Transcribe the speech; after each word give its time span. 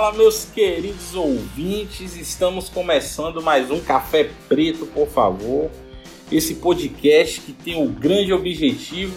Fala, 0.00 0.16
meus 0.16 0.46
queridos 0.46 1.14
ouvintes, 1.14 2.16
estamos 2.16 2.70
começando 2.70 3.42
mais 3.42 3.70
um 3.70 3.78
Café 3.78 4.30
Preto, 4.48 4.86
por 4.86 5.06
favor. 5.06 5.70
Esse 6.32 6.54
podcast 6.54 7.38
que 7.42 7.52
tem 7.52 7.84
o 7.84 7.86
grande 7.86 8.32
objetivo 8.32 9.14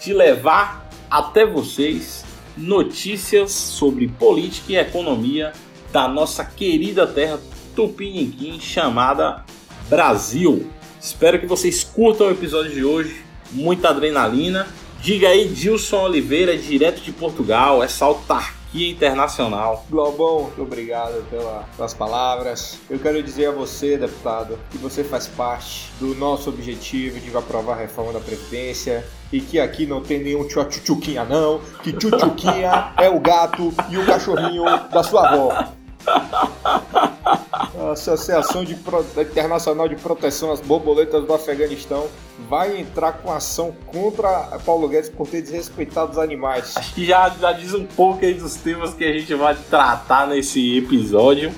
de 0.00 0.14
levar 0.14 0.88
até 1.10 1.44
vocês 1.44 2.24
notícias 2.56 3.50
sobre 3.50 4.06
política 4.06 4.72
e 4.72 4.76
economia 4.76 5.52
da 5.90 6.06
nossa 6.06 6.44
querida 6.44 7.04
terra 7.04 7.40
Tupiniquim 7.74 8.60
chamada 8.60 9.44
Brasil. 9.88 10.70
Espero 11.00 11.40
que 11.40 11.46
vocês 11.46 11.82
curtam 11.82 12.28
o 12.28 12.30
episódio 12.30 12.72
de 12.72 12.84
hoje, 12.84 13.24
muita 13.50 13.88
adrenalina. 13.88 14.68
Diga 15.00 15.30
aí, 15.30 15.48
Dilson 15.48 16.04
Oliveira, 16.04 16.56
direto 16.56 17.00
de 17.02 17.10
Portugal, 17.10 17.82
essa 17.82 18.04
autarquia 18.04 18.61
internacional. 18.74 19.84
Globão, 19.90 20.44
muito 20.44 20.62
obrigado 20.62 21.22
pela, 21.28 21.64
pelas 21.76 21.94
palavras. 21.94 22.78
Eu 22.88 22.98
quero 22.98 23.22
dizer 23.22 23.46
a 23.46 23.50
você, 23.52 23.96
deputado, 23.96 24.58
que 24.70 24.78
você 24.78 25.04
faz 25.04 25.26
parte 25.26 25.90
do 25.98 26.14
nosso 26.14 26.48
objetivo 26.48 27.20
de 27.20 27.36
aprovar 27.36 27.74
a 27.74 27.80
reforma 27.80 28.12
da 28.12 28.20
Previdência 28.20 29.04
e 29.32 29.40
que 29.40 29.58
aqui 29.58 29.86
não 29.86 30.02
tem 30.02 30.22
nenhum 30.22 30.46
tchutchuquinha 30.46 31.24
não, 31.24 31.60
que 31.82 31.92
tchutchuquinha 31.92 32.92
é 32.98 33.08
o 33.08 33.20
gato 33.20 33.72
e 33.90 33.96
o 33.96 34.06
cachorrinho 34.06 34.64
da 34.90 35.02
sua 35.02 35.28
avó. 35.28 35.81
A 36.06 37.92
Associação 37.92 38.64
de 38.64 38.74
Pro... 38.74 39.04
Internacional 39.18 39.88
de 39.88 39.96
Proteção 39.96 40.52
às 40.52 40.60
Borboletas 40.60 41.24
do 41.24 41.34
Afeganistão 41.34 42.08
vai 42.48 42.80
entrar 42.80 43.12
com 43.14 43.32
ação 43.32 43.74
contra 43.86 44.58
Paulo 44.64 44.88
Guedes 44.88 45.10
por 45.10 45.26
ter 45.28 45.42
desrespeitado 45.42 46.12
os 46.12 46.18
animais. 46.18 46.76
Acho 46.76 46.94
que 46.94 47.06
já, 47.06 47.28
já 47.28 47.52
diz 47.52 47.74
um 47.74 47.84
pouco 47.84 48.20
dos 48.34 48.54
temas 48.56 48.94
que 48.94 49.04
a 49.04 49.12
gente 49.12 49.34
vai 49.34 49.54
tratar 49.54 50.26
nesse 50.26 50.78
episódio. 50.78 51.52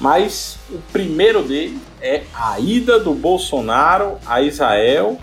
Mas 0.00 0.58
o 0.70 0.78
primeiro 0.92 1.42
dele 1.42 1.78
é 2.00 2.22
a 2.34 2.58
ida 2.58 2.98
do 2.98 3.12
Bolsonaro 3.12 4.16
a 4.26 4.40
Israel 4.40 5.18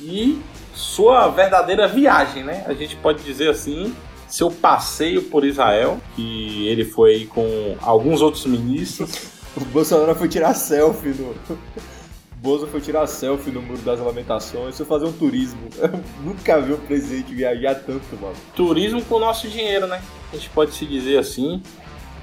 e 0.00 0.40
sua 0.72 1.28
verdadeira 1.28 1.88
viagem, 1.88 2.44
né? 2.44 2.64
A 2.66 2.72
gente 2.72 2.94
pode 2.96 3.22
dizer 3.24 3.50
assim, 3.50 3.94
seu 4.30 4.50
passeio 4.50 5.22
por 5.24 5.44
Israel, 5.44 6.00
que 6.14 6.66
ele 6.68 6.84
foi 6.84 7.26
com 7.26 7.76
alguns 7.80 8.22
outros 8.22 8.46
ministros. 8.46 9.40
O 9.56 9.64
Bolsonaro 9.64 10.14
foi 10.14 10.28
tirar 10.28 10.54
selfie 10.54 11.08
no. 11.08 11.34
Bozo 12.40 12.66
foi 12.68 12.80
tirar 12.80 13.06
selfie 13.06 13.50
no 13.50 13.60
Muro 13.60 13.82
das 13.82 14.00
Lamentações, 14.00 14.76
foi 14.76 14.86
fazer 14.86 15.06
um 15.06 15.12
turismo. 15.12 15.60
Eu 15.76 16.00
nunca 16.24 16.58
vi 16.60 16.72
um 16.72 16.78
presidente 16.78 17.34
viajar 17.34 17.74
tanto, 17.74 18.16
mano. 18.18 18.34
Turismo 18.54 19.02
com 19.02 19.16
o 19.16 19.18
nosso 19.18 19.48
dinheiro, 19.48 19.86
né? 19.86 20.00
A 20.32 20.36
gente 20.36 20.48
pode 20.50 20.72
se 20.72 20.86
dizer 20.86 21.18
assim. 21.18 21.60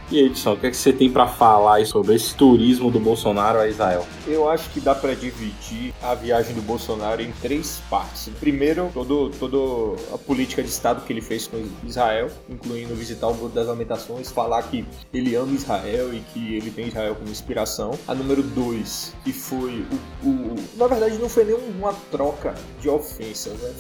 E 0.10 0.18
aí, 0.20 0.28
Edson, 0.28 0.54
o 0.54 0.58
que, 0.58 0.68
é 0.68 0.72
que 0.72 0.78
você 0.78 0.94
tem 0.94 1.12
para 1.12 1.28
falar 1.28 1.86
sobre 1.86 2.16
esse 2.16 2.34
turismo 2.34 2.90
do 2.90 2.98
Bolsonaro 2.98 3.60
a 3.60 3.68
Israel? 3.68 4.08
Eu 4.26 4.50
acho 4.50 4.70
que 4.70 4.80
dá 4.80 4.96
para 4.96 5.14
dividir 5.14 5.94
a 6.02 6.16
viagem 6.16 6.56
do 6.56 6.62
Bolsonaro 6.62 7.22
em 7.22 7.30
três 7.42 7.82
partes. 7.90 8.30
Primeiro, 8.40 8.90
todo, 8.94 9.30
todo 9.32 9.98
a 10.14 10.18
política 10.18 10.64
de 10.64 10.70
Estado 10.70 11.04
que 11.06 11.12
ele 11.12 11.20
fez 11.20 11.48
com 11.48 11.62
Israel, 11.86 12.30
incluindo 12.50 12.96
visitar 12.96 13.28
o 13.28 13.34
Muro 13.34 13.50
das 13.50 13.68
Lamentações, 13.68 14.32
falar 14.32 14.64
que 14.64 14.86
ele 15.14 15.36
ama 15.36 15.54
Israel 15.54 16.14
e 16.14 16.22
que 16.34 16.56
ele 16.56 16.72
tem 16.72 16.88
Israel 16.88 17.14
como 17.16 17.30
inspiração. 17.30 17.92
A 18.08 18.16
número 18.16 18.42
dois, 18.42 19.14
que 19.26 19.34
foi 19.34 19.86
o, 20.24 20.30
o 20.30 20.56
na 20.78 20.88
verdade 20.88 21.18
não 21.18 21.28
foi 21.28 21.44
nenhuma 21.44 21.94
troca 22.10 22.56
de 22.80 22.88
ofensas, 22.88 23.60
né? 23.60 23.74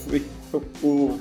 Foi 0.51 0.61
o, 0.83 1.17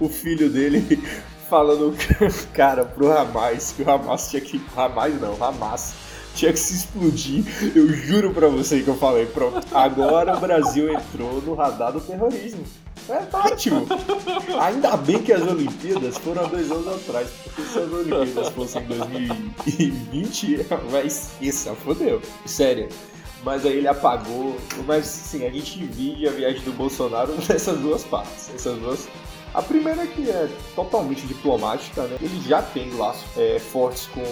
o 0.00 0.08
filho 0.08 0.50
dele 0.50 1.00
falando, 1.48 1.94
cara, 2.54 2.84
pro 2.84 3.10
Hamas, 3.10 3.72
que 3.72 3.82
o 3.82 3.90
Hamas 3.90 4.30
tinha 4.30 4.40
que. 4.40 4.60
Hamas 4.76 5.20
não, 5.20 5.42
Hamas 5.42 5.94
tinha 6.34 6.52
que 6.52 6.58
se 6.58 6.74
explodir. 6.74 7.44
Eu 7.74 7.88
juro 7.88 8.32
pra 8.32 8.48
você 8.48 8.80
que 8.82 8.88
eu 8.88 8.96
falei, 8.96 9.26
pronto. 9.26 9.66
Agora 9.72 10.36
o 10.36 10.40
Brasil 10.40 10.92
entrou 10.92 11.42
no 11.42 11.54
radar 11.54 11.92
do 11.92 12.00
terrorismo. 12.00 12.64
É 13.08 13.36
ótimo. 13.36 13.86
Ainda 14.60 14.96
bem 14.98 15.22
que 15.22 15.32
as 15.32 15.42
Olimpíadas 15.42 16.18
foram 16.18 16.44
há 16.44 16.46
dois 16.46 16.70
anos 16.70 16.86
atrás. 16.88 17.28
Porque 17.42 17.62
se 17.62 17.78
as 17.78 17.90
Olimpíadas 17.90 18.48
fossem 18.50 18.82
em 18.82 18.86
2020, 18.86 20.66
vai 20.90 21.06
esqueça, 21.06 21.74
fodeu. 21.74 22.20
Sério. 22.44 22.88
Mas 23.42 23.64
aí 23.64 23.78
ele 23.78 23.88
apagou. 23.88 24.56
Mas 24.86 25.06
sim, 25.06 25.44
a 25.46 25.50
gente 25.50 25.84
vive 25.86 26.28
a 26.28 26.30
viagem 26.30 26.60
do 26.62 26.72
Bolsonaro 26.72 27.34
nessas 27.48 27.78
duas 27.78 28.04
partes. 28.04 28.50
Essas 28.54 28.78
duas 28.78 29.08
a 29.54 29.62
primeira 29.62 30.06
que 30.06 30.28
é 30.28 30.48
totalmente 30.74 31.26
diplomática, 31.26 32.02
né? 32.02 32.16
Ele 32.20 32.40
já 32.46 32.62
tem 32.62 32.90
laços 32.94 33.24
é, 33.36 33.58
fortes 33.58 34.06
com, 34.06 34.24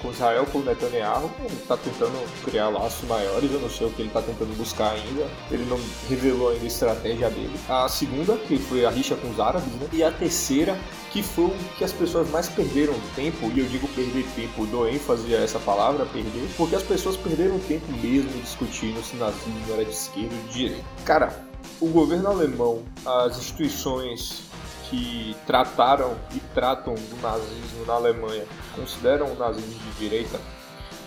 com 0.00 0.10
Israel, 0.10 0.46
com 0.46 0.60
Netanyahu, 0.60 1.30
ele 1.44 1.54
está 1.54 1.76
tentando 1.76 2.44
criar 2.44 2.68
laços 2.68 3.08
maiores, 3.08 3.50
eu 3.52 3.60
não 3.60 3.70
sei 3.70 3.86
o 3.86 3.90
que 3.90 4.02
ele 4.02 4.08
está 4.08 4.22
tentando 4.22 4.56
buscar 4.56 4.92
ainda, 4.92 5.26
ele 5.50 5.64
não 5.66 5.78
revelou 6.08 6.50
ainda 6.50 6.64
a 6.64 6.68
estratégia 6.68 7.30
dele. 7.30 7.58
A 7.68 7.88
segunda, 7.88 8.36
que 8.36 8.58
foi 8.58 8.84
a 8.84 8.90
rixa 8.90 9.16
com 9.16 9.30
os 9.30 9.40
árabes, 9.40 9.72
né? 9.74 9.88
E 9.92 10.02
a 10.02 10.10
terceira, 10.10 10.78
que 11.10 11.22
foi 11.22 11.46
o 11.46 11.54
que 11.76 11.84
as 11.84 11.92
pessoas 11.92 12.28
mais 12.30 12.48
perderam 12.48 12.94
tempo, 13.14 13.50
e 13.54 13.60
eu 13.60 13.66
digo 13.66 13.88
perder 13.88 14.24
tempo, 14.34 14.66
dou 14.66 14.88
ênfase 14.88 15.34
a 15.34 15.40
essa 15.40 15.58
palavra, 15.58 16.06
perder, 16.06 16.48
porque 16.56 16.76
as 16.76 16.82
pessoas 16.82 17.16
perderam 17.16 17.58
tempo 17.60 17.86
mesmo 17.92 18.30
discutindo 18.40 19.02
se 19.02 19.16
nazismo 19.16 19.60
era 19.72 19.84
de 19.84 19.90
esquerda 19.90 20.34
ou 20.34 20.48
de 20.48 20.52
direita. 20.52 20.84
Cara, 21.04 21.49
o 21.80 21.88
governo 21.88 22.28
alemão, 22.28 22.82
as 23.04 23.38
instituições 23.38 24.42
que 24.88 25.36
trataram 25.46 26.16
e 26.34 26.40
tratam 26.54 26.94
do 26.94 27.22
nazismo 27.22 27.86
na 27.86 27.94
Alemanha 27.94 28.44
consideram 28.74 29.32
o 29.32 29.38
nazismo 29.38 29.72
de 29.72 29.90
direita, 29.98 30.40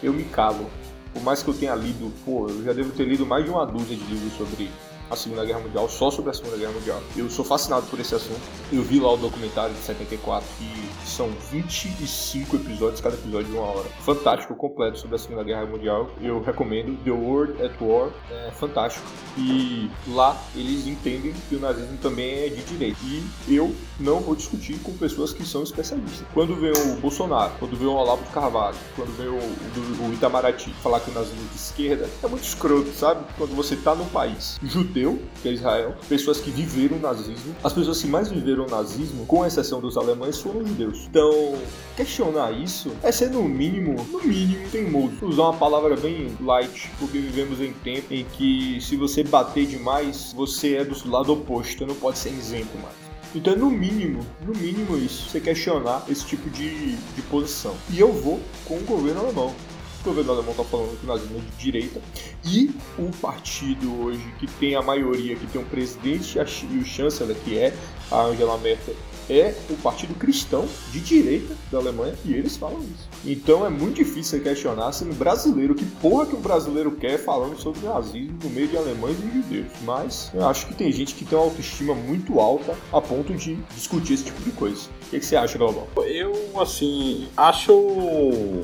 eu 0.01 0.13
me 0.13 0.23
calo. 0.23 0.69
Por 1.13 1.21
mais 1.21 1.43
que 1.43 1.49
eu 1.49 1.53
tenha 1.53 1.75
lido, 1.75 2.11
pô, 2.25 2.47
eu 2.49 2.63
já 2.63 2.73
devo 2.73 2.91
ter 2.91 3.03
lido 3.03 3.25
mais 3.25 3.43
de 3.43 3.51
uma 3.51 3.65
dúzia 3.65 3.95
de 3.95 4.03
livros 4.05 4.33
sobre 4.37 4.71
a 5.13 5.16
Segunda 5.16 5.46
Guerra 5.46 5.59
Mundial, 5.59 5.90
só 5.90 6.12
sobre 6.12 6.31
a 6.31 6.34
Segunda 6.34 6.57
Guerra 6.57 6.72
Mundial. 6.72 7.01
Eu 7.16 7.29
sou 7.29 7.46
fascinado 7.46 7.85
por 7.88 8.00
esse 8.00 8.13
assunto. 8.13 8.41
Eu 8.72 8.81
vi 8.84 9.00
lá 9.00 9.13
o 9.13 9.18
documentário 9.18 9.74
de 9.74 9.81
74, 9.81 10.47
que 10.57 11.09
são 11.09 11.29
25 11.51 12.56
episódios, 12.56 13.00
cada 13.00 13.16
episódio 13.16 13.47
de 13.47 13.53
uma 13.53 13.66
hora. 13.66 13.90
Fantástico, 14.01 14.56
completo 14.56 15.00
sobre 15.00 15.16
a 15.16 15.19
Segunda 15.19 15.44
Guerra 15.44 15.66
Mundial. 15.66 16.09
Eu 16.22 16.41
recomendo. 16.41 16.97
The 17.03 17.12
World 17.12 17.62
at 17.62 17.74
War 17.79 18.09
é 18.31 18.51
fantástico. 18.51 19.06
E 19.38 19.90
lá 20.07 20.41
eles 20.56 20.88
entendem 20.88 21.34
que 21.50 21.56
o 21.56 21.59
nazismo 21.59 21.97
também 21.97 22.45
é 22.45 22.50
de 22.50 22.63
direita. 22.63 23.00
E 23.03 23.56
eu 23.56 23.74
não 24.03 24.19
vou 24.19 24.35
discutir 24.35 24.77
com 24.79 24.91
pessoas 24.93 25.31
que 25.31 25.45
são 25.45 25.63
especialistas. 25.63 26.27
Quando 26.33 26.55
vem 26.55 26.71
o 26.71 26.99
Bolsonaro, 26.99 27.53
quando 27.57 27.77
vem 27.77 27.87
o 27.87 27.93
Olavo 27.93 28.23
Carvalho, 28.31 28.75
quando 28.95 29.15
vem 29.17 29.27
o, 29.27 30.03
o, 30.03 30.09
o 30.09 30.13
Itamaraty 30.13 30.71
falar 30.83 30.99
que 30.99 31.09
o 31.09 31.13
nazismo 31.13 31.41
é 31.41 31.53
de 31.53 31.55
esquerda, 31.55 32.09
é 32.21 32.27
muito 32.27 32.43
escroto, 32.43 32.91
sabe? 32.91 33.25
Quando 33.37 33.55
você 33.55 33.75
tá 33.75 33.95
num 33.95 34.07
país 34.07 34.59
judeu, 34.61 35.19
que 35.41 35.49
é 35.49 35.53
Israel, 35.53 35.95
pessoas 36.09 36.39
que 36.39 36.51
viveram 36.51 36.97
o 36.97 36.99
nazismo, 36.99 37.55
as 37.63 37.71
pessoas 37.71 38.01
que 38.01 38.07
mais 38.07 38.29
viveram 38.29 38.65
o 38.65 38.69
nazismo, 38.69 39.25
com 39.25 39.45
exceção 39.45 39.79
dos 39.79 39.97
alemães, 39.97 40.39
foram 40.39 40.65
judeus. 40.65 41.07
Então, 41.09 41.55
questionar 41.95 42.51
isso 42.51 42.91
é 43.01 43.11
ser 43.11 43.29
no 43.29 43.43
mínimo, 43.43 44.05
no 44.11 44.21
mínimo, 44.21 44.67
teimoso. 44.69 45.25
Usar 45.25 45.43
uma 45.43 45.53
palavra 45.53 45.95
bem 45.95 46.35
light, 46.41 46.91
porque 46.99 47.17
vivemos 47.17 47.61
em 47.61 47.71
tempo 47.71 48.13
em 48.13 48.25
que 48.25 48.79
se 48.81 48.97
você 48.97 49.23
bater 49.23 49.65
demais, 49.65 50.33
você 50.35 50.75
é 50.75 50.83
do 50.83 51.09
lado 51.09 51.33
oposto, 51.33 51.85
não 51.85 51.95
pode 51.95 52.17
ser 52.17 52.29
isento 52.29 52.77
mais. 52.77 53.02
Então, 53.35 53.55
no 53.55 53.69
mínimo, 53.69 54.23
no 54.45 54.53
mínimo 54.53 54.95
isso, 54.95 55.29
você 55.29 55.39
questionar 55.39 56.05
esse 56.07 56.25
tipo 56.25 56.50
de, 56.51 56.95
de 56.95 57.21
posição. 57.24 57.75
E 57.89 58.00
eu 58.00 58.12
vou 58.12 58.39
com 58.65 58.77
o 58.77 58.83
governo 58.83 59.21
alemão. 59.21 59.56
O 60.01 60.03
governo 60.03 60.33
alemão 60.33 60.51
está 60.51 60.63
falando 60.65 61.00
que 61.00 61.07
nazismo 61.07 61.38
é 61.38 61.39
de 61.39 61.63
direita 61.63 62.01
e 62.45 62.75
o 63.00 63.09
partido 63.21 64.03
hoje 64.03 64.21
que 64.38 64.45
tem 64.45 64.75
a 64.75 64.81
maioria, 64.81 65.35
que 65.35 65.47
tem 65.47 65.62
o 65.62 65.65
presidente 65.65 66.38
e 66.38 66.77
o 66.77 66.85
chanceler, 66.85 67.38
que 67.38 67.57
é 67.57 67.74
a 68.12 68.24
Angela 68.24 68.57
Merkel, 68.57 68.95
é 69.30 69.56
o 69.69 69.77
Partido 69.77 70.13
Cristão 70.15 70.68
de 70.91 71.00
direita 71.00 71.56
da 71.71 71.77
Alemanha 71.77 72.15
e 72.25 72.33
eles 72.33 72.57
falam 72.57 72.81
isso. 72.81 73.07
Então 73.25 73.65
é 73.65 73.69
muito 73.69 73.95
difícil 73.95 74.37
você 74.37 74.39
questionar 74.39 74.91
sendo 74.91 75.13
brasileiro, 75.15 75.75
que 75.75 75.85
porra 75.85 76.25
que 76.25 76.35
o 76.35 76.39
brasileiro 76.39 76.91
quer 76.91 77.17
falando 77.17 77.57
sobre 77.59 77.85
nazismo 77.85 78.37
no 78.43 78.49
meio 78.49 78.67
de 78.67 78.77
alemães 78.77 79.17
e 79.19 79.33
judeus. 79.33 79.71
Mas 79.83 80.31
eu 80.33 80.47
acho 80.47 80.67
que 80.67 80.73
tem 80.73 80.91
gente 80.91 81.15
que 81.15 81.25
tem 81.25 81.37
uma 81.37 81.45
autoestima 81.45 81.93
muito 81.93 82.39
alta 82.39 82.75
a 82.91 83.01
ponto 83.01 83.33
de 83.33 83.55
discutir 83.75 84.13
esse 84.13 84.25
tipo 84.25 84.41
de 84.41 84.51
coisa. 84.51 84.89
O 85.07 85.09
que, 85.09 85.19
que 85.19 85.25
você 85.25 85.35
acha, 85.35 85.57
Galvão? 85.57 85.87
Eu, 86.05 86.33
assim, 86.59 87.27
acho 87.37 87.73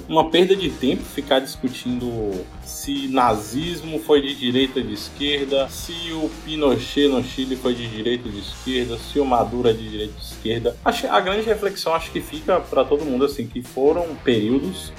uma 0.07 0.29
perda 0.29 0.55
de 0.55 0.69
tempo 0.69 1.03
ficar 1.03 1.39
discutindo 1.39 2.09
se 2.63 3.07
nazismo 3.07 3.99
foi 3.99 4.21
de 4.21 4.35
direita 4.35 4.79
ou 4.79 4.85
de 4.85 4.93
esquerda, 4.93 5.67
se 5.69 6.11
o 6.13 6.29
Pinochet 6.45 7.07
no 7.07 7.23
Chile 7.23 7.55
foi 7.55 7.73
de 7.73 7.87
direita 7.87 8.27
ou 8.27 8.31
de 8.31 8.39
esquerda, 8.39 8.97
se 8.97 9.19
o 9.19 9.25
Maduro 9.25 9.69
é 9.69 9.73
de 9.73 9.89
direita 9.89 10.13
ou 10.13 10.19
de 10.19 10.25
esquerda. 10.25 10.77
A 10.83 11.19
grande 11.19 11.45
reflexão 11.45 11.93
acho 11.93 12.11
que 12.11 12.21
fica 12.21 12.59
para 12.59 12.85
todo 12.85 13.05
mundo 13.05 13.25
assim 13.25 13.47
que 13.47 13.61
foram 13.61 14.15
períodos, 14.23 14.48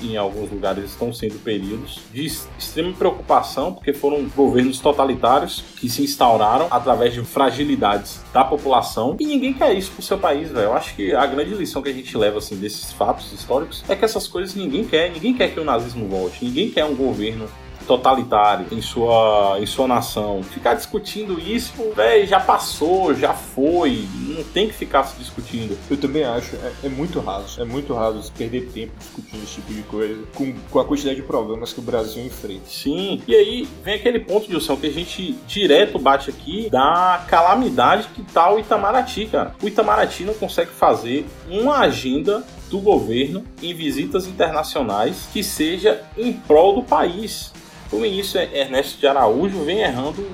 em 0.00 0.16
alguns 0.16 0.50
lugares 0.50 0.84
estão 0.84 1.12
sendo 1.12 1.42
períodos 1.42 2.00
de 2.12 2.26
extrema 2.26 2.92
preocupação, 2.92 3.72
porque 3.72 3.92
foram 3.92 4.28
governos 4.28 4.78
totalitários 4.80 5.64
que 5.76 5.88
se 5.88 6.02
instauraram 6.02 6.68
através 6.70 7.14
de 7.14 7.22
fragilidades 7.22 8.20
da 8.32 8.44
população. 8.44 9.16
E 9.18 9.26
ninguém 9.26 9.52
quer 9.52 9.74
isso 9.74 9.90
pro 9.92 10.02
seu 10.02 10.18
país, 10.18 10.50
velho. 10.50 10.66
Eu 10.66 10.74
acho 10.74 10.94
que 10.94 11.12
a 11.14 11.26
grande 11.26 11.54
lição 11.54 11.82
que 11.82 11.88
a 11.88 11.92
gente 11.92 12.16
leva 12.16 12.38
assim 12.38 12.56
desses 12.56 12.92
fatos 12.92 13.32
históricos 13.32 13.84
é 13.88 13.96
que 13.96 14.04
essas 14.04 14.28
coisas 14.28 14.54
ninguém 14.54 14.84
quer, 14.84 15.10
ninguém 15.10 15.34
quer 15.34 15.52
que 15.52 15.60
o 15.60 15.64
nazismo 15.64 16.08
volte, 16.08 16.44
ninguém 16.44 16.70
quer 16.70 16.84
um 16.84 16.94
governo 16.94 17.48
totalitário 17.90 18.66
em 18.70 18.80
sua, 18.80 19.58
em 19.60 19.66
sua 19.66 19.88
nação. 19.88 20.44
Ficar 20.44 20.74
discutindo 20.74 21.40
isso, 21.40 21.72
velho, 21.96 22.24
já 22.24 22.38
passou, 22.38 23.12
já 23.14 23.34
foi. 23.34 24.06
Não 24.28 24.44
tem 24.44 24.68
que 24.68 24.74
ficar 24.74 25.02
se 25.02 25.18
discutindo. 25.18 25.76
Eu 25.90 25.96
também 25.96 26.22
acho, 26.22 26.54
é, 26.54 26.72
é 26.84 26.88
muito 26.88 27.18
raso. 27.18 27.60
É 27.60 27.64
muito 27.64 27.92
raso 27.92 28.30
perder 28.32 28.68
tempo 28.68 28.92
discutindo 28.96 29.42
esse 29.42 29.54
tipo 29.54 29.72
de 29.72 29.82
coisa 29.82 30.22
com, 30.34 30.54
com 30.70 30.78
a 30.78 30.84
quantidade 30.84 31.16
de 31.16 31.22
problemas 31.22 31.72
que 31.72 31.80
o 31.80 31.82
Brasil 31.82 32.24
enfrenta. 32.24 32.66
Sim, 32.66 33.20
e 33.26 33.34
aí 33.34 33.68
vem 33.82 33.94
aquele 33.94 34.20
ponto, 34.20 34.46
Gilson, 34.46 34.76
que 34.76 34.86
a 34.86 34.92
gente 34.92 35.32
direto 35.48 35.98
bate 35.98 36.30
aqui 36.30 36.70
da 36.70 37.24
calamidade 37.28 38.08
que 38.14 38.22
tá 38.22 38.52
o 38.54 38.58
Itamaraty, 38.60 39.26
cara. 39.26 39.54
O 39.60 39.66
Itamaraty 39.66 40.22
não 40.24 40.34
consegue 40.34 40.70
fazer 40.70 41.26
uma 41.48 41.78
agenda 41.78 42.44
do 42.70 42.78
governo 42.78 43.44
em 43.60 43.74
visitas 43.74 44.26
internacionais 44.26 45.28
que 45.32 45.42
seja 45.42 46.02
em 46.16 46.32
prol 46.32 46.76
do 46.76 46.82
país. 46.82 47.52
O 47.92 47.98
ministro 47.98 48.40
Ernesto 48.40 48.98
de 48.98 49.06
Araújo 49.06 49.64
vem 49.64 49.80
errando 49.80 50.24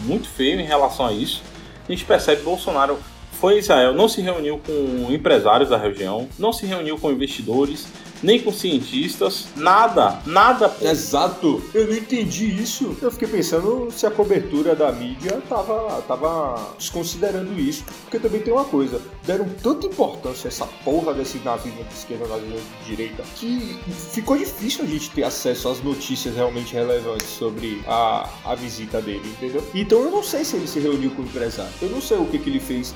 muito 0.00 0.28
feio 0.28 0.60
em 0.60 0.64
relação 0.64 1.06
a 1.06 1.12
isso. 1.12 1.42
A 1.86 1.92
gente 1.92 2.04
percebe 2.04 2.38
que 2.38 2.44
Bolsonaro 2.44 2.98
foi 3.32 3.56
em 3.56 3.58
Israel, 3.58 3.92
não 3.92 4.08
se 4.08 4.22
reuniu 4.22 4.58
com 4.58 5.12
empresários 5.12 5.68
da 5.68 5.76
região, 5.76 6.28
não 6.38 6.52
se 6.52 6.64
reuniu 6.64 6.96
com 6.98 7.10
investidores, 7.10 7.86
nem 8.24 8.40
com 8.40 8.50
cientistas, 8.50 9.46
nada, 9.54 10.20
nada. 10.26 10.74
Exato. 10.80 11.62
Eu 11.74 11.86
não 11.86 11.94
entendi 11.94 12.46
isso. 12.46 12.96
Eu 13.00 13.10
fiquei 13.10 13.28
pensando 13.28 13.90
se 13.92 14.06
a 14.06 14.10
cobertura 14.10 14.74
da 14.74 14.90
mídia 14.90 15.42
tava, 15.48 16.02
tava 16.02 16.74
desconsiderando 16.78 17.52
isso. 17.60 17.84
Porque 18.02 18.18
também 18.18 18.40
tem 18.40 18.52
uma 18.52 18.64
coisa, 18.64 19.00
deram 19.24 19.46
tanta 19.62 19.86
importância 19.86 20.48
a 20.48 20.50
essa 20.50 20.66
porra 20.84 21.12
desse 21.12 21.38
nazismo 21.38 21.84
de 21.84 21.92
esquerda, 21.92 22.26
nazismo 22.26 22.58
de 22.80 22.86
direita, 22.86 23.22
que 23.36 23.78
ficou 24.12 24.38
difícil 24.38 24.84
a 24.84 24.88
gente 24.88 25.10
ter 25.10 25.24
acesso 25.24 25.68
às 25.68 25.82
notícias 25.82 26.34
realmente 26.34 26.72
relevantes 26.72 27.28
sobre 27.28 27.82
a, 27.86 28.28
a 28.44 28.54
visita 28.54 29.02
dele, 29.02 29.28
entendeu? 29.28 29.62
Então 29.74 30.00
eu 30.00 30.10
não 30.10 30.22
sei 30.22 30.44
se 30.44 30.56
ele 30.56 30.66
se 30.66 30.80
reuniu 30.80 31.10
com 31.10 31.22
o 31.22 31.24
empresário. 31.24 31.72
Eu 31.82 31.90
não 31.90 32.00
sei 32.00 32.16
o 32.16 32.24
que, 32.24 32.38
que 32.38 32.48
ele 32.48 32.60
fez, 32.60 32.94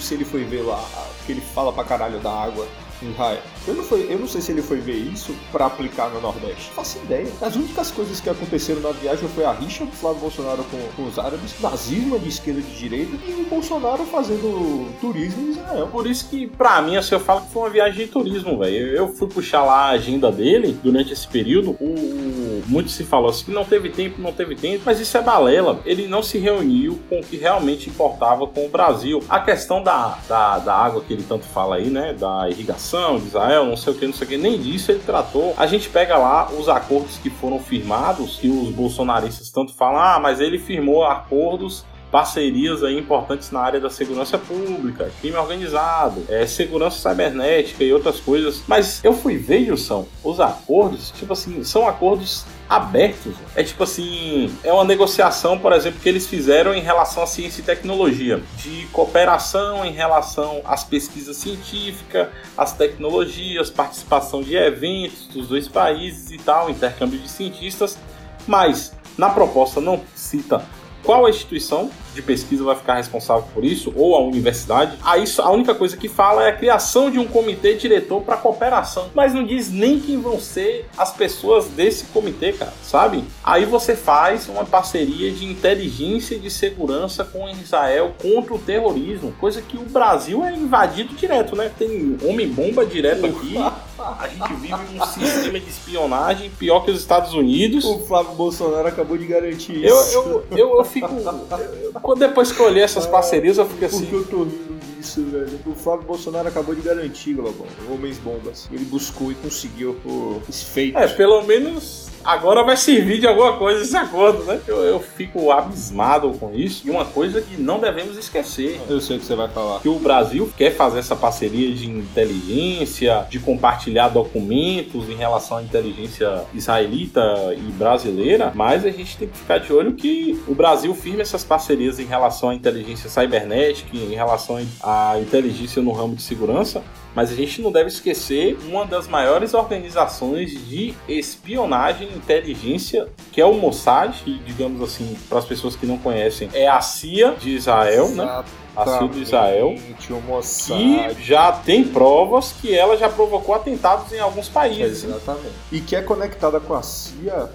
se 0.00 0.14
ele 0.14 0.24
foi 0.24 0.44
ver 0.44 0.62
lá, 0.62 0.82
que 1.26 1.32
ele 1.32 1.42
fala 1.54 1.72
pra 1.72 1.84
caralho 1.84 2.18
da 2.20 2.30
água 2.32 2.66
em 3.02 3.10
Israel. 3.10 3.42
Eu 3.66 3.74
não, 3.74 3.84
foi, 3.84 4.06
eu 4.10 4.18
não 4.18 4.26
sei 4.26 4.40
se 4.40 4.52
ele 4.52 4.62
foi 4.62 4.78
ver 4.78 4.96
isso 4.96 5.34
para 5.52 5.66
aplicar 5.66 6.08
no 6.10 6.20
Nordeste. 6.20 6.68
Não 6.68 6.76
faço 6.76 6.98
ideia. 6.98 7.26
As 7.40 7.56
únicas 7.56 7.90
coisas 7.90 8.20
que 8.20 8.30
aconteceram 8.30 8.80
na 8.80 8.90
viagem 8.90 9.28
foi 9.28 9.44
a 9.44 9.52
rixa 9.52 9.84
do 9.84 9.92
Flávio 9.92 10.20
Bolsonaro 10.20 10.64
com, 10.64 10.78
com 10.96 11.08
os 11.08 11.18
árabes, 11.18 11.54
nazismo 11.60 12.18
de 12.18 12.28
esquerda 12.28 12.60
e 12.60 12.62
de 12.62 12.78
direita 12.78 13.16
e 13.26 13.42
o 13.42 13.44
Bolsonaro 13.44 14.04
fazendo 14.04 14.90
turismo 15.00 15.48
em 15.48 15.50
Israel. 15.50 15.88
Por 15.88 16.06
isso 16.06 16.28
que, 16.28 16.46
pra 16.46 16.80
mim, 16.80 16.96
assim, 16.96 17.14
eu 17.14 17.20
falo 17.20 17.42
que 17.42 17.52
foi 17.52 17.62
uma 17.62 17.70
viagem 17.70 18.06
de 18.06 18.10
turismo, 18.10 18.58
velho. 18.58 18.88
Eu 18.88 19.08
fui 19.08 19.28
puxar 19.28 19.64
lá 19.64 19.86
a 19.86 19.90
agenda 19.90 20.32
dele 20.32 20.78
durante 20.82 21.12
esse 21.12 21.28
período. 21.28 21.72
O, 21.80 22.62
muito 22.66 22.90
se 22.90 23.04
falou 23.04 23.30
assim 23.30 23.44
que 23.46 23.50
não 23.50 23.64
teve 23.64 23.90
tempo, 23.90 24.20
não 24.20 24.32
teve 24.32 24.54
tempo, 24.54 24.82
mas 24.86 25.00
isso 25.00 25.16
é 25.16 25.22
balela. 25.22 25.80
Ele 25.84 26.06
não 26.06 26.22
se 26.22 26.38
reuniu 26.38 26.98
com 27.08 27.20
o 27.20 27.22
que 27.22 27.36
realmente 27.36 27.88
importava 27.88 28.46
com 28.46 28.66
o 28.66 28.68
Brasil. 28.68 29.22
A 29.28 29.40
questão 29.40 29.82
da, 29.82 30.18
da, 30.28 30.58
da 30.58 30.74
água 30.74 31.02
que 31.06 31.12
ele 31.12 31.22
tanto 31.22 31.44
fala 31.44 31.76
aí, 31.76 31.90
né? 31.90 32.14
Da 32.14 32.48
irrigação 32.48 33.18
de 33.18 33.26
Israel, 33.26 33.49
não 33.56 33.76
sei 33.76 33.92
o 33.92 33.96
que, 33.96 34.06
não 34.06 34.14
sei 34.14 34.26
o 34.26 34.30
que, 34.30 34.36
nem 34.36 34.58
disso 34.58 34.92
ele 34.92 35.00
tratou. 35.00 35.54
A 35.56 35.66
gente 35.66 35.88
pega 35.88 36.16
lá 36.16 36.50
os 36.50 36.68
acordos 36.68 37.18
que 37.18 37.30
foram 37.30 37.58
firmados, 37.58 38.36
que 38.36 38.48
os 38.48 38.70
bolsonaristas 38.70 39.50
tanto 39.50 39.74
falam, 39.74 40.00
ah, 40.00 40.18
mas 40.20 40.40
ele 40.40 40.58
firmou 40.58 41.04
acordos 41.04 41.84
parcerias 42.10 42.82
aí 42.82 42.98
importantes 42.98 43.50
na 43.50 43.60
área 43.60 43.80
da 43.80 43.88
segurança 43.88 44.36
pública, 44.36 45.10
crime 45.20 45.36
organizado, 45.36 46.24
é, 46.28 46.44
segurança 46.44 47.08
cibernética 47.08 47.84
e 47.84 47.92
outras 47.92 48.18
coisas. 48.18 48.62
Mas 48.66 49.02
eu 49.04 49.12
fui 49.12 49.36
ver, 49.36 49.64
Gilson, 49.64 50.06
os 50.24 50.40
acordos, 50.40 51.12
tipo 51.12 51.32
assim, 51.32 51.62
são 51.62 51.86
acordos 51.86 52.44
abertos. 52.70 53.34
É 53.56 53.64
tipo 53.64 53.82
assim, 53.82 54.56
é 54.62 54.72
uma 54.72 54.84
negociação, 54.84 55.58
por 55.58 55.72
exemplo, 55.72 55.98
que 56.00 56.08
eles 56.08 56.28
fizeram 56.28 56.72
em 56.72 56.80
relação 56.80 57.24
à 57.24 57.26
ciência 57.26 57.60
e 57.60 57.64
tecnologia, 57.64 58.40
de 58.56 58.86
cooperação 58.92 59.84
em 59.84 59.90
relação 59.90 60.62
às 60.64 60.84
pesquisas 60.84 61.36
científicas, 61.36 62.28
às 62.56 62.72
tecnologias, 62.72 63.70
participação 63.70 64.40
de 64.40 64.54
eventos 64.54 65.26
dos 65.26 65.48
dois 65.48 65.66
países 65.66 66.30
e 66.30 66.38
tal, 66.38 66.70
intercâmbio 66.70 67.18
de 67.18 67.28
cientistas, 67.28 67.98
mas 68.46 68.92
na 69.18 69.30
proposta 69.30 69.80
não 69.80 70.00
cita 70.14 70.64
qual 71.02 71.26
a 71.26 71.30
instituição 71.30 71.90
de 72.14 72.22
pesquisa 72.22 72.64
vai 72.64 72.76
ficar 72.76 72.94
responsável 72.94 73.44
por 73.54 73.64
isso, 73.64 73.92
ou 73.96 74.16
a 74.16 74.20
universidade. 74.20 74.96
Aí 75.02 75.24
a 75.38 75.50
única 75.50 75.74
coisa 75.74 75.96
que 75.96 76.08
fala 76.08 76.44
é 76.44 76.50
a 76.50 76.56
criação 76.56 77.10
de 77.10 77.18
um 77.18 77.26
comitê 77.26 77.74
diretor 77.74 78.22
para 78.22 78.36
cooperação, 78.36 79.10
mas 79.14 79.34
não 79.34 79.44
diz 79.44 79.70
nem 79.70 79.98
quem 80.00 80.20
vão 80.20 80.40
ser 80.40 80.88
as 80.96 81.12
pessoas 81.12 81.66
desse 81.66 82.06
comitê, 82.06 82.52
cara, 82.52 82.72
sabe? 82.82 83.24
Aí 83.42 83.64
você 83.64 83.94
faz 83.94 84.48
uma 84.48 84.64
parceria 84.64 85.30
de 85.30 85.44
inteligência 85.44 86.34
e 86.34 86.38
de 86.38 86.50
segurança 86.50 87.24
com 87.24 87.48
Israel 87.48 88.14
contra 88.20 88.54
o 88.54 88.58
terrorismo, 88.58 89.32
coisa 89.38 89.62
que 89.62 89.76
o 89.76 89.82
Brasil 89.82 90.44
é 90.44 90.52
invadido 90.52 91.14
direto, 91.14 91.56
né? 91.56 91.70
Tem 91.76 92.16
homem-bomba 92.22 92.84
direto 92.84 93.26
aqui. 93.26 93.56
A 93.98 94.28
gente 94.28 94.54
vive 94.54 94.98
um 94.98 95.06
sistema 95.06 95.60
de 95.60 95.68
espionagem 95.68 96.50
pior 96.50 96.80
que 96.80 96.90
os 96.90 96.98
Estados 96.98 97.34
Unidos. 97.34 97.84
O 97.84 97.98
Flávio 98.00 98.32
Bolsonaro 98.32 98.88
acabou 98.88 99.16
de 99.18 99.26
garantir 99.26 99.84
isso. 99.84 100.14
Eu, 100.14 100.22
eu, 100.22 100.58
eu, 100.58 100.76
eu 100.78 100.84
fico. 100.84 101.08
Quando 102.02 102.18
depois 102.20 102.52
que 102.52 102.60
eu 102.60 102.66
olhei 102.66 102.82
essas 102.82 103.06
parcerias, 103.06 103.58
eu 103.58 103.66
fiquei 103.66 103.88
assim. 103.88 104.06
Porque 104.06 104.16
eu 104.16 104.24
tô 104.26 104.44
rindo 104.44 104.80
disso, 104.96 105.22
velho. 105.24 105.60
O 105.66 105.74
Flávio 105.74 106.06
Bolsonaro 106.06 106.48
acabou 106.48 106.74
de 106.74 106.82
garantir, 106.82 107.34
Globão, 107.34 107.66
Homens 107.90 108.18
Bombas. 108.18 108.68
Ele 108.72 108.84
buscou 108.84 109.32
e 109.32 109.34
conseguiu 109.34 109.96
o 110.04 110.40
feito. 110.50 110.98
É, 110.98 111.08
pelo 111.08 111.42
menos 111.42 112.09
agora 112.24 112.62
vai 112.62 112.76
servir 112.76 113.20
de 113.20 113.26
alguma 113.26 113.56
coisa 113.56 113.82
esse 113.82 113.96
acordo, 113.96 114.44
né? 114.44 114.60
Eu, 114.66 114.78
eu, 114.78 115.00
fico 115.00 115.50
abismado 115.50 116.30
com 116.38 116.54
isso. 116.54 116.86
E 116.86 116.90
uma 116.90 117.04
coisa 117.04 117.40
que 117.40 117.60
não 117.60 117.78
devemos 117.78 118.16
esquecer. 118.16 118.80
Eu 118.88 119.00
sei 119.00 119.16
o 119.16 119.20
que 119.20 119.26
você 119.26 119.34
vai 119.34 119.48
falar. 119.48 119.80
Que 119.80 119.88
o 119.88 119.98
Brasil 119.98 120.50
quer 120.56 120.74
fazer 120.74 120.98
essa 120.98 121.16
parceria 121.16 121.74
de 121.74 121.88
inteligência, 121.88 123.26
de 123.28 123.38
compartilhar 123.38 124.08
documentos 124.08 125.08
em 125.08 125.14
relação 125.14 125.58
à 125.58 125.62
inteligência 125.62 126.44
israelita 126.54 127.20
e 127.56 127.72
brasileira, 127.72 128.52
mas 128.54 128.84
a 128.84 128.90
gente 128.90 129.16
tem 129.16 129.28
que 129.28 129.38
ficar 129.38 129.58
de 129.58 129.72
olho 129.72 129.94
que 129.94 130.40
o 130.46 130.54
Brasil 130.54 130.94
firme 130.94 131.20
essas 131.20 131.44
parcerias 131.44 131.98
em 131.98 132.04
relação 132.04 132.50
à 132.50 132.54
inteligência 132.54 133.08
cibernética, 133.08 133.96
em 133.96 134.14
relação 134.14 134.60
à 134.82 135.18
inteligência 135.20 135.82
no 135.82 135.92
ramo 135.92 136.14
de 136.14 136.22
segurança, 136.22 136.82
mas 137.14 137.30
a 137.30 137.34
gente 137.34 137.60
não 137.60 137.72
deve 137.72 137.88
esquecer 137.88 138.56
uma 138.68 138.84
das 138.84 139.08
maiores 139.08 139.54
organizações 139.54 140.50
de 140.68 140.94
espionagem 141.08 142.08
e 142.12 142.16
inteligência, 142.16 143.08
que 143.32 143.40
é 143.40 143.44
o 143.44 143.54
Mossad, 143.54 144.12
que, 144.24 144.38
digamos 144.40 144.82
assim, 144.82 145.16
para 145.28 145.38
as 145.38 145.44
pessoas 145.44 145.76
que 145.76 145.86
não 145.86 145.98
conhecem, 145.98 146.48
é 146.52 146.68
a 146.68 146.80
CIA 146.80 147.32
de 147.32 147.50
Israel, 147.50 148.08
né? 148.10 148.44
A 148.76 148.98
CIA 148.98 149.08
de 149.08 149.20
Israel, 149.20 149.74
que 149.98 151.22
já 151.22 151.52
tem 151.52 151.84
provas 151.84 152.52
que 152.52 152.74
ela 152.74 152.96
já 152.96 153.08
provocou 153.08 153.54
atentados 153.54 154.12
em 154.12 154.20
alguns 154.20 154.48
países. 154.48 155.04
Exatamente. 155.04 155.52
E 155.72 155.80
que 155.80 155.96
é 155.96 156.02
conectada 156.02 156.60
com 156.60 156.74
a 156.74 156.82
CIA 156.82 157.50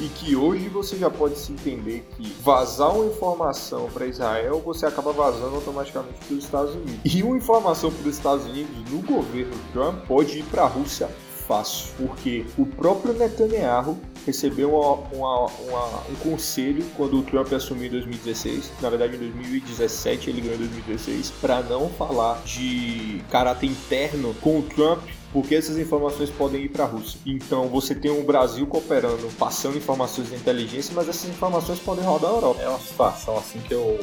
e 0.00 0.08
que 0.08 0.36
hoje 0.36 0.68
você 0.68 0.96
já 0.96 1.10
pode 1.10 1.38
se 1.38 1.52
entender 1.52 2.06
que 2.16 2.28
vazar 2.42 2.94
uma 2.94 3.06
informação 3.06 3.88
para 3.92 4.06
Israel, 4.06 4.62
você 4.64 4.86
acaba 4.86 5.12
vazando 5.12 5.56
automaticamente 5.56 6.18
para 6.24 6.36
os 6.36 6.44
Estados 6.44 6.74
Unidos. 6.74 7.00
E 7.04 7.22
uma 7.22 7.36
informação 7.36 7.90
para 7.90 8.08
os 8.08 8.16
Estados 8.16 8.44
Unidos 8.46 8.70
no 8.90 9.02
governo 9.02 9.54
Trump 9.72 10.06
pode 10.06 10.38
ir 10.38 10.44
para 10.44 10.62
a 10.62 10.66
Rússia 10.66 11.08
fácil, 11.48 11.88
porque 11.96 12.44
o 12.58 12.66
próprio 12.66 13.14
Netanyahu 13.14 13.98
recebeu 14.26 14.74
uma, 14.74 14.94
uma, 15.16 15.46
uma, 15.46 16.00
um 16.10 16.14
conselho 16.22 16.84
quando 16.94 17.18
o 17.18 17.22
Trump 17.22 17.50
assumiu 17.54 17.86
em 17.86 17.90
2016, 17.90 18.70
na 18.82 18.90
verdade 18.90 19.16
em 19.16 19.18
2017 19.18 20.28
ele 20.28 20.42
ganhou 20.42 20.56
em 20.56 20.68
2016, 20.68 21.30
para 21.40 21.62
não 21.62 21.88
falar 21.88 22.42
de 22.44 23.22
caráter 23.30 23.66
interno 23.66 24.34
com 24.42 24.58
o 24.58 24.62
Trump 24.62 25.00
porque 25.32 25.54
essas 25.54 25.78
informações 25.78 26.30
podem 26.30 26.62
ir 26.62 26.68
para 26.68 26.84
a 26.84 26.86
Rússia. 26.86 27.18
Então 27.26 27.68
você 27.68 27.94
tem 27.94 28.10
o 28.10 28.22
Brasil 28.22 28.66
cooperando, 28.66 29.28
passando 29.38 29.76
informações 29.76 30.28
de 30.28 30.34
inteligência, 30.34 30.92
mas 30.94 31.08
essas 31.08 31.28
informações 31.28 31.78
podem 31.78 32.04
rodar 32.04 32.30
a 32.30 32.34
Europa. 32.34 32.62
É 32.62 32.68
uma 32.68 32.78
situação 32.78 33.36
assim 33.36 33.60
que 33.60 33.74
eu, 33.74 33.98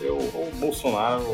eu 0.00 0.16
o 0.16 0.50
Bolsonaro, 0.56 1.24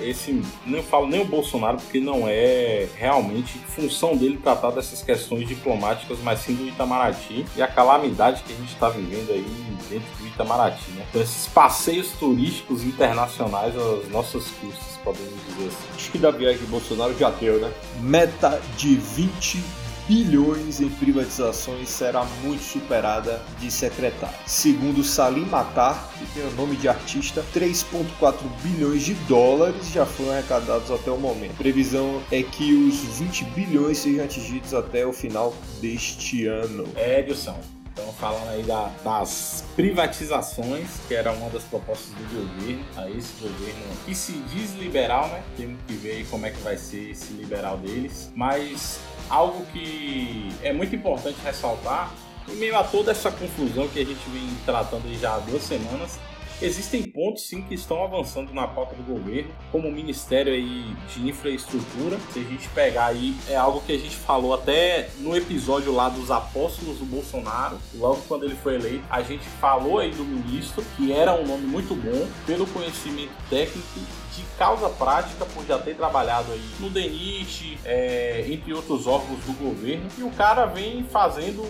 esse 0.00 0.42
não 0.64 0.82
falo 0.82 1.06
nem 1.06 1.20
o 1.20 1.24
Bolsonaro 1.24 1.76
porque 1.78 2.00
não 2.00 2.26
é 2.26 2.88
realmente 2.96 3.58
função 3.58 4.16
dele 4.16 4.38
tratar 4.42 4.70
dessas 4.70 5.02
questões 5.02 5.46
diplomáticas, 5.46 6.18
mas 6.22 6.40
sim 6.40 6.54
do 6.54 6.66
Itamaraty 6.66 7.44
e 7.56 7.62
a 7.62 7.68
calamidade 7.68 8.42
que 8.42 8.52
a 8.52 8.56
gente 8.56 8.72
está 8.72 8.88
vivendo 8.88 9.30
aí 9.30 9.44
dentro 9.88 10.08
do 10.18 10.26
Itamaraty, 10.26 10.90
né? 10.92 11.06
Então 11.08 11.22
esses 11.22 11.46
passeios 11.46 12.12
turísticos 12.12 12.82
internacionais 12.84 13.74
às 13.76 14.08
nossas 14.08 14.46
custas, 14.60 14.98
podemos 15.04 15.34
dizer 15.48 15.68
assim. 15.68 15.86
Acho 15.94 16.10
que 16.10 16.18
da 16.18 16.30
viagem 16.30 16.58
de 16.58 16.66
Bolsonaro 16.66 17.16
já 17.18 17.30
deu, 17.30 17.60
né? 17.60 17.72
Meta 18.00 18.60
de 18.76 18.95
20 18.96 19.62
bilhões 20.08 20.80
em 20.80 20.88
privatizações 20.88 21.88
será 21.88 22.24
muito 22.42 22.62
superada 22.62 23.42
de 23.60 23.70
secretário. 23.70 24.36
Segundo 24.46 25.02
Salim 25.02 25.44
Matar, 25.46 26.10
que 26.18 26.26
tem 26.26 26.46
o 26.46 26.52
nome 26.52 26.76
de 26.76 26.88
artista, 26.88 27.44
3,4 27.54 28.34
bilhões 28.62 29.02
de 29.02 29.14
dólares 29.28 29.90
já 29.90 30.06
foram 30.06 30.32
arrecadados 30.32 30.90
até 30.90 31.10
o 31.10 31.18
momento. 31.18 31.52
A 31.52 31.58
previsão 31.58 32.22
é 32.30 32.42
que 32.42 32.72
os 32.72 33.18
20 33.18 33.44
bilhões 33.46 33.98
sejam 33.98 34.24
atingidos 34.24 34.72
até 34.72 35.04
o 35.04 35.12
final 35.12 35.54
deste 35.80 36.46
ano. 36.46 36.84
É, 36.94 37.20
Edilson. 37.20 37.75
Então, 37.98 38.12
falando 38.12 38.50
aí 38.50 38.62
da, 38.62 38.90
das 39.02 39.64
privatizações, 39.74 40.86
que 41.08 41.14
era 41.14 41.32
uma 41.32 41.48
das 41.48 41.62
propostas 41.62 42.10
do 42.10 42.24
governo, 42.24 42.84
a 42.94 43.08
esse 43.08 43.32
governo 43.40 43.96
que 44.04 44.14
se 44.14 44.32
diz 44.52 44.74
liberal, 44.74 45.28
né? 45.28 45.42
Temos 45.56 45.78
que 45.86 45.94
ver 45.94 46.26
como 46.28 46.44
é 46.44 46.50
que 46.50 46.60
vai 46.60 46.76
ser 46.76 47.12
esse 47.12 47.32
liberal 47.32 47.78
deles. 47.78 48.30
Mas 48.36 49.00
algo 49.30 49.64
que 49.72 50.52
é 50.62 50.74
muito 50.74 50.94
importante 50.94 51.38
ressaltar, 51.42 52.12
em 52.46 52.56
meio 52.56 52.76
a 52.76 52.84
toda 52.84 53.12
essa 53.12 53.30
confusão 53.30 53.88
que 53.88 53.98
a 53.98 54.04
gente 54.04 54.28
vem 54.28 54.46
tratando 54.66 55.18
já 55.18 55.36
há 55.36 55.38
duas 55.38 55.62
semanas, 55.62 56.18
Existem 56.60 57.02
pontos 57.02 57.46
sim 57.46 57.60
que 57.60 57.74
estão 57.74 58.02
avançando 58.02 58.52
na 58.54 58.66
pauta 58.66 58.94
do 58.94 59.02
governo, 59.02 59.50
como 59.70 59.88
o 59.88 59.92
Ministério 59.92 60.54
aí 60.54 60.86
de 61.12 61.28
Infraestrutura. 61.28 62.18
Se 62.32 62.38
a 62.38 62.42
gente 62.42 62.66
pegar 62.70 63.06
aí, 63.06 63.36
é 63.46 63.56
algo 63.56 63.82
que 63.82 63.92
a 63.92 63.98
gente 63.98 64.16
falou 64.16 64.54
até 64.54 65.10
no 65.18 65.36
episódio 65.36 65.92
lá 65.92 66.08
dos 66.08 66.30
apóstolos 66.30 66.98
do 66.98 67.04
Bolsonaro, 67.04 67.78
logo 67.94 68.22
quando 68.26 68.44
ele 68.44 68.54
foi 68.54 68.76
eleito, 68.76 69.04
a 69.10 69.20
gente 69.20 69.44
falou 69.60 69.98
aí 69.98 70.12
do 70.12 70.24
ministro, 70.24 70.82
que 70.96 71.12
era 71.12 71.34
um 71.34 71.46
nome 71.46 71.66
muito 71.66 71.94
bom, 71.94 72.26
pelo 72.46 72.66
conhecimento 72.68 73.32
técnico 73.50 74.00
de 74.34 74.42
causa 74.58 74.88
prática 74.88 75.44
por 75.44 75.64
já 75.66 75.78
ter 75.78 75.94
trabalhado 75.94 76.52
aí 76.52 76.70
no 76.80 76.88
DENIT, 76.88 77.78
é, 77.84 78.46
entre 78.48 78.72
outros 78.72 79.06
órgãos 79.06 79.40
do 79.44 79.52
governo, 79.52 80.06
e 80.16 80.22
o 80.22 80.30
cara 80.30 80.64
vem 80.64 81.04
fazendo 81.04 81.62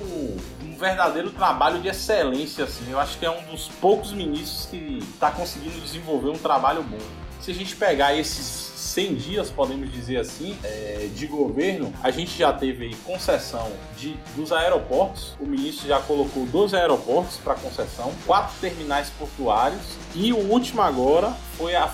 verdadeiro 0.76 1.30
trabalho 1.30 1.80
de 1.80 1.88
excelência, 1.88 2.64
assim. 2.64 2.90
Eu 2.90 3.00
acho 3.00 3.18
que 3.18 3.26
é 3.26 3.30
um 3.30 3.42
dos 3.50 3.68
poucos 3.80 4.12
ministros 4.12 4.66
que 4.66 4.98
está 4.98 5.30
conseguindo 5.30 5.80
desenvolver 5.80 6.30
um 6.30 6.38
trabalho 6.38 6.82
bom. 6.82 6.98
Se 7.40 7.50
a 7.50 7.54
gente 7.54 7.74
pegar 7.76 8.14
esses 8.16 8.65
100 8.86 9.14
dias, 9.16 9.50
podemos 9.50 9.92
dizer 9.92 10.18
assim, 10.18 10.56
é, 10.62 11.08
de 11.14 11.26
governo, 11.26 11.92
a 12.02 12.10
gente 12.10 12.38
já 12.38 12.52
teve 12.52 12.86
aí 12.86 12.94
concessão 13.04 13.70
de, 13.98 14.16
dos 14.34 14.52
aeroportos. 14.52 15.36
O 15.40 15.46
ministro 15.46 15.88
já 15.88 16.00
colocou 16.00 16.46
12 16.46 16.76
aeroportos 16.76 17.36
para 17.38 17.54
concessão, 17.54 18.12
quatro 18.26 18.54
terminais 18.60 19.10
portuários 19.10 19.82
e 20.14 20.32
o 20.32 20.38
último 20.38 20.80
agora 20.80 21.34
foi 21.58 21.74
a 21.74 21.88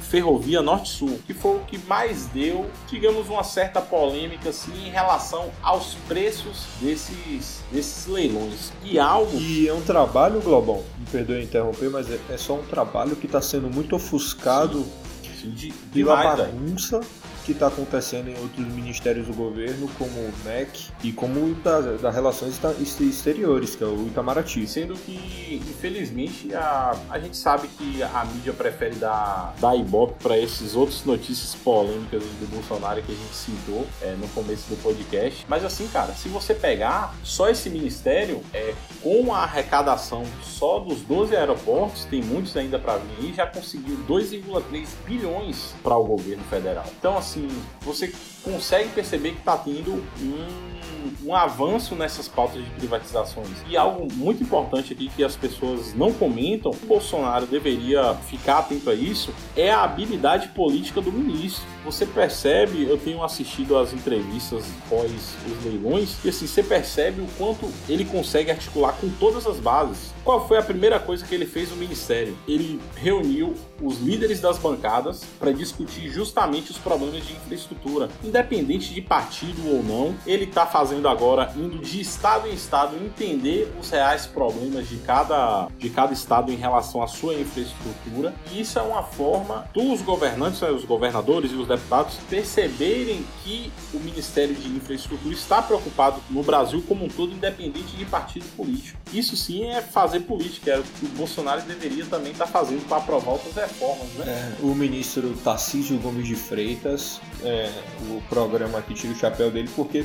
Ferrovia 0.00 0.62
Norte-Sul, 0.62 1.20
que 1.26 1.32
foi 1.34 1.56
o 1.56 1.60
que 1.60 1.78
mais 1.78 2.26
deu, 2.26 2.70
digamos, 2.88 3.28
uma 3.28 3.42
certa 3.42 3.80
polêmica 3.80 4.50
assim 4.50 4.86
em 4.86 4.90
relação 4.90 5.50
aos 5.62 5.94
preços 6.06 6.66
desses, 6.80 7.62
desses 7.72 8.06
leilões. 8.06 8.72
E 8.84 8.98
algo. 8.98 9.36
E 9.38 9.68
é 9.68 9.72
um 9.72 9.82
trabalho, 9.82 10.40
Globão, 10.40 10.82
me 10.98 11.06
perdoe 11.06 11.42
interromper, 11.42 11.90
mas 11.90 12.10
é, 12.10 12.18
é 12.30 12.36
só 12.36 12.54
um 12.54 12.64
trabalho 12.64 13.16
que 13.16 13.26
está 13.26 13.40
sendo 13.40 13.68
muito 13.68 13.96
ofuscado. 13.96 14.82
Sim 14.82 15.03
de, 15.50 15.68
de 15.70 15.74
pela 15.92 16.36
bagunça 16.36 17.00
que 17.44 17.52
está 17.52 17.66
acontecendo 17.68 18.28
em 18.28 18.38
outros 18.38 18.66
ministérios 18.66 19.26
do 19.26 19.34
governo, 19.34 19.88
como 19.98 20.20
o 20.20 20.32
MEC 20.44 20.88
e 21.02 21.12
como 21.12 21.54
das 21.56 22.00
da 22.00 22.10
relações 22.10 22.58
exteriores, 22.80 23.76
que 23.76 23.84
é 23.84 23.86
o 23.86 24.06
Itamaraty. 24.06 24.66
Sendo 24.66 24.94
que, 24.94 25.62
infelizmente, 25.68 26.54
a, 26.54 26.96
a 27.10 27.18
gente 27.18 27.36
sabe 27.36 27.68
que 27.68 28.02
a 28.02 28.24
mídia 28.24 28.52
prefere 28.52 28.94
dar, 28.96 29.54
dar 29.60 29.76
ibope 29.76 30.14
para 30.22 30.38
esses 30.38 30.74
outros 30.74 31.04
notícias 31.04 31.54
polêmicas 31.54 32.22
do 32.22 32.48
Bolsonaro 32.50 33.02
que 33.02 33.12
a 33.12 33.14
gente 33.14 33.34
citou 33.34 33.86
é, 34.00 34.12
no 34.12 34.28
começo 34.28 34.68
do 34.68 34.82
podcast. 34.82 35.44
Mas 35.48 35.64
assim, 35.64 35.86
cara, 35.88 36.12
se 36.14 36.28
você 36.28 36.54
pegar 36.54 37.14
só 37.22 37.48
esse 37.48 37.68
ministério, 37.68 38.42
é, 38.52 38.74
com 39.02 39.34
a 39.34 39.40
arrecadação 39.40 40.24
só 40.42 40.78
dos 40.78 41.00
12 41.02 41.36
aeroportos, 41.36 42.04
tem 42.04 42.22
muitos 42.22 42.56
ainda 42.56 42.78
para 42.78 42.98
vir 42.98 43.26
aí, 43.26 43.34
já 43.34 43.46
conseguiu 43.46 43.96
2,3 44.08 44.86
bilhões 45.04 45.74
para 45.82 45.96
o 45.96 46.04
governo 46.04 46.44
federal. 46.44 46.84
Então, 46.98 47.16
assim, 47.16 47.33
assim, 47.34 47.48
você 47.80 48.12
consegue 48.42 48.90
perceber 48.90 49.32
que 49.32 49.38
está 49.38 49.56
tendo 49.56 50.04
um, 50.20 51.28
um 51.28 51.34
avanço 51.34 51.94
nessas 51.94 52.28
pautas 52.28 52.64
de 52.64 52.70
privatizações. 52.70 53.48
E 53.68 53.76
algo 53.76 54.08
muito 54.14 54.42
importante 54.42 54.92
aqui 54.92 55.08
que 55.08 55.24
as 55.24 55.36
pessoas 55.36 55.94
não 55.94 56.12
comentam, 56.12 56.70
o 56.70 56.86
Bolsonaro 56.86 57.46
deveria 57.46 58.14
ficar 58.14 58.58
atento 58.58 58.88
a 58.90 58.94
isso, 58.94 59.34
é 59.56 59.70
a 59.70 59.82
habilidade 59.82 60.48
política 60.48 61.00
do 61.00 61.12
ministro. 61.12 61.73
Você 61.84 62.06
percebe, 62.06 62.84
eu 62.84 62.96
tenho 62.96 63.22
assistido 63.22 63.76
às 63.76 63.92
entrevistas 63.92 64.64
pós 64.88 65.10
os 65.46 65.64
leilões, 65.64 66.16
e 66.24 66.28
assim, 66.28 66.46
você 66.46 66.62
percebe 66.62 67.20
o 67.20 67.26
quanto 67.36 67.70
ele 67.88 68.04
consegue 68.04 68.50
articular 68.50 68.92
com 68.92 69.08
todas 69.10 69.46
as 69.46 69.58
bases. 69.58 70.12
Qual 70.24 70.48
foi 70.48 70.56
a 70.56 70.62
primeira 70.62 70.98
coisa 70.98 71.24
que 71.26 71.34
ele 71.34 71.46
fez 71.46 71.70
no 71.70 71.76
ministério? 71.76 72.36
Ele 72.48 72.80
reuniu 72.96 73.54
os 73.82 73.98
líderes 73.98 74.40
das 74.40 74.56
bancadas 74.56 75.22
para 75.38 75.52
discutir 75.52 76.08
justamente 76.08 76.70
os 76.70 76.78
problemas 76.78 77.26
de 77.26 77.34
infraestrutura 77.34 78.08
independente 78.22 78.94
de 78.94 79.02
partido 79.02 79.68
ou 79.68 79.82
não, 79.82 80.14
ele 80.26 80.44
está 80.44 80.66
fazendo 80.66 81.08
agora, 81.08 81.52
indo 81.56 81.78
de 81.78 82.00
estado 82.00 82.48
em 82.48 82.54
estado, 82.54 82.96
entender 82.96 83.70
os 83.78 83.90
reais 83.90 84.26
problemas 84.26 84.88
de 84.88 84.96
cada, 84.98 85.68
de 85.78 85.90
cada 85.90 86.12
estado 86.12 86.50
em 86.50 86.56
relação 86.56 87.02
à 87.02 87.06
sua 87.06 87.34
infraestrutura. 87.34 88.34
E 88.50 88.60
isso 88.60 88.78
é 88.78 88.82
uma 88.82 89.02
forma 89.02 89.68
dos 89.74 90.00
governantes, 90.00 90.60
né, 90.60 90.70
os 90.70 90.84
governadores 90.84 91.52
e 91.52 91.54
os 91.54 91.68
deputados, 91.76 92.16
perceberem 92.28 93.24
que 93.42 93.72
o 93.92 93.98
Ministério 93.98 94.54
de 94.54 94.68
Infraestrutura 94.68 95.34
está 95.34 95.62
preocupado 95.62 96.20
no 96.30 96.42
Brasil 96.42 96.82
como 96.86 97.04
um 97.04 97.08
todo, 97.08 97.32
independente 97.32 97.96
de 97.96 98.04
partido 98.04 98.44
político. 98.56 98.98
Isso 99.12 99.36
sim 99.36 99.66
é 99.66 99.80
fazer 99.80 100.20
política, 100.20 100.72
é 100.72 100.78
o 100.78 100.82
que 100.82 101.06
o 101.06 101.08
Bolsonaro 101.10 101.62
deveria 101.62 102.04
também 102.06 102.32
estar 102.32 102.46
fazendo 102.46 102.86
para 102.88 102.98
aprovar 102.98 103.32
outras 103.32 103.54
reformas. 103.54 104.08
Né? 104.14 104.24
É, 104.26 104.62
o 104.62 104.74
ministro 104.74 105.34
Tarcísio 105.44 105.98
Gomes 105.98 106.26
de 106.26 106.34
Freitas, 106.34 107.20
é, 107.42 107.70
o 108.10 108.22
programa 108.28 108.78
aqui 108.78 108.94
tira 108.94 109.12
o 109.12 109.16
chapéu 109.16 109.50
dele 109.50 109.70
porque 109.74 110.04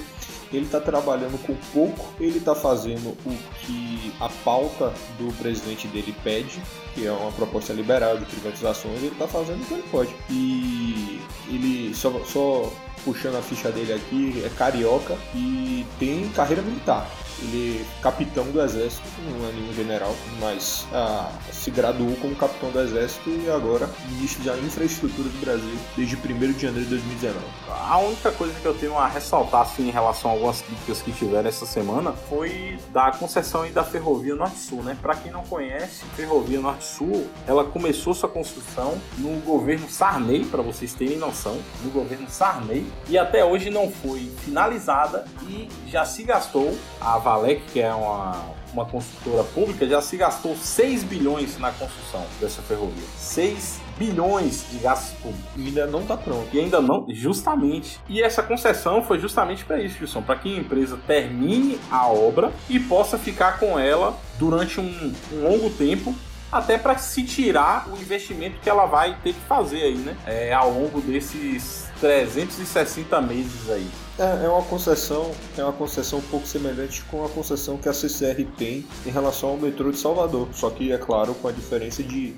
ele 0.51 0.65
está 0.65 0.79
trabalhando 0.79 1.37
com 1.45 1.55
pouco, 1.71 2.13
ele 2.19 2.39
está 2.39 2.55
fazendo 2.55 3.09
o 3.25 3.37
que 3.61 4.13
a 4.19 4.29
pauta 4.43 4.93
do 5.17 5.31
presidente 5.37 5.87
dele 5.87 6.13
pede, 6.23 6.61
que 6.93 7.05
é 7.05 7.11
uma 7.11 7.31
proposta 7.31 7.71
liberal 7.71 8.17
de 8.17 8.25
privatizações, 8.25 8.97
ele 8.97 9.07
está 9.07 9.27
fazendo 9.27 9.61
o 9.61 9.65
que 9.65 9.73
ele 9.73 9.83
pode. 9.91 10.15
E 10.29 11.18
ele, 11.49 11.93
só, 11.93 12.11
só 12.25 12.71
puxando 13.03 13.35
a 13.35 13.41
ficha 13.41 13.71
dele 13.71 13.93
aqui, 13.93 14.43
é 14.45 14.49
carioca 14.49 15.15
e 15.33 15.85
tem 15.97 16.27
carreira 16.29 16.61
militar. 16.61 17.09
Ele 17.41 17.81
é 17.81 18.01
capitão 18.01 18.45
do 18.45 18.61
exército, 18.61 19.03
não 19.21 19.47
é 19.47 19.51
nenhum 19.51 19.73
general, 19.73 20.13
mas 20.39 20.87
ah, 20.93 21.31
se 21.51 21.71
graduou 21.71 22.15
como 22.17 22.35
capitão 22.35 22.71
do 22.71 22.79
exército 22.79 23.29
e 23.29 23.49
agora 23.49 23.89
ministro 24.09 24.43
da 24.43 24.57
infraestrutura 24.57 25.29
do 25.29 25.39
Brasil 25.39 25.77
desde 25.95 26.15
1 26.15 26.19
de 26.53 26.61
janeiro 26.61 26.83
de 26.83 26.89
2019. 26.89 27.37
A 27.67 27.97
única 27.99 28.31
coisa 28.31 28.53
que 28.59 28.65
eu 28.65 28.73
tenho 28.73 28.97
a 28.97 29.07
ressaltar 29.07 29.61
assim, 29.61 29.87
em 29.87 29.91
relação 29.91 30.31
a 30.31 30.33
algumas 30.33 30.61
críticas 30.61 31.01
que 31.01 31.11
tiveram 31.11 31.49
essa 31.49 31.65
semana 31.65 32.13
foi 32.13 32.77
da 32.91 33.11
concessão 33.11 33.69
da 33.71 33.83
Ferrovia 33.83 34.35
Norte-Sul, 34.35 34.83
né? 34.83 34.97
Para 35.01 35.15
quem 35.15 35.31
não 35.31 35.43
conhece, 35.43 36.05
Ferrovia 36.15 36.59
Norte-Sul, 36.59 37.27
ela 37.45 37.63
começou 37.63 38.13
sua 38.13 38.29
construção 38.29 38.97
no 39.17 39.39
governo 39.41 39.89
Sarney, 39.89 40.45
para 40.45 40.61
vocês 40.61 40.93
terem 40.93 41.17
noção, 41.17 41.57
no 41.83 41.91
governo 41.91 42.29
Sarney, 42.29 42.85
e 43.07 43.17
até 43.17 43.43
hoje 43.43 43.69
não 43.69 43.91
foi 43.91 44.31
finalizada 44.43 45.25
e 45.47 45.67
já 45.87 46.05
se 46.05 46.23
gastou 46.23 46.77
a 47.01 47.17
Valec, 47.29 47.61
que 47.71 47.79
é 47.79 47.93
uma, 47.93 48.43
uma 48.73 48.85
construtora 48.85 49.43
pública, 49.43 49.87
já 49.87 50.01
se 50.01 50.17
gastou 50.17 50.55
6 50.55 51.03
bilhões 51.03 51.59
na 51.59 51.71
construção 51.71 52.25
dessa 52.41 52.59
ferrovia. 52.63 53.03
6 53.17 53.79
bilhões 53.99 54.65
de 54.71 54.79
gastos 54.79 55.15
públicos. 55.19 55.51
E 55.55 55.67
ainda 55.67 55.85
não 55.85 56.01
está 56.01 56.17
pronto. 56.17 56.47
E 56.51 56.59
ainda 56.59 56.81
não, 56.81 57.05
justamente. 57.09 57.99
E 58.09 58.19
essa 58.19 58.41
concessão 58.41 59.03
foi 59.03 59.19
justamente 59.19 59.63
para 59.63 59.79
isso, 59.79 59.99
Gilson, 59.99 60.23
para 60.23 60.37
que 60.37 60.55
a 60.55 60.59
empresa 60.59 60.97
termine 61.05 61.79
a 61.91 62.07
obra 62.07 62.51
e 62.67 62.79
possa 62.79 63.15
ficar 63.15 63.59
com 63.59 63.77
ela 63.77 64.17
durante 64.39 64.79
um, 64.79 65.13
um 65.31 65.43
longo 65.43 65.69
tempo 65.69 66.15
até 66.51 66.79
para 66.79 66.97
se 66.97 67.21
tirar 67.21 67.87
o 67.89 67.95
investimento 67.95 68.59
que 68.59 68.67
ela 68.67 68.87
vai 68.87 69.15
ter 69.23 69.33
que 69.33 69.41
fazer 69.41 69.83
aí, 69.83 69.97
né? 69.97 70.17
É, 70.25 70.51
ao 70.51 70.71
longo 70.71 70.99
desses 70.99 71.87
360 71.99 73.21
meses 73.21 73.69
aí. 73.69 73.87
É, 74.19 74.45
é 74.45 74.49
uma 74.49 74.63
concessão, 74.63 75.31
é 75.57 75.63
uma 75.63 75.71
concessão 75.71 76.19
um 76.19 76.23
pouco 76.23 76.45
semelhante 76.45 77.01
com 77.03 77.23
a 77.23 77.29
concessão 77.29 77.77
que 77.77 77.87
a 77.87 77.93
CCR 77.93 78.45
tem 78.57 78.85
em 79.05 79.09
relação 79.09 79.51
ao 79.51 79.57
metrô 79.57 79.91
de 79.91 79.97
Salvador. 79.97 80.49
Só 80.51 80.69
que, 80.69 80.91
é 80.91 80.97
claro, 80.97 81.33
com 81.35 81.47
a 81.47 81.51
diferença 81.53 82.03
de 82.03 82.35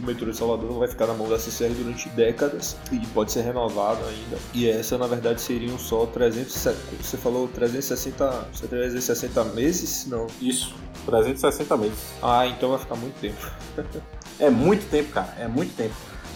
o 0.00 0.06
metrô 0.06 0.30
de 0.30 0.36
Salvador 0.36 0.70
não 0.70 0.78
vai 0.78 0.86
ficar 0.86 1.08
na 1.08 1.14
mão 1.14 1.28
da 1.28 1.36
CCR 1.36 1.74
durante 1.74 2.08
décadas 2.10 2.76
e 2.92 3.04
pode 3.08 3.32
ser 3.32 3.42
renovado 3.42 4.04
ainda. 4.04 4.38
E 4.54 4.70
essa, 4.70 4.96
na 4.96 5.08
verdade, 5.08 5.40
seriam 5.40 5.76
só 5.76 6.06
300, 6.06 6.52
você 7.00 7.16
falou 7.16 7.48
360, 7.48 8.48
360 8.70 9.44
meses? 9.46 10.06
Não. 10.06 10.28
Isso, 10.40 10.72
360 11.04 11.76
meses. 11.76 11.98
Ah, 12.22 12.46
então 12.46 12.70
vai 12.70 12.78
ficar 12.78 12.94
muito 12.94 13.18
tempo. 13.20 13.50
é 14.38 14.50
muito 14.50 14.88
tempo, 14.88 15.10
cara, 15.10 15.34
é 15.36 15.48
muito 15.48 15.74
tempo. 15.74 15.94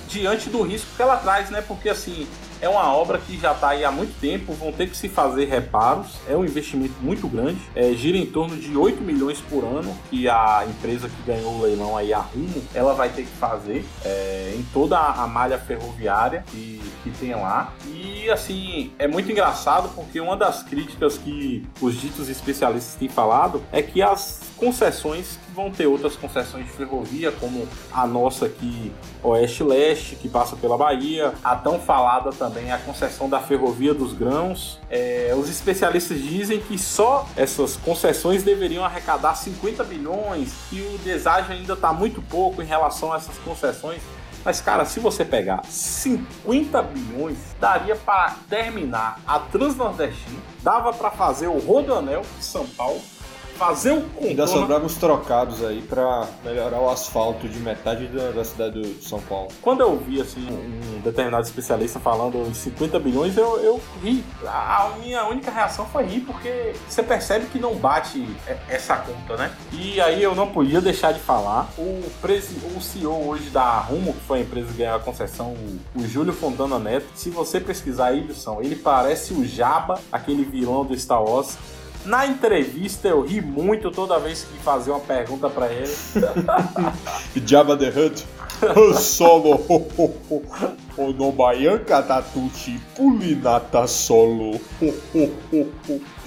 Diante 0.08 0.50
do 0.50 0.62
risco 0.62 0.88
que 0.96 1.02
ela 1.02 1.18
traz, 1.18 1.50
né? 1.50 1.62
Porque 1.62 1.88
assim, 1.88 2.26
é 2.60 2.68
uma 2.68 2.92
obra 2.92 3.18
que 3.18 3.38
já 3.38 3.52
está 3.52 3.70
aí 3.70 3.84
há 3.84 3.90
muito 3.90 4.18
tempo, 4.20 4.52
vão 4.52 4.72
ter 4.72 4.88
que 4.88 4.96
se 4.96 5.08
fazer 5.08 5.46
reparos, 5.46 6.08
é 6.28 6.36
um 6.36 6.44
investimento 6.44 6.94
muito 7.00 7.28
grande, 7.28 7.60
é, 7.74 7.92
gira 7.92 8.16
em 8.16 8.26
torno 8.26 8.56
de 8.56 8.76
8 8.76 9.02
milhões 9.02 9.40
por 9.40 9.64
ano 9.64 9.96
que 10.10 10.28
a 10.28 10.64
empresa 10.68 11.08
que 11.08 11.22
ganhou 11.22 11.54
o 11.54 11.62
leilão 11.62 11.96
aí, 11.96 12.12
a 12.12 12.18
Rumo, 12.18 12.62
ela 12.74 12.94
vai 12.94 13.08
ter 13.10 13.22
que 13.22 13.36
fazer 13.36 13.84
é, 14.04 14.54
em 14.56 14.62
toda 14.72 14.98
a 14.98 15.26
malha 15.26 15.58
ferroviária 15.58 16.44
que, 16.50 16.80
que 17.02 17.10
tem 17.10 17.34
lá. 17.34 17.72
E 17.86 18.28
assim, 18.30 18.92
é 18.98 19.06
muito 19.06 19.30
engraçado 19.30 19.90
porque 19.94 20.20
uma 20.20 20.36
das 20.36 20.62
críticas 20.62 21.18
que 21.18 21.66
os 21.80 21.94
ditos 22.00 22.28
especialistas 22.28 22.94
têm 22.94 23.08
falado 23.08 23.62
é 23.72 23.82
que 23.82 24.02
as 24.02 24.47
concessões 24.58 25.38
vão 25.54 25.70
ter 25.70 25.86
outras 25.86 26.14
concessões 26.16 26.66
de 26.66 26.72
ferrovia, 26.72 27.32
como 27.32 27.66
a 27.92 28.06
nossa 28.06 28.46
aqui, 28.46 28.92
Oeste-Leste, 29.22 30.16
que 30.16 30.28
passa 30.28 30.56
pela 30.56 30.76
Bahia, 30.76 31.32
a 31.42 31.56
tão 31.56 31.78
falada 31.78 32.30
também 32.30 32.70
a 32.70 32.78
concessão 32.78 33.28
da 33.28 33.40
Ferrovia 33.40 33.94
dos 33.94 34.12
Grãos. 34.12 34.78
É, 34.90 35.34
os 35.36 35.48
especialistas 35.48 36.20
dizem 36.20 36.60
que 36.60 36.78
só 36.78 37.26
essas 37.36 37.76
concessões 37.76 38.42
deveriam 38.42 38.84
arrecadar 38.84 39.34
50 39.34 39.82
bilhões 39.84 40.52
e 40.70 40.80
o 40.80 40.98
deságio 40.98 41.52
ainda 41.52 41.72
está 41.72 41.92
muito 41.92 42.20
pouco 42.22 42.62
em 42.62 42.66
relação 42.66 43.12
a 43.12 43.16
essas 43.16 43.36
concessões. 43.38 44.02
Mas, 44.44 44.60
cara, 44.60 44.84
se 44.84 45.00
você 45.00 45.24
pegar 45.24 45.64
50 45.64 46.82
bilhões, 46.82 47.36
daria 47.60 47.96
para 47.96 48.36
terminar 48.48 49.20
a 49.26 49.38
Transnordestina, 49.38 50.40
dava 50.62 50.92
para 50.92 51.10
fazer 51.10 51.48
o 51.48 51.58
Rodoanel 51.58 52.22
de 52.38 52.44
São 52.44 52.66
Paulo, 52.66 53.00
fazer 53.58 53.90
o 53.90 54.02
contorno. 54.02 54.28
Ainda 54.28 54.46
sobraram 54.46 54.86
uns 54.86 54.94
trocados 54.94 55.64
aí 55.64 55.82
pra 55.82 56.28
melhorar 56.44 56.80
o 56.80 56.88
asfalto 56.88 57.48
de 57.48 57.58
metade 57.58 58.06
da, 58.06 58.30
da 58.30 58.44
cidade 58.44 58.80
de 58.80 59.04
São 59.04 59.20
Paulo. 59.20 59.48
Quando 59.60 59.80
eu 59.80 59.98
vi 59.98 60.20
assim 60.20 60.46
um 60.48 61.00
determinado 61.00 61.44
especialista 61.44 61.98
falando 61.98 62.38
em 62.48 62.54
50 62.54 62.98
bilhões, 63.00 63.36
eu, 63.36 63.58
eu 63.58 63.80
ri. 64.02 64.24
A 64.46 64.92
minha 65.00 65.26
única 65.26 65.50
reação 65.50 65.84
foi 65.86 66.04
rir, 66.04 66.20
porque 66.20 66.72
você 66.88 67.02
percebe 67.02 67.46
que 67.46 67.58
não 67.58 67.74
bate 67.74 68.24
essa 68.68 68.96
conta, 68.96 69.36
né? 69.36 69.50
E 69.72 70.00
aí 70.00 70.22
eu 70.22 70.34
não 70.34 70.48
podia 70.48 70.80
deixar 70.80 71.12
de 71.12 71.20
falar. 71.20 71.68
O, 71.76 72.08
presi 72.22 72.56
o 72.76 72.80
CEO 72.80 73.26
hoje 73.26 73.50
da 73.50 73.80
Rumo, 73.80 74.12
que 74.12 74.20
foi 74.20 74.38
a 74.38 74.42
empresa 74.42 74.68
que 74.68 74.78
ganhou 74.78 74.96
a 74.96 75.00
concessão, 75.00 75.54
o, 75.94 76.00
o 76.00 76.06
Júlio 76.06 76.32
Fontana 76.32 76.78
Neto, 76.78 77.06
se 77.14 77.30
você 77.30 77.58
pesquisar 77.58 78.08
aí, 78.08 78.20
Wilson, 78.20 78.60
ele 78.62 78.76
parece 78.76 79.32
o 79.32 79.44
Jabba, 79.44 80.00
aquele 80.12 80.44
vilão 80.44 80.84
do 80.84 80.96
Star 80.96 81.22
Wars 81.22 81.56
na 82.04 82.26
entrevista 82.26 83.08
eu 83.08 83.22
ri 83.22 83.40
muito 83.40 83.90
toda 83.90 84.18
vez 84.18 84.44
que 84.44 84.58
fazia 84.58 84.92
uma 84.92 85.00
pergunta 85.00 85.48
para 85.50 85.72
ele. 85.72 85.92
Jabba 87.46 87.76
the 87.76 87.88
Hutt. 87.88 88.26
Solo 88.98 89.60
Onobayan 90.96 91.78
Katatuchi 91.78 92.80
Pulinata 92.96 93.86
Solo. 93.86 94.60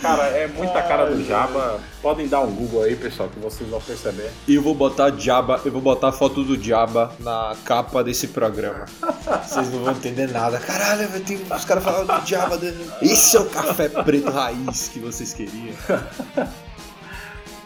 Cara, 0.02 0.24
é 0.30 0.48
muita 0.48 0.82
cara 0.82 1.06
do 1.06 1.24
Jabba. 1.24 1.80
Podem 2.02 2.28
dar 2.28 2.42
um 2.42 2.52
Google 2.52 2.84
aí, 2.84 2.96
pessoal, 2.96 3.30
que 3.30 3.40
vocês 3.40 3.70
vão 3.70 3.80
perceber. 3.80 4.32
E 4.48 4.56
eu 4.56 4.62
vou 4.62 4.74
botar 4.74 5.12
Jabba, 5.12 5.62
eu 5.64 5.72
vou 5.72 5.82
botar 5.82 6.10
a 6.10 6.12
foto 6.12 6.44
do 6.44 6.62
Jabba 6.62 7.14
na 7.20 7.56
capa 7.64 8.04
desse 8.04 8.30
programa. 8.30 8.86
Vocês 9.46 9.72
não 9.72 9.84
vão 9.84 9.94
entender 9.94 10.28
nada. 10.28 10.60
Caralho, 10.60 11.08
tem 11.22 11.38
os 11.38 11.66
caras 11.66 11.84
falando 11.84 12.20
do 12.20 12.28
Jabba. 12.28 12.60
Esse 13.02 13.38
é 13.38 13.40
o 13.40 13.46
café 13.46 13.90
preto 13.90 14.32
raiz 14.32 14.90
que 14.90 15.00
vocês 15.00 15.34
queriam. 15.34 15.76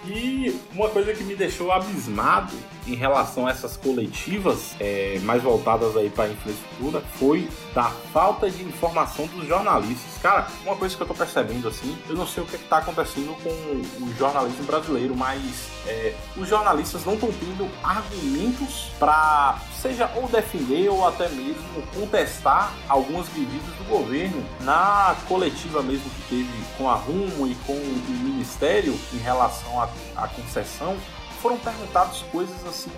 E 0.06 0.60
uma 0.74 0.90
coisa 0.90 1.14
que 1.14 1.24
me 1.24 1.36
deixou 1.36 1.72
abismado 1.72 2.54
em 2.88 2.96
relação 2.96 3.48
a 3.48 3.52
essas 3.52 3.78
coletivas 3.78 4.76
é, 4.80 5.20
mais 5.24 5.42
voltadas 5.42 5.96
aí 5.98 6.10
para 6.10 6.26
a 6.26 6.30
infraestrutura 6.30 7.02
foi 7.16 7.50
da 7.74 7.90
falta 8.14 8.50
de 8.50 8.64
informação 8.64 9.28
dos 9.28 9.48
jornalistas. 9.48 10.22
Cara, 10.22 10.48
uma 10.64 10.76
coisa 10.76 10.96
que 10.96 11.02
eu 11.02 11.08
tô 11.08 11.14
percebendo 11.14 11.68
assim, 11.68 11.98
eu 12.08 12.16
não 12.16 12.28
sei 12.28 12.44
o 12.44 12.46
que, 12.46 12.56
está 12.56 12.78
acontecendo 12.78 13.36
com 13.44 13.50
o 13.50 14.14
jornalismo 14.18 14.64
brasileiro, 14.64 15.16
mas 15.16 15.70
é, 15.86 16.16
os 16.36 16.48
jornalistas 16.48 17.06
não 17.06 17.14
estão 17.14 17.32
tendo 17.32 17.70
argumentos 17.84 18.92
para 19.00 19.60
seja 19.82 20.10
ou 20.16 20.28
defender 20.28 20.90
ou 20.90 21.08
até 21.08 21.30
mesmo 21.30 21.82
contestar 21.94 22.74
algumas 22.90 23.28
medidas 23.34 23.76
do 23.78 23.84
governo 23.88 24.44
na 24.62 25.16
coletiva 25.28 25.84
mesmo 25.84 26.10
que 26.10 26.22
teve 26.30 26.66
com 26.78 26.90
a 26.90 26.96
Rumo 26.96 27.48
e 27.48 27.54
com 27.68 27.74
o 27.74 28.06
Ministério 28.24 28.98
em 29.14 29.18
relação 29.18 29.80
à 30.16 30.28
concessão 30.28 30.98
foram 31.46 31.60
perguntadas 31.60 32.24
coisas 32.32 32.66
assim, 32.66 32.90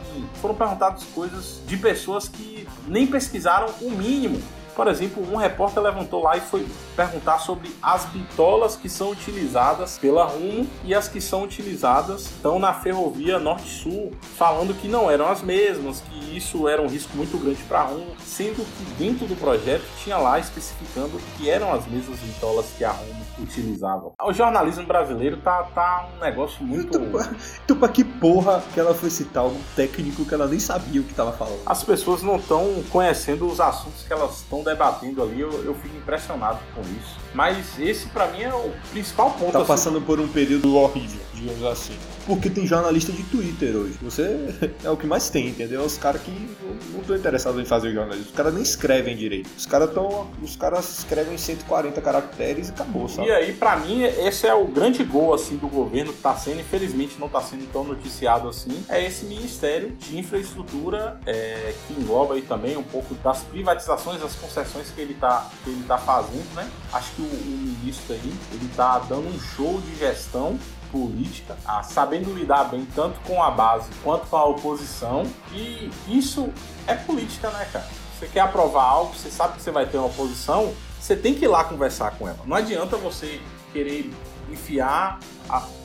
foram 0.41 0.55
perguntadas 0.55 1.03
coisas 1.13 1.59
de 1.67 1.75
pessoas 1.75 2.29
que 2.29 2.65
nem 2.87 3.05
pesquisaram 3.05 3.67
o 3.81 3.91
mínimo 3.91 4.41
por 4.77 4.87
exemplo, 4.87 5.25
um 5.33 5.37
repórter 5.37 5.81
levantou 5.81 6.21
lá 6.21 6.37
e 6.37 6.39
foi 6.39 6.63
perguntar 6.95 7.39
sobre 7.39 7.75
as 7.81 8.05
bitolas 8.05 8.75
que 8.75 8.87
são 8.87 9.09
utilizadas 9.09 9.97
pela 9.97 10.23
Rumo 10.25 10.67
e 10.83 10.93
as 10.93 11.07
que 11.07 11.19
são 11.19 11.43
utilizadas 11.43 12.25
estão 12.25 12.59
na 12.59 12.71
ferrovia 12.71 13.39
Norte-Sul, 13.39 14.11
falando 14.21 14.79
que 14.79 14.87
não 14.87 15.09
eram 15.09 15.27
as 15.29 15.41
mesmas, 15.41 16.01
que 16.01 16.37
isso 16.37 16.67
era 16.67 16.79
um 16.79 16.87
risco 16.87 17.17
muito 17.17 17.39
grande 17.39 17.63
para 17.63 17.79
a 17.79 17.83
Rumo, 17.85 18.15
sendo 18.19 18.63
que 18.63 18.83
dentro 19.03 19.25
do 19.25 19.35
projeto 19.35 19.83
tinha 20.03 20.15
lá 20.15 20.37
especificando 20.37 21.19
que 21.35 21.49
eram 21.49 21.73
as 21.73 21.87
mesmas 21.87 22.19
bitolas 22.19 22.67
que 22.77 22.85
a 22.85 22.91
Rumo 22.91 23.25
utilizava. 23.39 24.11
O 24.21 24.31
jornalismo 24.31 24.85
brasileiro 24.85 25.37
tá, 25.37 25.63
tá 25.73 26.07
um 26.15 26.19
negócio 26.19 26.63
muito. 26.63 26.99
Tu 27.65 27.75
pra 27.75 27.89
que 27.89 28.03
porra 28.03 28.63
que 28.75 28.79
ela 28.79 28.93
foi 28.93 29.09
citar 29.09 29.45
um 29.47 29.59
técnico 29.75 30.23
que 30.23 30.35
ela 30.35 30.45
nem 30.45 30.59
sabia 30.59 31.01
o 31.01 31.03
que 31.03 31.11
estava 31.11 31.31
falando? 31.31 31.61
As 31.65 31.83
pessoas 31.83 32.21
não 32.21 32.35
estão 32.35 32.83
conhecendo 32.91 33.47
os 33.47 33.59
assuntos 33.59 34.03
que 34.03 34.13
elas 34.13 34.37
estão 34.37 34.66
debatendo 34.67 35.23
ali, 35.23 35.39
eu, 35.39 35.51
eu 35.63 35.73
fico 35.73 35.95
impressionado 35.95 36.59
com 36.75 36.81
isso. 36.81 37.17
Mas 37.37 37.77
esse 37.77 38.07
para 38.07 38.29
mim 38.29 38.41
é 38.41 38.51
o 38.51 38.71
principal 38.89 39.29
ponto. 39.29 39.51
Tá 39.51 39.59
assim, 39.59 39.67
passando 39.67 40.01
por 40.01 40.19
um 40.19 40.27
período 40.27 40.75
horrível, 40.75 41.21
digamos 41.35 41.63
assim. 41.65 41.93
Porque 42.25 42.49
tem 42.49 42.65
jornalista 42.65 43.11
de 43.11 43.21
Twitter 43.23 43.75
hoje. 43.75 43.93
Você 44.01 44.37
é 44.83 44.89
o 44.89 44.97
que 44.97 45.05
mais 45.05 45.29
tem, 45.29 45.49
entendeu? 45.49 45.83
Os 45.83 45.99
caras 45.99 46.19
que 46.23 46.31
não 46.91 46.99
estão 46.99 47.15
interessados 47.15 47.61
em 47.61 47.65
fazer 47.65 47.93
jornalismo. 47.93 48.25
Os 48.29 48.35
caras 48.35 48.53
nem 48.55 48.63
escrevem 48.63 49.15
direito. 49.15 49.49
Os 49.55 49.67
caras 49.67 49.89
estão. 49.89 50.31
Os 50.41 50.55
caras 50.55 50.97
escrevem 50.97 51.37
140 51.37 52.01
caracteres 52.01 52.69
e 52.69 52.71
acabou, 52.71 53.07
sabe? 53.07 53.27
E 53.27 53.31
aí, 53.31 53.53
para 53.53 53.77
mim, 53.77 54.01
esse 54.01 54.47
é 54.47 54.53
o 54.55 54.65
grande 54.65 55.03
gol 55.03 55.33
assim 55.33 55.57
do 55.57 55.67
governo 55.67 56.11
que 56.11 56.21
tá 56.21 56.35
sendo, 56.35 56.59
infelizmente 56.59 57.19
não 57.19 57.29
tá 57.29 57.39
sendo 57.39 57.71
tão 57.71 57.83
noticiado 57.83 58.49
assim. 58.49 58.83
É 58.89 59.05
esse 59.05 59.25
Ministério 59.25 59.91
de 59.91 60.17
Infraestrutura 60.17 61.19
é, 61.25 61.75
que 61.85 61.93
engloba 61.93 62.33
aí 62.33 62.41
também 62.41 62.75
um 62.75 62.83
pouco 62.83 63.13
das 63.15 63.43
privatizações, 63.43 64.19
das 64.19 64.33
concessões 64.33 64.89
que 64.89 64.99
ele 64.99 65.13
tá, 65.13 65.49
que 65.63 65.69
ele 65.69 65.83
tá 65.87 65.99
fazendo, 65.99 66.55
né? 66.55 66.67
Acho 66.91 67.11
que 67.13 67.21
o, 67.21 67.26
o 67.27 67.57
ministro 67.81 68.13
aí, 68.13 68.33
ele 68.51 68.69
tá 68.75 68.99
dando 68.99 69.27
um 69.27 69.39
show 69.39 69.79
de 69.81 69.95
gestão 69.95 70.57
política, 70.91 71.57
a, 71.65 71.83
sabendo 71.83 72.33
lidar 72.33 72.65
bem 72.65 72.85
tanto 72.95 73.19
com 73.21 73.41
a 73.41 73.51
base 73.51 73.89
quanto 74.03 74.27
com 74.27 74.37
a 74.37 74.45
oposição. 74.45 75.25
E 75.51 75.91
isso 76.07 76.49
é 76.85 76.95
política, 76.95 77.49
né, 77.51 77.67
cara? 77.71 77.87
Você 78.17 78.27
quer 78.27 78.39
aprovar 78.39 78.83
algo, 78.83 79.13
você 79.13 79.29
sabe 79.29 79.57
que 79.57 79.61
você 79.61 79.71
vai 79.71 79.85
ter 79.85 79.97
uma 79.97 80.07
oposição, 80.07 80.73
você 80.99 81.15
tem 81.15 81.35
que 81.35 81.45
ir 81.45 81.47
lá 81.47 81.63
conversar 81.63 82.11
com 82.11 82.27
ela. 82.27 82.39
Não 82.45 82.55
adianta 82.55 82.97
você 82.97 83.39
querer 83.71 84.11
enfiar 84.49 85.19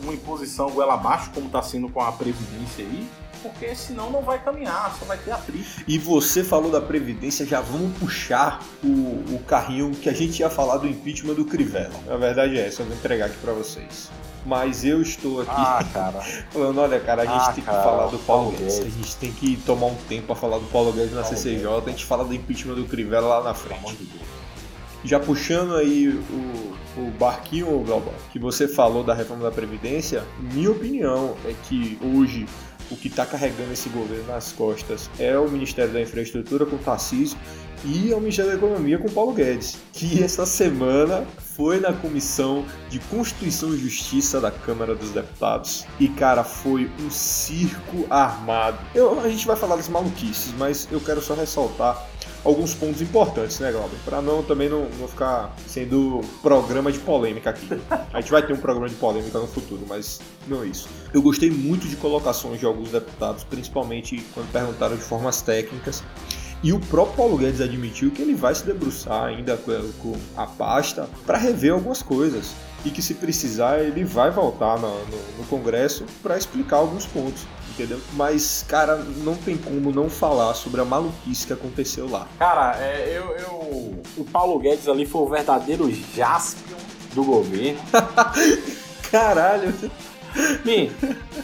uma 0.03 0.15
imposição 0.15 0.71
goela 0.71 0.95
abaixo, 0.95 1.31
como 1.35 1.47
está 1.47 1.63
sendo 1.63 1.89
com 1.89 2.01
a 2.01 2.13
Previdência 2.13 2.85
aí, 2.85 3.09
porque 3.43 3.75
senão 3.75 4.11
não 4.11 4.23
vai 4.23 4.43
caminhar, 4.43 4.95
só 4.99 5.05
vai 5.05 5.19
ter 5.19 5.33
atrito. 5.33 5.83
E 5.87 5.99
você 5.99 6.45
falou 6.45 6.71
da 6.71 6.81
Previdência, 6.81 7.45
já 7.45 7.61
vamos 7.61 7.97
puxar 7.99 8.63
o, 8.83 8.89
o 9.35 9.43
carrinho 9.47 9.91
que 9.91 10.09
a 10.09 10.13
gente 10.13 10.41
ia 10.41 10.51
falar 10.51 10.79
do 10.79 10.87
impeachment 10.87 11.35
do 11.35 11.45
Crivella. 11.45 11.95
A 12.09 12.17
verdade 12.17 12.59
é 12.59 12.67
essa, 12.67 12.83
eu 12.83 12.87
vou 12.87 12.97
entregar 12.97 13.27
aqui 13.27 13.37
para 13.39 13.53
vocês 13.53 14.11
mas 14.45 14.85
eu 14.85 15.01
estou 15.01 15.41
aqui 15.41 15.51
ah, 15.55 15.85
cara. 15.93 16.21
falando, 16.51 16.81
olha, 16.81 17.01
cara, 17.01 17.23
a 17.23 17.27
gente 17.27 17.51
ah, 17.51 17.53
tem 17.53 17.65
cara, 17.65 17.79
que 17.79 17.85
falar 17.85 18.07
do 18.07 18.19
Paulo, 18.19 18.51
Paulo 18.51 18.51
Guedes. 18.59 18.79
Guedes. 18.79 18.95
a 18.95 18.97
gente 18.97 19.17
tem 19.17 19.33
que 19.33 19.57
tomar 19.59 19.87
um 19.87 19.95
tempo 20.09 20.27
para 20.27 20.37
falar 20.37 20.59
do 20.59 20.67
Paulo 20.67 20.93
Guedes 20.93 21.13
na 21.13 21.23
Paulo 21.23 21.37
CCJ, 21.37 21.63
Guedes. 21.63 21.87
a 21.87 21.91
gente 21.91 22.05
fala 22.05 22.25
do 22.25 22.35
impeachment 22.35 22.75
do 22.75 22.85
Crivella 22.85 23.39
lá 23.39 23.45
na 23.45 23.55
frente. 23.55 23.97
Já 25.05 25.19
puxando 25.19 25.75
aí 25.75 26.09
o, 26.09 27.01
o 27.01 27.11
barquinho, 27.19 27.83
Galba, 27.85 28.13
que 28.33 28.39
você 28.39 28.69
falou 28.69 29.03
da 29.03 29.15
reforma 29.15 29.43
da 29.43 29.51
Previdência, 29.51 30.25
minha 30.39 30.71
opinião 30.71 31.37
é 31.45 31.55
que 31.65 31.99
hoje 32.01 32.47
o 32.93 32.97
que 32.97 33.09
está 33.09 33.25
carregando 33.25 33.73
esse 33.73 33.89
governo 33.89 34.27
nas 34.27 34.53
costas 34.53 35.11
é 35.19 35.37
o 35.39 35.49
Ministério 35.49 35.93
da 35.93 36.01
Infraestrutura 36.01 36.67
com 36.67 36.77
o 36.77 36.79
Tarcísio 36.79 37.39
e 37.85 38.13
ao 38.13 38.21
Ministério 38.21 38.51
da 38.53 38.57
Economia 38.57 38.99
com 38.99 39.09
o 39.09 39.11
Paulo 39.11 39.33
Guedes, 39.33 39.79
que 39.93 40.23
essa 40.23 40.45
semana 40.45 41.27
foi 41.57 41.81
na 41.81 41.93
Comissão 41.93 42.65
de 42.89 42.99
Constituição 43.01 43.75
e 43.75 43.79
Justiça 43.79 44.41
da 44.41 44.51
Câmara 44.51 44.95
dos 44.95 45.11
Deputados. 45.11 45.85
E, 45.99 46.09
cara, 46.09 46.45
foi 46.45 46.91
um 47.01 47.11
circo 47.11 48.07
armado. 48.09 48.79
Eu, 48.95 49.21
a 49.21 49.29
gente 49.29 49.47
vai 49.47 49.57
falar 49.57 49.77
das 49.77 49.89
maluquices, 49.89 50.53
mas 50.59 50.87
eu 50.91 51.01
quero 51.01 51.21
só 51.21 51.35
ressaltar 51.35 52.07
alguns 52.45 52.75
pontos 52.75 53.01
importantes, 53.01 53.59
né, 53.61 53.71
Glauber? 53.71 53.97
Para 54.05 54.21
não 54.21 54.43
também 54.43 54.69
não, 54.69 54.89
não 54.99 55.09
ficar 55.09 55.55
sendo 55.67 56.21
programa 56.41 56.91
de 56.91 56.99
polêmica 56.99 57.51
aqui. 57.51 57.69
A 58.13 58.21
gente 58.21 58.31
vai 58.31 58.45
ter 58.45 58.53
um 58.53 58.59
programa 58.59 58.89
de 58.89 58.95
polêmica 58.95 59.39
no 59.39 59.47
futuro, 59.47 59.85
mas 59.89 60.21
não 60.47 60.63
é 60.63 60.67
isso. 60.67 60.89
Eu 61.13 61.23
gostei 61.23 61.51
muito 61.51 61.87
de 61.89 61.97
colocações 61.97 62.59
de 62.59 62.67
alguns 62.67 62.91
deputados, 62.91 63.45
principalmente 63.45 64.25
quando 64.35 64.51
perguntaram 64.53 64.97
de 64.97 65.03
formas 65.03 65.41
técnicas. 65.43 66.03
E 66.63 66.73
o 66.73 66.79
próprio 66.79 67.17
Paulo 67.17 67.37
Guedes 67.37 67.61
admitiu 67.61 68.13
que 68.13 68.23
ele 68.23 68.35
vai 68.35 68.55
se 68.55 68.65
debruçar 68.65 69.25
ainda 69.25 69.57
com 69.57 70.17
a 70.37 70.47
pasta 70.47 71.09
para 71.27 71.37
rever 71.37 71.73
algumas 71.73 72.03
coisas 72.03 72.55
e 72.85 72.91
que 72.91 73.03
se 73.03 73.15
precisar 73.15 73.81
ele 73.81 74.05
vai 74.05 74.31
voltar 74.31 74.79
no, 74.79 74.89
no, 74.89 75.39
no 75.39 75.45
Congresso 75.49 76.05
para 76.23 76.37
explicar 76.37 76.77
alguns 76.77 77.07
pontos 77.07 77.47
entendeu? 77.73 78.01
Mas, 78.13 78.65
cara, 78.69 78.97
não 78.97 79.35
tem 79.35 79.57
como 79.57 79.91
não 79.91 80.09
falar 80.09 80.55
sobre 80.55 80.81
a 80.81 80.85
maluquice 80.85 81.47
que 81.47 81.53
aconteceu 81.53 82.09
lá. 82.09 82.29
Cara, 82.39 82.77
é, 82.79 83.17
eu, 83.17 83.37
eu, 83.37 84.03
o 84.17 84.25
Paulo 84.31 84.59
Guedes 84.59 84.89
ali 84.89 85.07
foi 85.07 85.23
o 85.23 85.29
verdadeiro 85.29 85.91
Jaspion 86.15 86.77
do 87.15 87.25
governo. 87.25 87.81
Caralho! 89.11 89.75
Mim, 90.65 90.91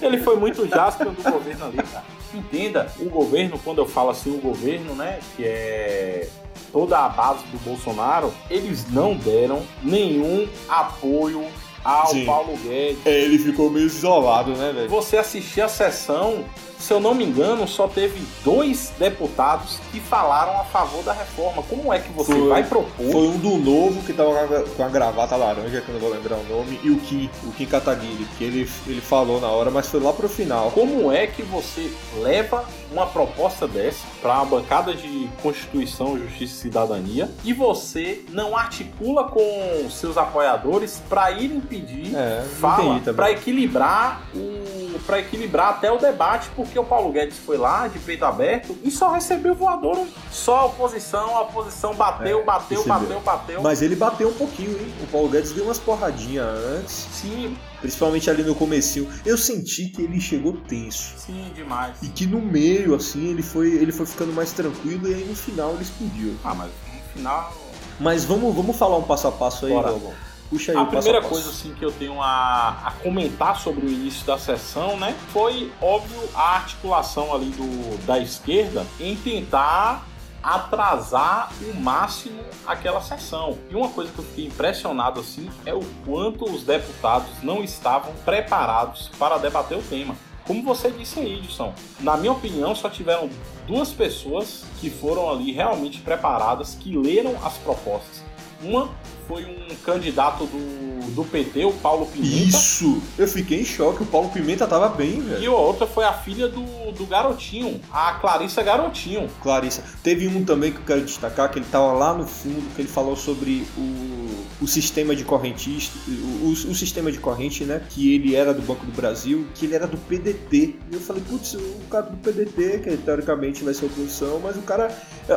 ele 0.00 0.18
foi 0.18 0.36
muito 0.36 0.66
Jaspion 0.66 1.12
do 1.12 1.22
governo 1.22 1.66
ali, 1.66 1.78
cara. 1.78 2.04
Entenda, 2.34 2.92
o 2.98 3.08
governo, 3.08 3.58
quando 3.64 3.78
eu 3.78 3.86
falo 3.86 4.10
assim, 4.10 4.30
o 4.30 4.40
governo, 4.40 4.94
né, 4.94 5.18
que 5.34 5.44
é 5.44 6.28
toda 6.72 6.98
a 6.98 7.08
base 7.08 7.44
do 7.46 7.58
Bolsonaro, 7.58 8.32
eles 8.50 8.90
não 8.90 9.14
deram 9.14 9.62
nenhum 9.82 10.48
apoio 10.68 11.46
ao 11.84 12.08
Sim. 12.08 12.24
Paulo 12.24 12.56
Guedes. 12.58 12.98
É, 13.06 13.20
ele 13.20 13.38
ficou 13.38 13.70
meio 13.70 13.86
isolado, 13.86 14.52
né, 14.52 14.72
velho? 14.72 14.88
Você 14.88 15.16
assistir 15.16 15.60
a 15.60 15.68
sessão, 15.68 16.44
se 16.78 16.92
eu 16.92 17.00
não 17.00 17.14
me 17.14 17.24
engano, 17.24 17.66
só 17.66 17.88
teve 17.88 18.24
dois 18.44 18.92
deputados 18.98 19.80
que 19.90 20.00
falaram 20.00 20.60
a 20.60 20.64
favor 20.64 21.02
da 21.02 21.12
reforma. 21.12 21.62
Como 21.62 21.92
é 21.92 21.98
que 21.98 22.10
você 22.12 22.32
foi, 22.32 22.48
vai 22.48 22.64
propor? 22.64 23.10
Foi 23.10 23.28
um 23.28 23.36
do 23.36 23.56
novo 23.56 24.00
que 24.02 24.12
tava 24.12 24.64
com 24.76 24.84
a 24.84 24.88
gravata 24.88 25.36
laranja, 25.36 25.80
que 25.80 25.88
eu 25.88 25.94
não 25.94 26.00
vou 26.00 26.10
lembrar 26.10 26.36
o 26.36 26.44
nome, 26.44 26.78
e 26.82 26.90
o 26.90 26.98
Kim, 27.00 27.28
o 27.44 27.52
Kim 27.52 27.66
Kataguiri, 27.66 28.26
que 28.36 28.44
ele, 28.44 28.70
ele 28.86 29.00
falou 29.00 29.40
na 29.40 29.48
hora, 29.48 29.70
mas 29.70 29.88
foi 29.88 30.00
lá 30.00 30.12
pro 30.12 30.28
final. 30.28 30.70
Como 30.70 31.10
é 31.10 31.26
que 31.26 31.42
você 31.42 31.92
leva 32.22 32.64
uma 32.92 33.06
proposta 33.06 33.66
dessa 33.66 34.06
para 34.22 34.40
a 34.40 34.44
bancada 34.44 34.94
de 34.94 35.28
Constituição, 35.42 36.18
Justiça 36.18 36.54
e 36.54 36.58
Cidadania 36.58 37.30
e 37.44 37.52
você 37.52 38.24
não 38.30 38.56
articula 38.56 39.24
com 39.24 39.88
seus 39.90 40.16
apoiadores 40.16 41.02
para 41.08 41.30
ir 41.32 41.52
impedir 41.52 42.16
é, 42.16 42.42
fala, 42.58 43.00
para 43.00 43.30
equilibrar 43.30 44.22
o 44.34 44.78
para 45.06 45.20
equilibrar 45.20 45.70
até 45.70 45.90
o 45.90 45.98
debate, 45.98 46.50
porque 46.54 46.67
o 46.76 46.84
Paulo 46.84 47.12
Guedes 47.12 47.38
foi 47.38 47.56
lá 47.56 47.86
de 47.86 48.00
peito 48.00 48.24
aberto 48.24 48.76
e 48.82 48.90
só 48.90 49.12
recebeu 49.12 49.54
voador. 49.54 50.04
Só 50.32 50.56
a 50.56 50.64
oposição, 50.66 51.36
a 51.36 51.42
oposição 51.42 51.94
bateu, 51.94 52.40
é, 52.40 52.42
bateu, 52.42 52.82
recebeu. 52.82 52.98
bateu, 52.98 53.20
bateu. 53.20 53.62
Mas 53.62 53.80
ele 53.80 53.94
bateu 53.94 54.28
um 54.30 54.34
pouquinho, 54.34 54.72
hein? 54.72 54.92
O 55.04 55.06
Paulo 55.06 55.28
Guedes 55.28 55.52
deu 55.52 55.64
umas 55.64 55.78
porradinhas 55.78 56.48
antes. 56.48 57.06
Sim. 57.12 57.56
Principalmente 57.80 58.28
ali 58.28 58.42
no 58.42 58.56
comecinho. 58.56 59.08
Eu 59.24 59.38
senti 59.38 59.86
que 59.90 60.02
ele 60.02 60.20
chegou 60.20 60.54
tenso. 60.68 61.14
Sim, 61.16 61.52
demais. 61.54 61.96
E 62.02 62.08
que 62.08 62.26
no 62.26 62.40
meio, 62.40 62.96
assim, 62.96 63.28
ele 63.28 63.42
foi, 63.42 63.68
ele 63.68 63.92
foi 63.92 64.06
ficando 64.06 64.32
mais 64.32 64.52
tranquilo 64.52 65.08
e 65.08 65.14
aí 65.14 65.24
no 65.24 65.36
final 65.36 65.74
ele 65.74 65.82
explodiu. 65.82 66.34
Ah, 66.42 66.54
mas 66.54 66.68
no 66.68 67.12
final... 67.12 67.52
Mas 68.00 68.24
vamos, 68.24 68.54
vamos 68.54 68.76
falar 68.76 68.96
um 68.96 69.02
passo 69.02 69.28
a 69.28 69.32
passo 69.32 69.66
aí, 69.66 69.72
Galvão. 69.72 70.27
Puxa 70.50 70.72
aí, 70.72 70.78
a 70.78 70.84
primeira 70.86 71.20
coisa 71.20 71.50
assim 71.50 71.74
que 71.74 71.84
eu 71.84 71.92
tenho 71.92 72.22
a, 72.22 72.68
a, 72.84 72.90
comentar 73.02 73.60
sobre 73.60 73.84
o 73.84 73.88
início 73.88 74.26
da 74.26 74.38
sessão, 74.38 74.96
né, 74.96 75.14
foi 75.30 75.70
óbvio 75.80 76.18
a 76.34 76.56
articulação 76.56 77.34
ali 77.34 77.50
do 77.50 78.06
da 78.06 78.18
esquerda 78.18 78.86
em 78.98 79.14
tentar 79.14 80.06
atrasar 80.42 81.52
o 81.60 81.78
máximo 81.78 82.40
aquela 82.66 83.02
sessão. 83.02 83.58
E 83.70 83.74
uma 83.74 83.88
coisa 83.88 84.10
que 84.10 84.18
eu 84.18 84.24
fiquei 84.24 84.46
impressionado 84.46 85.20
assim 85.20 85.50
é 85.66 85.74
o 85.74 85.82
quanto 86.04 86.44
os 86.44 86.62
deputados 86.62 87.30
não 87.42 87.62
estavam 87.62 88.14
preparados 88.24 89.10
para 89.18 89.36
debater 89.36 89.76
o 89.76 89.82
tema. 89.82 90.16
Como 90.46 90.62
você 90.62 90.90
disse 90.90 91.20
aí, 91.20 91.40
Edson, 91.40 91.74
na 92.00 92.16
minha 92.16 92.32
opinião, 92.32 92.74
só 92.74 92.88
tiveram 92.88 93.28
duas 93.66 93.90
pessoas 93.92 94.64
que 94.80 94.88
foram 94.88 95.30
ali 95.30 95.52
realmente 95.52 96.00
preparadas, 96.00 96.74
que 96.74 96.96
leram 96.96 97.36
as 97.44 97.58
propostas. 97.58 98.24
Uma 98.62 98.88
foi 99.28 99.44
um 99.44 99.74
candidato 99.84 100.46
do, 100.46 101.10
do 101.14 101.24
PT, 101.24 101.66
o 101.66 101.72
Paulo 101.74 102.06
Pimenta. 102.06 102.34
Isso! 102.34 103.02
Eu 103.18 103.28
fiquei 103.28 103.60
em 103.60 103.64
choque, 103.64 104.02
o 104.02 104.06
Paulo 104.06 104.30
Pimenta 104.30 104.66
tava 104.66 104.88
bem, 104.88 105.20
velho. 105.20 105.42
E 105.42 105.46
a 105.46 105.52
outra 105.52 105.86
foi 105.86 106.04
a 106.04 106.14
filha 106.14 106.48
do, 106.48 106.90
do 106.92 107.04
Garotinho, 107.04 107.78
a 107.92 108.14
Clarissa 108.14 108.62
Garotinho. 108.62 109.28
Clarissa. 109.42 109.84
Teve 110.02 110.26
um 110.26 110.42
também 110.44 110.72
que 110.72 110.78
eu 110.78 110.84
quero 110.84 111.04
destacar, 111.04 111.50
que 111.50 111.58
ele 111.58 111.66
tava 111.70 111.92
lá 111.92 112.14
no 112.14 112.26
fundo, 112.26 112.74
que 112.74 112.80
ele 112.80 112.88
falou 112.88 113.14
sobre 113.14 113.66
o, 113.76 114.64
o 114.64 114.66
sistema 114.66 115.14
de 115.14 115.24
correntista, 115.24 115.98
o, 116.08 116.50
o, 116.50 116.74
sistema 116.74 117.12
de 117.12 117.18
corrente, 117.18 117.64
né? 117.64 117.82
Que 117.90 118.14
ele 118.14 118.34
era 118.34 118.54
do 118.54 118.62
Banco 118.62 118.86
do 118.86 118.92
Brasil, 118.92 119.46
que 119.54 119.66
ele 119.66 119.74
era 119.74 119.86
do 119.86 119.98
PDT. 119.98 120.76
E 120.90 120.94
eu 120.94 121.00
falei, 121.00 121.22
putz, 121.28 121.52
o 121.52 121.86
cara 121.90 122.06
do 122.06 122.16
PDT, 122.16 122.78
que 122.78 122.96
teoricamente 122.96 123.62
vai 123.62 123.74
ser 123.74 123.84
oposição, 123.84 124.40
mas 124.42 124.56
o 124.56 124.62
cara, 124.62 124.90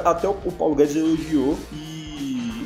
até 0.06 0.30
o, 0.30 0.32
o 0.46 0.52
Paulo 0.54 0.76
Guedes 0.76 0.96
elogiou 0.96 1.58
e 1.74 1.91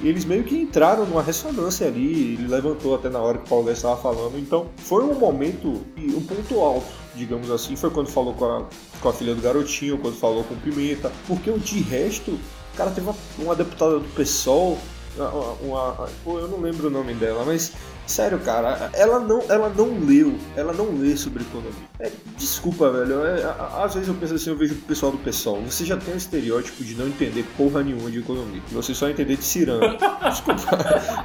eles 0.08 0.26
meio 0.26 0.44
que 0.44 0.56
entraram 0.56 1.06
numa 1.06 1.22
ressonância 1.22 1.88
ali, 1.88 2.34
ele 2.34 2.48
levantou 2.48 2.96
até 2.96 3.10
na 3.10 3.20
hora 3.20 3.38
que 3.38 3.46
o 3.46 3.50
Paulo 3.50 3.72
estava 3.72 4.00
falando. 4.00 4.38
Então, 4.38 4.68
foi 4.78 5.04
um 5.04 5.16
momento, 5.16 5.82
um 5.98 6.22
ponto 6.22 6.60
alto, 6.60 6.88
digamos 7.16 7.50
assim, 7.50 7.76
foi 7.76 7.90
quando 7.90 8.08
falou 8.08 8.34
com 8.34 8.46
a, 8.46 8.66
com 9.02 9.10
a 9.10 9.14
filha 9.14 9.34
do 9.34 9.42
garotinho, 9.42 9.98
quando 9.98 10.16
falou 10.16 10.44
com 10.44 10.54
o 10.54 10.58
Pimenta, 10.58 11.12
porque 11.28 11.50
o 11.50 11.58
de 11.58 11.80
resto, 11.82 12.32
o 12.32 12.78
cara 12.78 12.92
teve 12.92 13.08
uma, 13.08 13.16
uma 13.40 13.56
deputada 13.56 14.00
do 14.00 14.08
PSOL, 14.16 14.78
uma, 15.18 15.30
uma, 15.30 16.10
uma, 16.26 16.40
eu 16.40 16.48
não 16.48 16.60
lembro 16.60 16.88
o 16.88 16.92
nome 16.92 17.14
dela, 17.14 17.44
mas 17.46 17.74
Sério, 18.08 18.40
cara, 18.40 18.92
ela 18.94 19.20
não, 19.20 19.42
ela 19.50 19.68
não 19.68 20.00
leu, 20.06 20.38
ela 20.56 20.72
não 20.74 20.96
lê 20.96 21.18
sobre 21.18 21.42
economia. 21.42 21.74
É, 22.00 22.12
desculpa, 22.38 22.92
velho. 22.92 23.26
É, 23.26 23.44
às 23.84 23.96
vezes 23.96 24.08
eu 24.08 24.14
penso 24.14 24.36
assim, 24.36 24.52
eu 24.52 24.58
vejo 24.58 24.76
o 24.76 24.82
pessoal 24.82 25.12
do 25.12 25.18
pessoal. 25.18 25.60
Você 25.64 25.84
já 25.84 25.98
tem 25.98 26.14
um 26.14 26.18
estereótipo 26.18 26.84
de 26.84 26.94
não 26.94 27.08
entender 27.08 27.44
porra 27.58 27.82
nenhuma 27.82 28.12
de 28.12 28.20
economia. 28.20 28.62
Você 28.72 28.94
só 28.94 29.10
entender 29.10 29.38
de 29.38 29.44
ciranda. 29.44 29.98
Desculpa. 30.30 30.64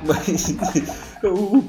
Mas. 0.07 0.55
O, 1.23 1.63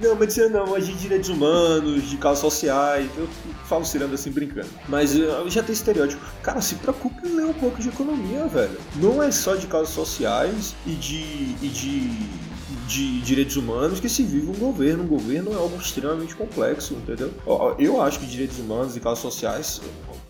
não, 0.00 0.14
medicina 0.14 0.48
não, 0.48 0.66
mas 0.66 0.86
de 0.86 0.92
direitos 0.92 1.30
humanos, 1.30 2.08
de 2.08 2.18
causas 2.18 2.40
sociais, 2.40 3.10
eu 3.16 3.26
falo 3.68 3.84
ciranda 3.84 4.14
assim 4.14 4.30
brincando. 4.30 4.68
Mas 4.88 5.14
eu 5.14 5.48
já 5.50 5.62
tem 5.62 5.72
estereótipo. 5.72 6.24
Cara, 6.42 6.60
se 6.60 6.76
preocupe 6.76 7.26
em 7.26 7.36
ler 7.36 7.44
um 7.44 7.52
pouco 7.52 7.80
de 7.80 7.88
economia, 7.88 8.46
velho. 8.46 8.78
Não 8.96 9.22
é 9.22 9.30
só 9.30 9.54
de 9.54 9.66
causas 9.66 9.94
sociais 9.94 10.74
e 10.86 10.92
de. 10.92 11.56
E 11.62 11.68
de 11.68 12.48
de 12.88 13.20
direitos 13.20 13.56
humanos 13.56 14.00
que 14.00 14.08
se 14.08 14.22
vive 14.22 14.50
um 14.50 14.54
governo. 14.54 15.04
Um 15.04 15.06
governo 15.06 15.52
é 15.52 15.56
algo 15.56 15.76
extremamente 15.76 16.34
complexo, 16.34 16.94
entendeu? 16.94 17.30
Eu 17.78 18.00
acho 18.00 18.18
que 18.18 18.26
direitos 18.26 18.58
humanos 18.58 18.96
e 18.96 19.00
causas 19.00 19.20
sociais 19.20 19.82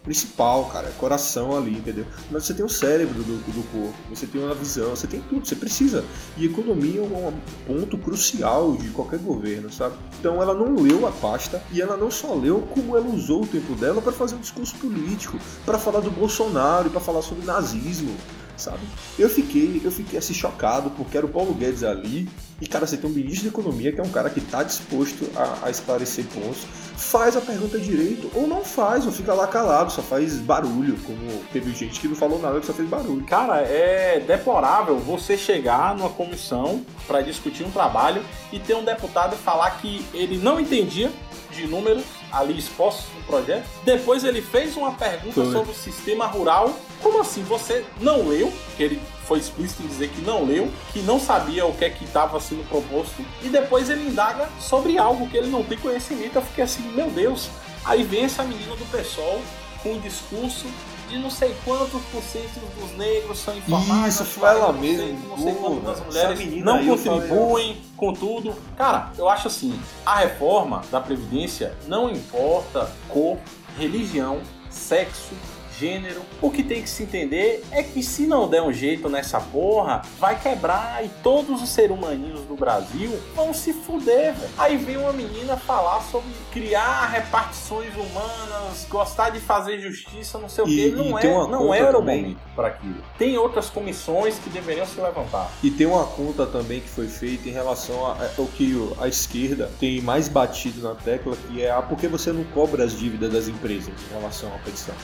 principal, 0.09 0.65
cara, 0.73 0.89
é 0.89 0.93
coração 0.93 1.55
ali, 1.55 1.73
entendeu? 1.73 2.07
Mas 2.31 2.45
você 2.45 2.55
tem 2.55 2.65
o 2.65 2.69
cérebro 2.69 3.23
do, 3.23 3.37
do 3.53 3.63
corpo, 3.71 3.95
você 4.09 4.27
tem 4.27 4.43
uma 4.43 4.55
visão, 4.55 4.97
você 4.97 5.07
tem 5.07 5.21
tudo, 5.21 5.47
você 5.47 5.55
precisa. 5.55 6.03
E 6.39 6.47
economia 6.47 7.01
é 7.01 7.03
um 7.03 7.33
ponto 7.67 7.99
crucial 7.99 8.75
de 8.75 8.89
qualquer 8.89 9.19
governo, 9.19 9.71
sabe? 9.71 9.97
Então 10.19 10.41
ela 10.41 10.55
não 10.55 10.83
leu 10.83 11.07
a 11.07 11.13
pasta 11.13 11.63
e 11.71 11.83
ela 11.83 11.95
não 11.95 12.11
só 12.11 12.33
leu, 12.35 12.67
como 12.73 12.97
ela 12.97 13.07
usou 13.07 13.43
o 13.43 13.47
tempo 13.47 13.75
dela 13.75 14.01
para 14.01 14.13
fazer 14.13 14.35
um 14.35 14.41
discurso 14.41 14.75
político, 14.77 15.39
para 15.67 15.79
falar 15.79 16.01
do 16.01 16.11
Bolsonaro 16.11 16.89
para 16.89 17.01
falar 17.01 17.21
sobre 17.21 17.45
nazismo, 17.45 18.17
sabe? 18.59 18.81
Eu 19.19 19.31
fiquei, 19.31 19.81
eu 19.85 19.91
fiquei 19.91 20.19
assim 20.19 20.35
chocado 20.35 20.91
porque 20.91 21.17
era 21.17 21.27
o 21.27 21.29
Paulo 21.29 21.55
Guedes 21.55 21.83
ali 21.83 22.29
e 22.61 22.67
cara, 22.67 22.87
você 22.87 22.97
tem 22.97 23.09
um 23.09 23.13
ministro 23.13 23.43
de 23.43 23.49
economia 23.49 23.93
que 23.93 24.01
é 24.01 24.03
um 24.03 24.11
cara 24.11 24.29
que 24.29 24.41
está 24.41 24.65
disposto 24.65 25.31
a, 25.37 25.67
a, 25.67 25.71
esclarecer 25.71 26.25
pontos, 26.27 26.67
faz 26.97 27.37
a 27.37 27.41
pergunta 27.41 27.79
direito 27.79 28.29
ou 28.35 28.49
não 28.49 28.65
faz, 28.65 29.07
ou 29.07 29.13
fica 29.13 29.33
lá 29.33 29.47
calado, 29.47 29.93
só 29.93 30.03
faz 30.03 30.35
barulho, 30.39 30.97
como 31.05 31.45
teve 31.53 31.73
gente 31.73 32.01
que 32.01 32.09
não 32.09 32.17
falou 32.17 32.41
nada 32.41 32.59
que 32.59 32.67
só 32.67 32.73
fez 32.73 32.89
barulho. 32.89 33.25
Cara, 33.25 33.61
é 33.61 34.19
deplorável 34.27 34.99
você 34.99 35.39
chegar 35.39 35.95
numa 35.97 36.11
comissão 36.11 36.85
para 37.07 37.21
discutir 37.21 37.63
um 37.63 37.71
trabalho 37.71 38.25
e 38.53 38.59
ter 38.59 38.75
um 38.75 38.85
deputado 38.85 39.37
falar 39.37 39.71
que 39.81 40.05
ele 40.13 40.37
não 40.37 40.59
entendia 40.59 41.13
de 41.53 41.67
números 41.67 42.05
ali 42.33 42.59
expostos 42.59 43.07
no 43.15 43.23
projeto. 43.23 43.67
Depois 43.85 44.25
ele 44.25 44.43
fez 44.43 44.77
uma 44.77 44.93
pergunta 44.93 45.35
Foi. 45.35 45.53
sobre 45.53 45.71
o 45.71 45.75
sistema 45.75 46.27
rural. 46.27 46.77
Como 47.03 47.21
assim? 47.21 47.43
Você 47.45 47.85
não 48.01 48.29
leu? 48.29 48.53
Que 48.77 48.83
ele 48.83 49.03
foi 49.27 49.39
explícito 49.39 49.83
em 49.83 49.87
dizer 49.87 50.09
que 50.09 50.21
não 50.23 50.45
leu, 50.45 50.71
que 50.93 51.01
não 51.01 51.21
sabia 51.21 51.67
o 51.67 51.75
que 51.75 51.85
é 51.85 51.91
que 51.91 52.05
estava 52.05 52.41
sendo 52.41 52.67
proposto. 52.69 53.25
E 53.43 53.49
depois 53.49 53.91
ele 53.91 54.09
indaga 54.09 54.49
sobre 54.61 54.99
algo 54.99 55.29
que 55.29 55.37
ele 55.37 55.49
não 55.49 55.63
tem 55.63 55.79
conhecimento. 55.79 56.37
Eu 56.37 56.43
fiquei 56.43 56.65
assim, 56.65 56.83
meu 56.95 57.11
Deus, 57.11 57.49
Aí 57.89 58.03
vem 58.03 58.25
essa 58.25 58.43
menina 58.43 58.77
do 58.77 58.85
PSOL 58.91 59.41
com 59.83 59.93
um 59.95 60.01
discurso 60.01 60.67
de 61.09 61.19
não 61.19 61.31
sei 61.31 61.57
quantos 61.65 62.03
por 62.13 62.23
cento 62.23 62.61
dos 62.79 62.93
negros 62.99 63.39
são 63.39 63.57
informados. 63.57 64.15
Isso, 64.15 64.25
foi 64.27 64.47
ela 64.47 64.73
mesmo. 64.75 65.19
Não 65.27 65.39
sei 65.39 65.55
quantas 65.55 66.05
mulheres 66.05 66.63
não 66.63 66.87
contribuem 66.87 67.81
com 67.97 68.13
tudo. 68.13 68.55
Cara, 68.77 69.11
eu 69.17 69.27
acho 69.27 69.49
assim, 69.49 69.81
a 70.05 70.17
reforma 70.17 70.83
da 70.91 71.01
Previdência 71.01 71.75
não 71.87 72.11
importa 72.11 72.93
cor, 73.09 73.39
religião, 73.79 74.43
sexo, 74.69 75.33
gênero. 75.79 76.23
O 76.43 76.51
que 76.51 76.63
tem 76.63 76.83
que 76.83 76.91
se 76.91 77.03
entender 77.03 77.65
é 77.71 77.83
que 77.83 78.03
se 78.03 78.27
não 78.27 78.49
der 78.49 78.63
um 78.63 78.73
jeito 78.73 79.09
nessa 79.09 79.41
porra, 79.41 80.03
vai 80.19 80.39
quebrar 80.39 81.05
e 81.05 81.09
todos 81.23 81.63
os 81.63 81.69
seres 81.69 81.97
humaninhos 81.97 82.41
do 82.43 82.57
Brasil 82.57 83.19
vão 83.35 83.55
se 83.55 83.73
fuder, 83.73 84.35
velho. 84.35 84.51
Aí 84.59 84.77
vem 84.77 84.97
uma 84.97 85.13
menina 85.13 85.57
falar 85.57 86.01
sobre 86.03 86.29
criar 86.53 87.07
repartições 87.07 87.95
humanas, 87.95 88.87
gostar 88.89 89.31
de 89.31 89.41
fazer 89.41 89.79
justiça, 89.81 90.39
não 90.39 90.49
sei 90.49 90.65
o 90.65 90.67
que. 90.67 90.91
Não, 90.91 91.19
é, 91.19 91.25
não 91.25 91.75
era 91.75 91.97
o 91.97 92.01
momento 92.01 92.39
para 92.55 92.69
aquilo. 92.69 93.03
Tem 93.17 93.37
outras 93.39 93.71
comissões 93.71 94.39
que 94.39 94.51
deveriam 94.51 94.87
se 94.87 95.01
levantar. 95.01 95.51
E 95.63 95.71
tem 95.71 95.87
uma 95.87 96.05
conta 96.05 96.47
também 96.47 96.81
que 96.81 96.89
foi 96.89 97.07
feita 97.07 97.49
em 97.49 97.53
relação 97.53 98.07
ao 98.07 98.47
que 98.47 98.75
a 99.01 99.07
esquerda 99.07 99.71
tem 99.79 100.01
mais 100.01 100.29
batido 100.29 100.83
na 100.83 100.95
tecla, 100.95 101.37
que 101.37 101.63
é 101.63 101.71
a 101.71 101.79
ah, 101.79 101.83
por 101.83 101.99
que 101.99 102.09
você 102.09 102.33
não 102.33 102.45
cobra 102.45 102.85
as 102.85 102.99
dívidas 102.99 103.33
das 103.33 103.49
empresas 103.49 103.93
em 104.11 104.15
relação 104.15 104.53
à 104.55 104.59
pensão 104.59 104.95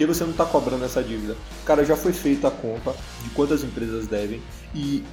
que 0.00 0.06
você 0.06 0.24
não 0.24 0.30
está 0.30 0.46
cobrando 0.46 0.82
essa 0.82 1.02
dívida? 1.02 1.36
Cara, 1.66 1.84
já 1.84 1.94
foi 1.94 2.14
feita 2.14 2.48
a 2.48 2.50
conta 2.50 2.94
de 3.22 3.28
quantas 3.30 3.62
empresas 3.62 4.06
devem 4.06 4.40
e 4.74 5.04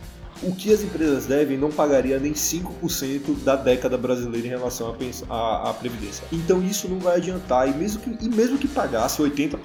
o 0.41 0.53
que 0.53 0.71
as 0.71 0.81
empresas 0.81 1.25
devem 1.25 1.57
não 1.57 1.69
pagaria 1.69 2.19
nem 2.19 2.31
5% 2.31 3.43
da 3.43 3.55
década 3.55 3.97
brasileira 3.97 4.47
em 4.47 4.49
relação 4.51 4.95
à, 5.29 5.73
Previdência. 5.77 6.23
Então 6.31 6.63
isso 6.63 6.87
não 6.87 6.99
vai 6.99 7.17
adiantar, 7.17 7.67
e 7.67 7.73
mesmo, 7.73 8.01
que, 8.01 8.25
e 8.25 8.29
mesmo 8.29 8.57
que 8.57 8.67
pagasse 8.67 9.21
80%, 9.21 9.57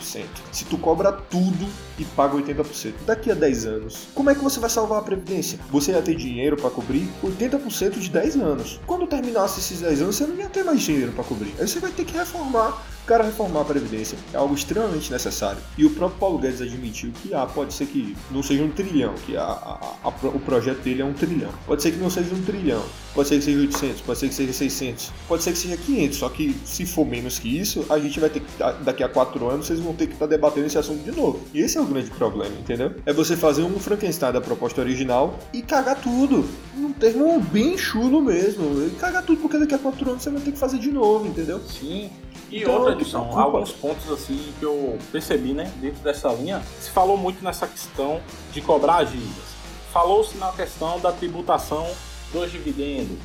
se 0.51 0.65
tu 0.65 0.77
cobra 0.77 1.13
tudo 1.13 1.69
e 1.99 2.05
paga 2.05 2.37
80%, 2.37 2.93
daqui 3.07 3.31
a 3.31 3.35
10 3.35 3.67
anos, 3.67 4.09
como 4.15 4.31
é 4.31 4.35
que 4.35 4.43
você 4.43 4.59
vai 4.59 4.71
salvar 4.71 4.99
a 4.99 5.03
Previdência? 5.03 5.59
Você 5.71 5.93
ia 5.93 6.03
ter 6.03 6.17
dinheiro 6.17 6.57
para 6.57 6.71
cobrir 6.71 7.09
80% 7.23 7.99
de 7.99 8.11
10 8.11 8.37
anos. 8.37 8.81
Quando 8.87 9.07
terminasse 9.07 9.61
esses 9.61 9.81
10 9.81 10.03
anos, 10.03 10.17
você 10.17 10.27
não 10.27 10.37
ia 10.37 10.49
ter 10.49 10.65
mais 10.65 10.81
dinheiro 10.81 11.13
para 11.13 11.25
cobrir. 11.25 11.55
Aí 11.59 11.69
você 11.69 11.79
vai 11.81 11.93
ter 11.93 12.05
que 12.05 12.17
reformar 12.17 12.83
Cara, 13.07 13.25
reformar 13.25 13.62
a 13.62 13.65
Previdência 13.65 14.17
é 14.33 14.37
algo 14.37 14.55
extremamente 14.55 15.11
necessário. 15.11 15.61
E 15.77 15.85
o 15.85 15.91
próprio 15.91 16.19
Paulo 16.19 16.38
Guedes 16.38 16.61
admitiu 16.61 17.11
que 17.21 17.35
ah, 17.35 17.47
pode 17.47 17.75
ser 17.75 17.87
que 17.87 18.17
não 18.31 18.43
seja 18.43 18.62
um 18.62 18.71
trilhão, 18.71 19.15
que 19.27 19.37
a, 19.37 19.43
a, 19.43 19.97
a, 20.05 20.09
o 20.09 20.38
projeto 20.38 20.83
dele 20.83 21.03
é 21.03 21.05
um 21.05 21.12
trilhão. 21.12 21.51
Pode 21.67 21.83
ser 21.83 21.91
que 21.91 21.99
não 21.99 22.09
seja 22.09 22.33
um 22.33 22.43
trilhão, 22.43 22.83
pode 23.12 23.29
ser 23.29 23.38
que 23.38 23.43
seja 23.43 23.59
800, 23.59 24.01
pode 24.03 24.19
ser 24.19 24.29
que 24.29 24.35
seja 24.35 24.53
600, 24.53 25.12
pode 25.27 25.43
ser 25.43 25.53
que 25.53 25.59
seja 25.59 25.77
500. 25.77 26.19
Só 26.19 26.29
que 26.29 26.57
se 26.65 26.87
for 26.87 27.05
menos 27.05 27.38
que 27.38 27.59
isso, 27.59 27.85
a 27.91 27.99
gente 27.99 28.21
vai 28.21 28.31
ter 28.31 28.41
que, 28.41 28.47
daqui 28.85 29.03
a 29.03 29.09
4 29.09 29.49
anos, 29.49 29.67
vocês 29.67 29.81
vão 29.81 29.95
ter 29.95 30.07
que 30.07 30.12
estar 30.12 30.27
tá 30.27 30.31
debatendo 30.31 30.67
esse 30.67 30.79
assunto 30.79 31.03
de 31.03 31.11
novo. 31.11 31.41
E 31.53 31.61
esse 31.61 31.77
é 31.77 31.81
o 31.81 31.85
grande 31.85 32.11
problema, 32.11 32.55
entendeu? 32.55 32.95
É 33.05 33.12
você 33.12 33.37
fazer 33.37 33.62
um 33.62 33.79
Frankenstein 33.81 34.33
da 34.33 34.41
proposta 34.41 34.81
original 34.81 35.38
e 35.53 35.61
cagar 35.61 36.01
tudo. 36.01 36.47
Um 36.77 36.93
termo 36.93 37.41
bem 37.41 37.77
chulo 37.77 38.23
mesmo. 38.23 38.87
E 38.87 38.91
cagar 38.91 39.25
tudo, 39.25 39.41
porque 39.41 39.59
daqui 39.59 39.75
a 39.75 39.79
4 39.79 40.11
anos 40.11 40.23
você 40.23 40.31
vai 40.31 40.41
ter 40.41 40.53
que 40.53 40.59
fazer 40.59 40.79
de 40.79 40.93
novo, 40.93 41.27
entendeu? 41.27 41.61
Sim. 41.61 42.11
E 42.53 42.59
então, 42.59 42.75
outra, 42.75 42.93
Edson, 42.93 43.31
alguns 43.33 43.73
pontos 43.73 44.11
assim 44.11 44.53
que 44.59 44.62
eu 44.62 44.99
percebi, 45.11 45.55
né, 45.55 45.73
dentro 45.81 46.03
dessa 46.03 46.29
linha, 46.35 46.62
se 46.79 46.91
falou 46.91 47.17
muito 47.17 47.43
nessa 47.43 47.67
questão 47.67 48.21
de 48.53 48.61
cobrar 48.61 48.99
as 48.99 49.11
dívidas. 49.11 49.53
Falou-se 49.91 50.37
na 50.37 50.53
questão 50.53 51.01
da 51.01 51.11
tributação 51.11 51.87
dos 52.31 52.53
dividendos, 52.53 53.19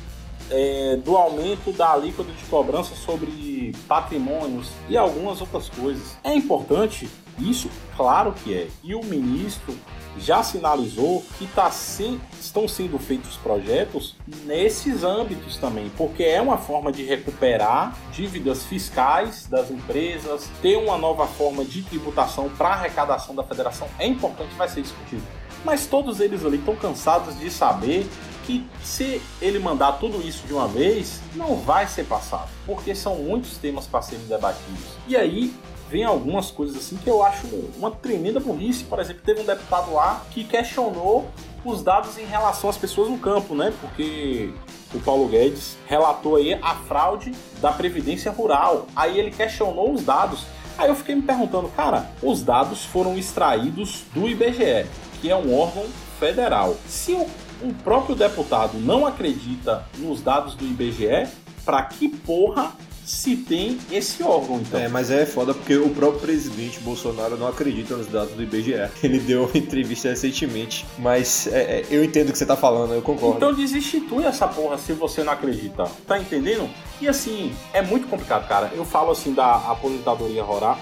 é, 0.50 0.96
do 0.96 1.14
aumento 1.14 1.72
da 1.72 1.92
alíquota 1.92 2.32
de 2.32 2.42
cobrança 2.46 2.94
sobre 2.94 3.74
patrimônios 3.86 4.70
e 4.88 4.96
algumas 4.96 5.42
outras 5.42 5.68
coisas. 5.68 6.16
É 6.24 6.34
importante 6.34 7.06
isso? 7.38 7.68
Claro 7.98 8.32
que 8.32 8.54
é. 8.54 8.68
E 8.82 8.94
o 8.94 9.04
ministro 9.04 9.74
já 10.18 10.42
sinalizou 10.42 11.24
que 11.38 11.46
tá 11.46 11.70
sim, 11.70 12.20
estão 12.40 12.66
sendo 12.66 12.98
feitos 12.98 13.36
projetos 13.36 14.16
nesses 14.44 15.04
âmbitos 15.04 15.56
também, 15.56 15.90
porque 15.96 16.22
é 16.22 16.40
uma 16.40 16.58
forma 16.58 16.90
de 16.92 17.04
recuperar 17.04 17.96
dívidas 18.12 18.64
fiscais 18.64 19.46
das 19.46 19.70
empresas, 19.70 20.48
ter 20.60 20.76
uma 20.76 20.96
nova 20.96 21.26
forma 21.26 21.64
de 21.64 21.82
tributação 21.82 22.48
para 22.50 22.70
arrecadação 22.70 23.34
da 23.34 23.42
federação 23.42 23.88
é 23.98 24.06
importante, 24.06 24.54
vai 24.56 24.68
ser 24.68 24.82
discutido. 24.82 25.22
Mas 25.64 25.86
todos 25.86 26.20
eles 26.20 26.44
ali 26.44 26.56
estão 26.56 26.76
cansados 26.76 27.38
de 27.38 27.50
saber 27.50 28.08
que 28.44 28.66
se 28.82 29.20
ele 29.42 29.58
mandar 29.58 29.92
tudo 29.92 30.26
isso 30.26 30.46
de 30.46 30.54
uma 30.54 30.66
vez, 30.66 31.20
não 31.34 31.56
vai 31.56 31.86
ser 31.86 32.04
passado, 32.04 32.48
porque 32.64 32.94
são 32.94 33.16
muitos 33.16 33.58
temas 33.58 33.86
para 33.86 34.00
serem 34.00 34.24
debatidos. 34.26 34.96
E 35.06 35.16
aí 35.16 35.54
vem 35.90 36.04
algumas 36.04 36.50
coisas 36.50 36.76
assim 36.76 36.96
que 36.96 37.08
eu 37.08 37.22
acho 37.22 37.46
uma 37.76 37.90
tremenda 37.90 38.38
burrice. 38.38 38.84
Por 38.84 38.98
exemplo, 38.98 39.22
teve 39.24 39.40
um 39.40 39.44
deputado 39.44 39.92
lá 39.92 40.22
que 40.30 40.44
questionou 40.44 41.28
os 41.64 41.82
dados 41.82 42.18
em 42.18 42.24
relação 42.24 42.70
às 42.70 42.76
pessoas 42.76 43.08
no 43.08 43.18
campo, 43.18 43.54
né? 43.54 43.72
Porque 43.80 44.52
o 44.94 45.00
Paulo 45.00 45.28
Guedes 45.28 45.76
relatou 45.86 46.36
aí 46.36 46.54
a 46.54 46.74
fraude 46.74 47.32
da 47.60 47.72
Previdência 47.72 48.30
Rural. 48.30 48.86
Aí 48.94 49.18
ele 49.18 49.30
questionou 49.30 49.92
os 49.92 50.02
dados. 50.02 50.44
Aí 50.76 50.88
eu 50.88 50.94
fiquei 50.94 51.14
me 51.14 51.22
perguntando, 51.22 51.68
cara, 51.68 52.10
os 52.22 52.42
dados 52.42 52.84
foram 52.84 53.16
extraídos 53.16 54.04
do 54.14 54.28
IBGE, 54.28 54.86
que 55.20 55.30
é 55.30 55.36
um 55.36 55.58
órgão 55.58 55.84
federal. 56.20 56.76
Se 56.86 57.12
o, 57.12 57.26
o 57.62 57.74
próprio 57.82 58.14
deputado 58.14 58.78
não 58.78 59.06
acredita 59.06 59.84
nos 59.98 60.20
dados 60.20 60.54
do 60.54 60.64
IBGE, 60.64 61.28
para 61.64 61.82
que 61.82 62.08
porra 62.08 62.72
se 63.08 63.36
tem 63.36 63.78
esse 63.90 64.22
órgão, 64.22 64.58
então. 64.60 64.78
É, 64.78 64.86
mas 64.86 65.10
é 65.10 65.24
foda 65.24 65.54
porque 65.54 65.74
o 65.78 65.88
próprio 65.88 66.20
presidente 66.20 66.78
Bolsonaro 66.80 67.38
não 67.38 67.48
acredita 67.48 67.96
nos 67.96 68.06
dados 68.06 68.34
do 68.34 68.42
IBGE. 68.42 68.74
Ele 69.02 69.18
deu 69.18 69.44
uma 69.44 69.56
entrevista 69.56 70.10
recentemente, 70.10 70.84
mas 70.98 71.46
é, 71.46 71.78
é, 71.80 71.84
eu 71.90 72.04
entendo 72.04 72.28
o 72.28 72.32
que 72.32 72.38
você 72.38 72.44
tá 72.44 72.54
falando, 72.54 72.92
eu 72.92 73.00
concordo. 73.00 73.38
Então 73.38 73.54
desinstitui 73.54 74.24
essa 74.24 74.46
porra 74.46 74.76
se 74.76 74.92
você 74.92 75.24
não 75.24 75.32
acredita. 75.32 75.84
Tá 76.06 76.18
entendendo? 76.18 76.68
E 77.00 77.08
assim, 77.08 77.50
é 77.72 77.80
muito 77.80 78.06
complicado, 78.08 78.46
cara. 78.46 78.70
Eu 78.76 78.84
falo 78.84 79.10
assim 79.10 79.32
da 79.32 79.54
aposentadoria 79.54 80.42
rural, 80.42 80.78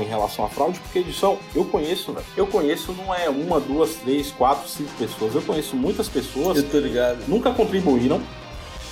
em 0.00 0.06
relação 0.06 0.44
à 0.44 0.48
fraude, 0.48 0.78
porque 0.78 1.00
edição, 1.00 1.38
eu 1.56 1.64
conheço, 1.64 2.12
velho. 2.12 2.26
Eu 2.36 2.46
conheço 2.46 2.92
não 2.92 3.12
é 3.12 3.28
uma, 3.28 3.58
duas, 3.58 3.96
três, 3.96 4.30
quatro, 4.30 4.68
cinco 4.68 4.92
pessoas. 4.96 5.34
Eu 5.34 5.42
conheço 5.42 5.74
muitas 5.74 6.08
pessoas. 6.08 6.58
Eu 6.58 6.70
tô 6.70 6.78
ligado. 6.78 7.18
Nunca 7.26 7.50
contribuíram. 7.52 8.22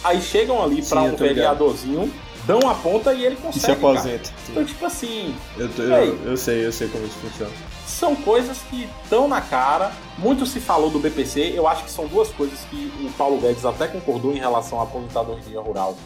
Aí 0.02 0.20
chegam 0.20 0.60
ali 0.60 0.82
para 0.82 1.02
um 1.02 1.14
vereadorzinho 1.14 2.12
dão 2.46 2.68
a 2.68 2.74
ponta 2.74 3.12
e 3.12 3.24
ele 3.24 3.36
consegue. 3.36 3.58
E 3.58 3.60
se 3.60 3.70
aposenta. 3.70 4.30
Então, 4.48 4.64
tipo 4.64 4.84
assim. 4.86 5.34
Eu, 5.56 5.68
tô, 5.68 5.82
eu, 5.82 6.24
eu, 6.24 6.36
sei, 6.36 6.66
eu 6.66 6.72
sei 6.72 6.88
como 6.88 7.04
isso 7.04 7.16
funciona. 7.16 7.52
São 7.86 8.16
coisas 8.16 8.58
que 8.70 8.88
estão 9.02 9.28
na 9.28 9.40
cara. 9.40 9.92
Muito 10.18 10.46
se 10.46 10.60
falou 10.60 10.90
do 10.90 10.98
BPC. 10.98 11.52
Eu 11.54 11.66
acho 11.66 11.84
que 11.84 11.90
são 11.90 12.06
duas 12.06 12.28
coisas 12.30 12.58
que 12.70 12.92
o 13.04 13.10
Paulo 13.12 13.40
Guedes 13.40 13.64
até 13.64 13.86
concordou 13.86 14.32
em 14.32 14.38
relação 14.38 14.80
à 14.80 14.84
aposentadoria 14.84 15.60
rural 15.60 15.96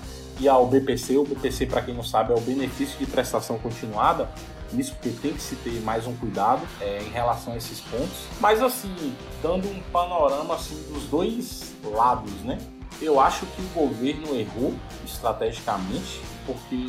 e 0.41 0.49
ao 0.49 0.67
BPC. 0.67 1.17
O 1.17 1.25
BPC, 1.25 1.67
para 1.67 1.83
quem 1.83 1.95
não 1.95 2.03
sabe, 2.05 2.33
é 2.33 2.37
o 2.37 2.41
benefício 2.41 2.99
de 2.99 3.07
prestação 3.07 3.59
continuada. 3.59 4.29
Isso 4.73 4.95
porque 4.95 5.11
tem 5.11 5.33
que 5.33 5.41
se 5.41 5.55
ter 5.57 5.81
mais 5.83 6.07
um 6.07 6.17
cuidado 6.17 6.61
é, 6.81 6.99
em 7.01 7.11
relação 7.11 7.53
a 7.53 7.57
esses 7.57 7.81
pontos. 7.81 8.27
Mas 8.41 8.61
assim, 8.61 9.15
dando 9.43 9.69
um 9.69 9.81
panorama 9.93 10.55
assim 10.55 10.83
dos 10.93 11.05
dois 11.05 11.73
lados, 11.85 12.33
né? 12.43 12.59
Eu 13.01 13.21
acho 13.21 13.45
que 13.47 13.61
o 13.61 13.69
governo 13.75 14.35
errou 14.35 14.75
estrategicamente, 15.05 16.21
porque 16.47 16.87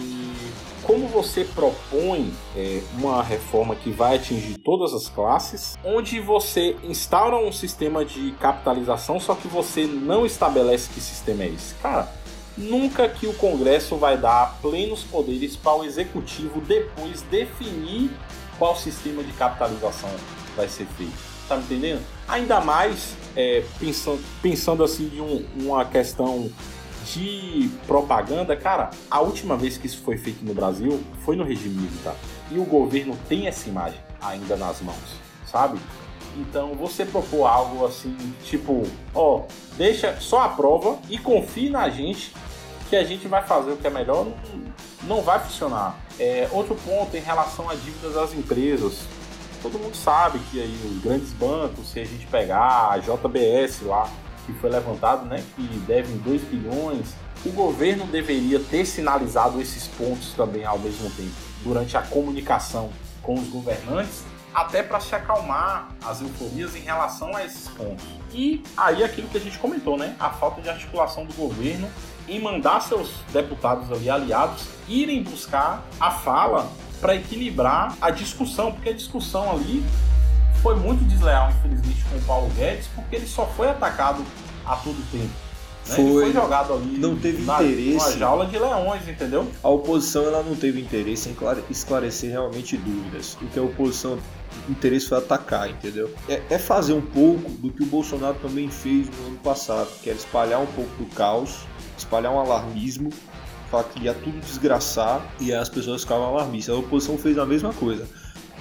como 0.84 1.08
você 1.08 1.44
propõe 1.44 2.34
é, 2.56 2.82
uma 2.94 3.22
reforma 3.22 3.76
que 3.76 3.92
vai 3.92 4.16
atingir 4.16 4.58
todas 4.60 4.94
as 4.94 5.10
classes, 5.10 5.78
onde 5.84 6.20
você 6.22 6.78
instaura 6.84 7.38
um 7.38 7.52
sistema 7.52 8.06
de 8.06 8.32
capitalização, 8.40 9.20
só 9.20 9.36
que 9.36 9.48
você 9.48 9.86
não 9.86 10.26
estabelece 10.26 10.90
que 10.94 11.02
sistema 11.02 11.44
é 11.44 11.48
esse. 11.48 11.76
Cara, 11.76 12.10
nunca 12.58 13.10
que 13.10 13.28
o 13.28 13.34
Congresso 13.34 13.98
vai 13.98 14.18
dar 14.18 14.58
plenos 14.62 15.04
poderes 15.04 15.58
para 15.58 15.76
o 15.76 15.84
executivo 15.84 16.62
depois 16.62 17.22
definir 17.24 18.12
qual 18.58 18.76
sistema 18.76 19.22
de 19.24 19.34
capitalização 19.34 20.10
vai 20.56 20.70
ser 20.70 20.86
feito. 20.98 21.14
Tá 21.48 21.58
me 21.58 21.64
entendendo? 21.64 22.17
Ainda 22.28 22.60
mais 22.60 23.16
é, 23.36 23.64
pensando, 23.80 24.24
pensando 24.42 24.84
assim 24.84 25.08
de 25.08 25.22
um, 25.22 25.46
uma 25.56 25.86
questão 25.86 26.52
de 27.14 27.70
propaganda, 27.86 28.56
cara, 28.56 28.90
a 29.10 29.22
última 29.22 29.56
vez 29.56 29.78
que 29.78 29.88
isso 29.88 30.02
foi 30.02 30.18
feito 30.18 30.44
no 30.44 30.54
Brasil 30.54 31.02
foi 31.24 31.36
no 31.36 31.44
regime 31.44 31.76
militar. 31.76 32.16
E 32.52 32.60
o 32.60 32.66
governo 32.66 33.18
tem 33.30 33.48
essa 33.48 33.70
imagem 33.70 34.00
ainda 34.22 34.58
nas 34.58 34.82
mãos, 34.82 35.16
sabe? 35.50 35.80
Então 36.36 36.74
você 36.76 37.06
propor 37.06 37.46
algo 37.48 37.86
assim, 37.86 38.16
tipo, 38.44 38.84
ó, 39.16 39.44
deixa 39.78 40.20
só 40.20 40.42
a 40.42 40.50
prova 40.50 41.00
e 41.10 41.18
confie 41.18 41.70
na 41.70 41.90
gente 41.90 42.34
que 42.90 42.96
a 42.96 43.04
gente 43.04 43.28
vai 43.28 43.44
fazer 43.44 43.72
o 43.72 43.78
que 43.78 43.88
é 43.88 43.90
melhor, 43.90 44.26
não, 44.26 45.16
não 45.18 45.22
vai 45.22 45.40
funcionar. 45.40 45.98
É, 46.20 46.48
outro 46.52 46.76
ponto 46.76 47.16
em 47.16 47.22
relação 47.22 47.70
a 47.70 47.76
dívidas 47.76 48.14
das 48.14 48.34
empresas 48.34 49.00
todo 49.70 49.80
mundo 49.80 49.96
sabe 49.96 50.40
que 50.50 50.62
aí 50.62 50.80
os 50.86 51.04
grandes 51.04 51.34
bancos, 51.34 51.90
se 51.92 52.00
a 52.00 52.06
gente 52.06 52.26
pegar 52.28 52.92
a 52.92 52.98
JBS 53.00 53.82
lá, 53.82 54.10
que 54.46 54.54
foi 54.54 54.70
levantado, 54.70 55.26
né, 55.26 55.44
que 55.56 55.62
devem 55.80 56.18
2 56.18 56.42
bilhões, 56.44 57.14
o 57.46 57.52
governo 57.52 58.06
deveria 58.06 58.60
ter 58.60 58.86
sinalizado 58.86 59.62
esses 59.62 59.88
pontos 59.88 60.32
também 60.34 60.64
ao 60.64 60.80
mesmo 60.80 61.10
tempo, 61.12 61.36
durante 61.64 61.98
a 61.98 62.02
comunicação 62.02 62.90
com 63.22 63.36
os 63.36 63.48
governantes, 63.50 64.24
até 64.54 64.82
para 64.82 65.02
se 65.02 65.14
acalmar 65.14 65.90
as 66.04 66.22
euforias 66.22 66.76
em 66.76 66.80
relação 66.80 67.36
a 67.36 67.44
esses 67.44 67.68
pontos. 67.68 68.06
E 68.34 68.64
aí 68.76 69.04
aquilo 69.04 69.28
que 69.28 69.38
a 69.38 69.42
gente 69.42 69.60
comentou, 69.60 69.98
né? 69.98 70.16
A 70.20 70.30
falta 70.30 70.62
de 70.62 70.70
articulação 70.70 71.26
do 71.26 71.34
governo 71.34 71.90
em 72.28 72.40
mandar 72.42 72.80
seus 72.80 73.12
deputados 73.32 73.92
ali 73.92 74.10
aliados 74.10 74.66
irem 74.88 75.22
buscar 75.22 75.86
a 76.00 76.10
fala 76.10 76.72
para 77.00 77.16
equilibrar 77.16 77.98
a 78.02 78.10
discussão, 78.10 78.72
porque 78.72 78.90
a 78.90 78.94
discussão 78.94 79.52
ali 79.52 79.84
foi 80.62 80.76
muito 80.76 81.04
desleal, 81.06 81.50
infelizmente, 81.52 82.04
com 82.10 82.18
o 82.18 82.22
Paulo 82.22 82.50
Guedes, 82.56 82.88
porque 82.96 83.16
ele 83.16 83.28
só 83.28 83.46
foi 83.46 83.70
atacado 83.70 84.24
a 84.66 84.76
todo 84.76 84.96
tempo. 85.12 85.48
Né? 85.88 85.96
Foi, 85.96 86.06
foi 86.06 86.34
jogado 86.34 86.74
ali 86.74 86.98
não 86.98 87.16
teve 87.16 87.44
na, 87.44 87.64
interesse. 87.64 88.10
Uma 88.10 88.18
jaula 88.18 88.46
de 88.46 88.60
leões, 88.60 89.08
entendeu? 89.08 89.48
A 89.64 89.70
oposição 89.70 90.26
ela 90.26 90.44
não 90.44 90.56
teve 90.56 90.82
interesse 90.82 91.30
em 91.30 91.36
esclarecer 91.70 92.32
realmente 92.32 92.76
dúvidas. 92.76 93.38
O 93.42 93.48
que 93.48 93.58
a 93.58 93.64
oposição 93.64 94.18
interesse 94.70 95.08
foi 95.08 95.18
atacar, 95.20 95.70
entendeu? 95.70 96.14
É, 96.28 96.42
é, 96.50 96.60
fazer 96.60 96.94
um 96.94 97.02
pouco 97.02 97.50
do 97.52 97.72
que 97.72 97.84
o 97.84 97.86
Bolsonaro 97.86 98.38
também 98.42 98.70
fez 98.70 99.08
no 99.10 99.28
ano 99.28 99.38
passado, 99.38 99.88
que 100.02 100.10
era 100.10 100.18
espalhar 100.18 100.60
um 100.60 100.68
pouco 100.68 100.92
do 100.98 101.06
caos, 101.16 101.60
espalhar 101.98 102.34
um 102.34 102.40
alarmismo, 102.40 103.10
falar 103.70 103.84
que 103.86 104.04
ia 104.04 104.14
tudo 104.14 104.40
desgraçar 104.40 105.22
e 105.40 105.54
as 105.54 105.70
pessoas 105.70 106.02
ficavam 106.02 106.26
alarmistas. 106.26 106.76
A 106.76 106.78
oposição 106.78 107.18
fez 107.18 107.38
a 107.38 107.46
mesma 107.46 107.74
coisa. 107.74 108.08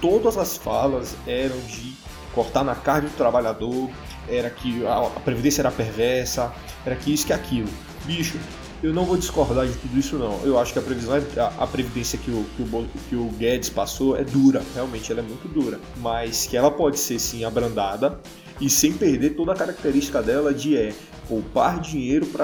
Todas 0.01 0.37
as 0.37 0.57
falas 0.57 1.15
eram 1.25 1.57
de 1.61 1.93
cortar 2.33 2.63
na 2.63 2.75
carne 2.75 3.09
do 3.09 3.15
trabalhador, 3.15 3.89
era 4.29 4.49
que 4.49 4.85
a, 4.85 5.19
previdência 5.21 5.61
era 5.61 5.71
perversa, 5.71 6.53
era 6.85 6.95
que 6.95 7.11
isso 7.11 7.25
que 7.25 7.33
aquilo. 7.33 7.69
Bicho, 8.05 8.37
eu 8.83 8.93
não 8.93 9.05
vou 9.05 9.17
discordar 9.17 9.65
de 9.65 9.73
tudo 9.73 9.97
isso 9.97 10.17
não. 10.17 10.39
Eu 10.43 10.59
acho 10.59 10.71
que 10.71 10.79
a 10.79 10.81
previsão, 10.81 11.15
a, 11.15 11.63
a 11.63 11.67
previdência 11.67 12.19
que 12.19 12.29
o, 12.29 12.45
que 12.55 12.61
o, 12.61 12.87
que 13.09 13.15
o 13.15 13.25
Guedes 13.31 13.69
passou 13.69 14.15
é 14.15 14.23
dura, 14.23 14.61
realmente 14.75 15.11
ela 15.11 15.21
é 15.21 15.23
muito 15.23 15.47
dura, 15.47 15.79
mas 15.97 16.45
que 16.45 16.55
ela 16.55 16.69
pode 16.69 16.99
ser 16.99 17.17
sim 17.17 17.43
abrandada 17.43 18.19
e 18.61 18.69
sem 18.69 18.93
perder 18.93 19.31
toda 19.31 19.53
a 19.53 19.55
característica 19.55 20.21
dela 20.21 20.53
de 20.53 20.77
é 20.77 20.93
poupar 21.27 21.79
dinheiro 21.79 22.25
para 22.27 22.43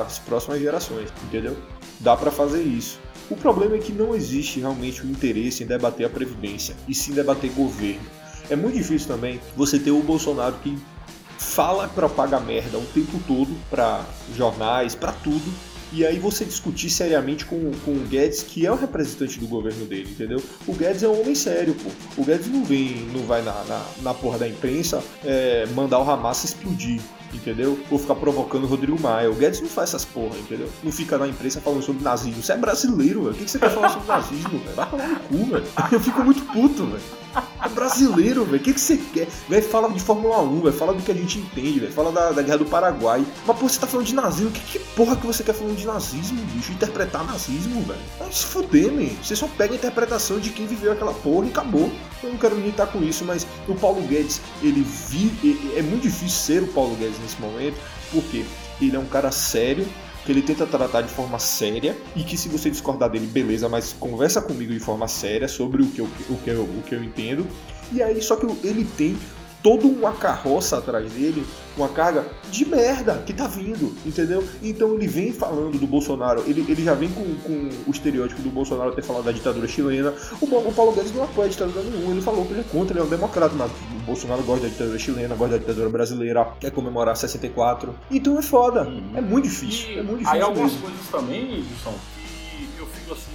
as 0.00 0.18
próximas 0.18 0.60
gerações, 0.60 1.08
entendeu? 1.24 1.56
Dá 2.02 2.16
para 2.16 2.30
fazer 2.30 2.62
isso. 2.62 3.00
O 3.30 3.36
problema 3.36 3.76
é 3.76 3.78
que 3.78 3.92
não 3.92 4.14
existe 4.14 4.60
realmente 4.60 5.06
um 5.06 5.10
interesse 5.10 5.62
em 5.62 5.66
debater 5.66 6.04
a 6.04 6.10
previdência 6.10 6.76
e 6.86 6.94
sim 6.94 7.12
debater 7.12 7.50
governo. 7.52 8.02
É 8.50 8.56
muito 8.56 8.76
difícil 8.76 9.08
também 9.08 9.40
você 9.56 9.78
ter 9.78 9.92
o 9.92 10.02
Bolsonaro 10.02 10.56
que 10.62 10.76
fala 11.38 11.88
propaga 11.88 12.38
merda 12.40 12.78
o 12.78 12.84
tempo 12.86 13.20
todo 13.26 13.50
para 13.70 14.04
jornais, 14.36 14.94
para 14.94 15.12
tudo, 15.12 15.52
e 15.92 16.06
aí 16.06 16.18
você 16.18 16.44
discutir 16.44 16.88
seriamente 16.88 17.44
com, 17.44 17.70
com 17.84 17.90
o 17.90 18.06
Guedes, 18.08 18.42
que 18.42 18.66
é 18.66 18.72
o 18.72 18.74
representante 18.74 19.38
do 19.38 19.46
governo 19.46 19.84
dele, 19.84 20.10
entendeu? 20.10 20.42
O 20.66 20.72
Guedes 20.72 21.02
é 21.02 21.08
um 21.08 21.20
homem 21.20 21.34
sério, 21.34 21.74
pô. 21.74 21.90
O 22.16 22.24
Guedes 22.24 22.48
não 22.48 22.64
vem, 22.64 23.08
não 23.12 23.26
vai 23.26 23.42
na, 23.42 23.52
na, 23.64 23.84
na 24.02 24.14
porra 24.14 24.38
da 24.38 24.48
imprensa 24.48 25.02
é, 25.22 25.66
mandar 25.74 25.98
o 25.98 26.10
Hamas 26.10 26.44
explodir 26.44 27.00
entendeu? 27.34 27.78
Ou 27.90 27.98
ficar 27.98 28.14
provocando 28.14 28.64
o 28.64 28.66
Rodrigo 28.66 29.00
Maia. 29.00 29.30
O 29.30 29.34
Guedes 29.34 29.60
não 29.60 29.68
faz 29.68 29.90
essas 29.90 30.04
porra, 30.04 30.36
entendeu? 30.38 30.68
Não 30.82 30.92
fica 30.92 31.18
na 31.18 31.26
imprensa 31.26 31.60
falando 31.60 31.82
sobre 31.82 32.02
nazismo. 32.02 32.42
Você 32.42 32.52
é 32.52 32.56
brasileiro, 32.56 33.24
velho. 33.24 33.34
O 33.34 33.38
que 33.38 33.48
você 33.48 33.58
quer 33.58 33.70
falar 33.70 33.90
sobre 33.90 34.08
nazismo, 34.08 34.58
velho? 34.58 34.74
Vai 34.74 34.90
tomar 34.90 35.08
no 35.08 35.20
cu, 35.20 35.44
velho. 35.46 35.64
Eu 35.90 36.00
fico 36.00 36.22
muito 36.24 36.42
puto, 36.52 36.86
velho. 36.86 37.02
É 37.64 37.68
brasileiro, 37.68 38.44
velho. 38.44 38.56
O 38.56 38.60
que, 38.60 38.74
que 38.74 38.80
você 38.80 38.96
quer? 38.96 39.28
Velho, 39.48 39.62
fala 39.62 39.90
de 39.90 40.00
Fórmula 40.00 40.42
1, 40.42 40.60
velho. 40.60 40.72
Fala 40.74 40.94
do 40.94 41.02
que 41.02 41.10
a 41.10 41.14
gente 41.14 41.38
entende, 41.38 41.80
velho. 41.80 41.92
Fala 41.92 42.12
da, 42.12 42.32
da 42.32 42.42
guerra 42.42 42.58
do 42.58 42.66
Paraguai. 42.66 43.24
Mas, 43.46 43.58
pô, 43.58 43.68
você 43.68 43.80
tá 43.80 43.86
falando 43.86 44.06
de 44.06 44.14
nazismo. 44.14 44.50
Que, 44.50 44.60
que 44.60 44.78
porra 44.94 45.16
que 45.16 45.26
você 45.26 45.42
quer 45.42 45.54
falando 45.54 45.76
de 45.76 45.86
nazismo, 45.86 46.40
bicho? 46.52 46.72
Interpretar 46.72 47.24
nazismo, 47.24 47.82
velho. 47.82 48.00
Vai 48.18 48.32
se 48.32 48.44
fuder, 48.46 48.92
man. 48.92 49.08
Você 49.22 49.36
só 49.36 49.48
pega 49.48 49.74
a 49.74 49.76
interpretação 49.76 50.38
de 50.38 50.50
quem 50.50 50.66
viveu 50.66 50.92
aquela 50.92 51.12
porra 51.12 51.46
e 51.46 51.50
acabou. 51.50 51.90
Eu 52.22 52.30
não 52.30 52.38
quero 52.38 52.58
estar 52.68 52.86
com 52.86 53.02
isso, 53.02 53.24
mas 53.24 53.46
o 53.66 53.74
Paulo 53.74 54.00
Guedes, 54.02 54.40
ele 54.62 54.82
vi. 54.82 55.74
É 55.76 55.82
muito 55.82 56.02
difícil 56.02 56.28
ser 56.28 56.62
o 56.62 56.68
Paulo 56.68 56.94
Guedes 56.96 57.18
nesse 57.18 57.40
momento, 57.40 57.76
porque 58.12 58.44
ele 58.80 58.96
é 58.96 58.98
um 58.98 59.06
cara 59.06 59.30
sério, 59.32 59.86
que 60.24 60.30
ele 60.30 60.42
tenta 60.42 60.66
tratar 60.66 61.02
de 61.02 61.08
forma 61.08 61.38
séria 61.38 61.96
e 62.14 62.22
que 62.22 62.36
se 62.36 62.48
você 62.48 62.70
discordar 62.70 63.10
dele, 63.10 63.26
beleza, 63.26 63.68
mas 63.68 63.92
conversa 63.92 64.40
comigo 64.40 64.72
de 64.72 64.78
forma 64.78 65.08
séria 65.08 65.48
sobre 65.48 65.82
o 65.82 65.86
que 65.86 66.00
eu, 66.00 66.08
o 66.30 66.36
que 66.36 66.50
eu, 66.50 66.62
o 66.62 66.82
que 66.86 66.94
eu 66.94 67.02
entendo. 67.02 67.46
E 67.92 68.02
aí, 68.02 68.22
só 68.22 68.36
que 68.36 68.46
ele 68.66 68.84
tem 68.96 69.16
toda 69.62 69.86
uma 69.86 70.12
carroça 70.12 70.78
atrás 70.78 71.10
dele, 71.12 71.46
uma 71.76 71.88
carga 71.88 72.26
de 72.50 72.64
merda 72.64 73.22
que 73.24 73.32
tá 73.32 73.46
vindo, 73.46 73.94
entendeu? 74.04 74.46
Então 74.62 74.94
ele 74.94 75.06
vem 75.06 75.32
falando 75.32 75.78
do 75.78 75.86
Bolsonaro, 75.86 76.42
ele, 76.46 76.64
ele 76.68 76.82
já 76.82 76.94
vem 76.94 77.08
com, 77.10 77.22
com 77.36 77.70
o 77.86 77.90
estereótipo 77.90 78.42
do 78.42 78.50
Bolsonaro 78.50 78.92
ter 78.92 79.02
falado 79.02 79.24
da 79.24 79.32
ditadura 79.32 79.66
chilena. 79.68 80.12
O, 80.40 80.44
o 80.44 80.72
Paulo 80.72 80.92
Guedes 80.92 81.14
não 81.14 81.24
apoia 81.24 81.46
a 81.46 81.50
ditadura 81.50 81.82
nenhuma, 81.82 82.12
ele 82.12 82.20
falou 82.20 82.44
que 82.44 82.52
ele 82.52 82.60
é 82.60 82.64
contra, 82.64 82.92
ele 82.94 83.00
é 83.00 83.06
um 83.06 83.10
democrata, 83.10 83.54
mas 83.54 83.70
o 83.70 84.04
Bolsonaro 84.04 84.42
gosta 84.42 84.66
da 84.66 84.68
ditadura 84.68 84.98
chilena, 84.98 85.34
gosta 85.34 85.54
da 85.54 85.58
ditadura 85.58 85.88
brasileira, 85.88 86.44
quer 86.58 86.70
comemorar 86.70 87.16
64. 87.16 87.94
Então 88.10 88.38
é 88.38 88.42
foda, 88.42 88.82
uhum. 88.82 89.12
é 89.14 89.20
muito 89.20 89.44
difícil. 89.44 89.90
E 89.90 89.98
é 89.98 90.02
muito 90.02 90.18
difícil 90.18 90.34
aí 90.34 90.40
algumas 90.42 90.72
mesmo. 90.72 90.86
coisas 90.86 91.06
também, 91.08 91.58
Edson, 91.60 91.94
que 92.74 92.80
eu 92.80 92.86
fico 92.86 93.14
assim 93.14 93.31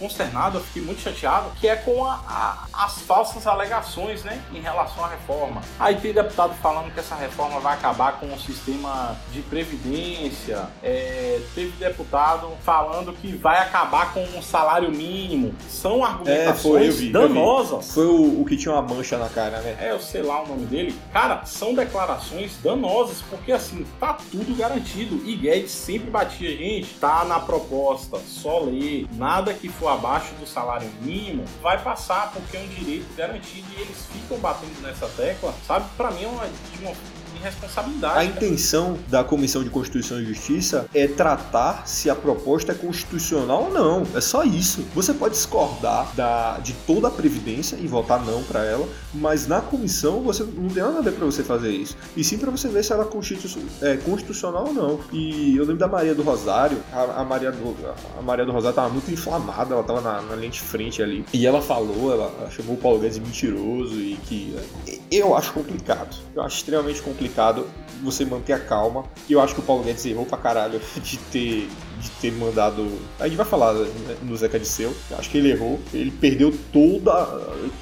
consternado, 0.00 0.58
eu 0.58 0.64
fiquei 0.64 0.82
muito 0.82 1.02
chateado, 1.02 1.50
que 1.60 1.68
é 1.68 1.76
com 1.76 2.04
a, 2.04 2.14
a, 2.26 2.84
as 2.86 3.00
falsas 3.02 3.46
alegações 3.46 4.24
né, 4.24 4.42
em 4.52 4.60
relação 4.60 5.04
à 5.04 5.08
reforma. 5.08 5.60
Aí 5.78 5.96
tem 5.96 6.12
deputado 6.12 6.54
falando 6.54 6.92
que 6.92 6.98
essa 6.98 7.14
reforma 7.14 7.60
vai 7.60 7.74
acabar 7.74 8.18
com 8.18 8.26
o 8.32 8.40
sistema 8.40 9.14
de 9.30 9.42
previdência, 9.42 10.66
é, 10.82 11.38
teve 11.54 11.72
deputado 11.72 12.50
falando 12.64 13.12
que 13.12 13.36
vai 13.36 13.58
acabar 13.58 14.14
com 14.14 14.22
o 14.38 14.42
salário 14.42 14.90
mínimo. 14.90 15.54
São 15.68 16.02
argumentações 16.02 16.88
é, 16.88 16.90
foi, 16.90 16.90
vi, 16.90 17.12
danosas. 17.12 17.92
Foi 17.92 18.06
o, 18.06 18.40
o, 18.40 18.44
que 18.46 18.56
tinha 18.56 18.74
uma 18.74 18.82
mancha 18.82 19.18
na 19.18 19.28
cara, 19.28 19.60
né? 19.60 19.76
É, 19.78 19.90
eu 19.90 20.00
sei 20.00 20.22
lá 20.22 20.42
o 20.42 20.48
nome 20.48 20.64
dele. 20.66 20.94
Cara, 21.12 21.44
são 21.44 21.74
declarações 21.74 22.56
danosas, 22.62 23.22
porque 23.28 23.52
assim, 23.52 23.84
tá 23.98 24.16
tudo 24.30 24.56
garantido. 24.56 25.20
E 25.26 25.36
Guedes 25.36 25.72
sempre 25.72 26.10
batia, 26.10 26.56
gente, 26.56 26.94
tá 26.94 27.24
na 27.24 27.38
proposta, 27.38 28.18
só 28.26 28.60
ler, 28.60 29.06
nada 29.12 29.52
que 29.52 29.68
for 29.68 29.89
abaixo 29.94 30.34
do 30.34 30.46
salário 30.46 30.88
mínimo, 31.00 31.44
vai 31.62 31.82
passar 31.82 32.32
porque 32.32 32.56
é 32.56 32.60
um 32.60 32.68
direito 32.68 33.14
garantido 33.16 33.66
e 33.76 33.80
eles 33.80 34.06
ficam 34.06 34.38
batendo 34.38 34.80
nessa 34.82 35.06
tecla, 35.08 35.54
sabe? 35.66 35.86
Para 35.96 36.10
mim 36.10 36.24
é 36.24 36.28
uma, 36.28 36.46
de 36.46 36.84
uma 36.84 36.94
A 38.14 38.24
intenção 38.24 38.98
da 39.08 39.24
Comissão 39.24 39.64
de 39.64 39.70
Constituição 39.70 40.20
e 40.20 40.24
Justiça 40.24 40.86
é 40.92 41.06
tratar 41.06 41.86
se 41.86 42.10
a 42.10 42.14
proposta 42.14 42.72
é 42.72 42.74
constitucional 42.74 43.64
ou 43.64 43.72
não. 43.72 44.06
É 44.14 44.20
só 44.20 44.44
isso. 44.44 44.84
Você 44.94 45.14
pode 45.14 45.34
discordar 45.34 46.14
da, 46.14 46.58
de 46.58 46.72
toda 46.86 47.08
a 47.08 47.10
Previdência 47.10 47.76
e 47.76 47.86
votar 47.86 48.24
não 48.24 48.42
para 48.42 48.64
ela, 48.64 48.86
mas 49.14 49.46
na 49.46 49.60
comissão 49.60 50.22
você 50.22 50.42
não 50.42 50.68
tem 50.68 50.82
nada 50.82 50.98
a 50.98 51.02
ver 51.02 51.12
para 51.12 51.24
você 51.24 51.42
fazer 51.42 51.70
isso. 51.70 51.96
E 52.16 52.24
sim 52.24 52.36
para 52.36 52.50
você 52.50 52.68
ver 52.68 52.84
se 52.84 52.92
ela 52.92 53.04
é, 53.04 53.92
é 53.92 53.96
constitucional 53.96 54.66
ou 54.66 54.72
não. 54.72 55.00
E 55.12 55.56
eu 55.56 55.62
lembro 55.62 55.78
da 55.78 55.88
Maria 55.88 56.14
do 56.14 56.22
Rosário, 56.22 56.78
a, 56.92 57.20
a 57.20 57.24
Maria, 57.24 57.52
do, 57.52 57.76
a 58.18 58.22
Maria 58.22 58.44
do 58.44 58.52
Rosário 58.52 58.74
tava 58.74 58.88
muito 58.88 59.10
inflamada, 59.10 59.74
ela 59.74 59.82
tava 59.82 60.00
na, 60.00 60.22
na 60.22 60.36
linha 60.36 60.50
de 60.50 60.60
frente 60.60 61.02
ali. 61.02 61.24
E 61.32 61.46
ela 61.46 61.62
falou, 61.62 62.12
ela, 62.12 62.50
chamou 62.50 62.74
o 62.74 62.78
Paulo 62.78 62.98
Guedes 62.98 63.18
de 63.18 63.22
mentiroso 63.22 63.94
e 63.94 64.18
que 64.26 64.54
eu 65.10 65.36
acho 65.36 65.52
complicado. 65.52 66.16
Eu 66.34 66.42
acho 66.42 66.56
extremamente 66.56 67.00
complicado 67.00 67.19
complicado 67.20 67.66
você 68.02 68.24
manter 68.24 68.54
a 68.54 68.58
calma. 68.58 69.04
E 69.28 69.34
eu 69.34 69.40
acho 69.42 69.54
que 69.54 69.60
o 69.60 69.62
Paulo 69.62 69.84
Guedes 69.84 70.06
errou 70.06 70.24
pra 70.24 70.38
caralho 70.38 70.80
de 71.02 71.18
ter, 71.18 71.68
de 72.00 72.10
ter 72.20 72.32
mandado. 72.32 72.88
A 73.18 73.28
gente 73.28 73.36
vai 73.36 73.44
falar 73.44 73.74
né, 73.74 74.16
no 74.22 74.34
Zeca 74.34 74.58
de 74.58 74.66
Seu. 74.66 74.94
Eu 75.10 75.18
acho 75.18 75.28
que 75.28 75.36
ele 75.36 75.50
errou. 75.50 75.78
Ele 75.92 76.10
perdeu 76.10 76.52
toda. 76.72 77.12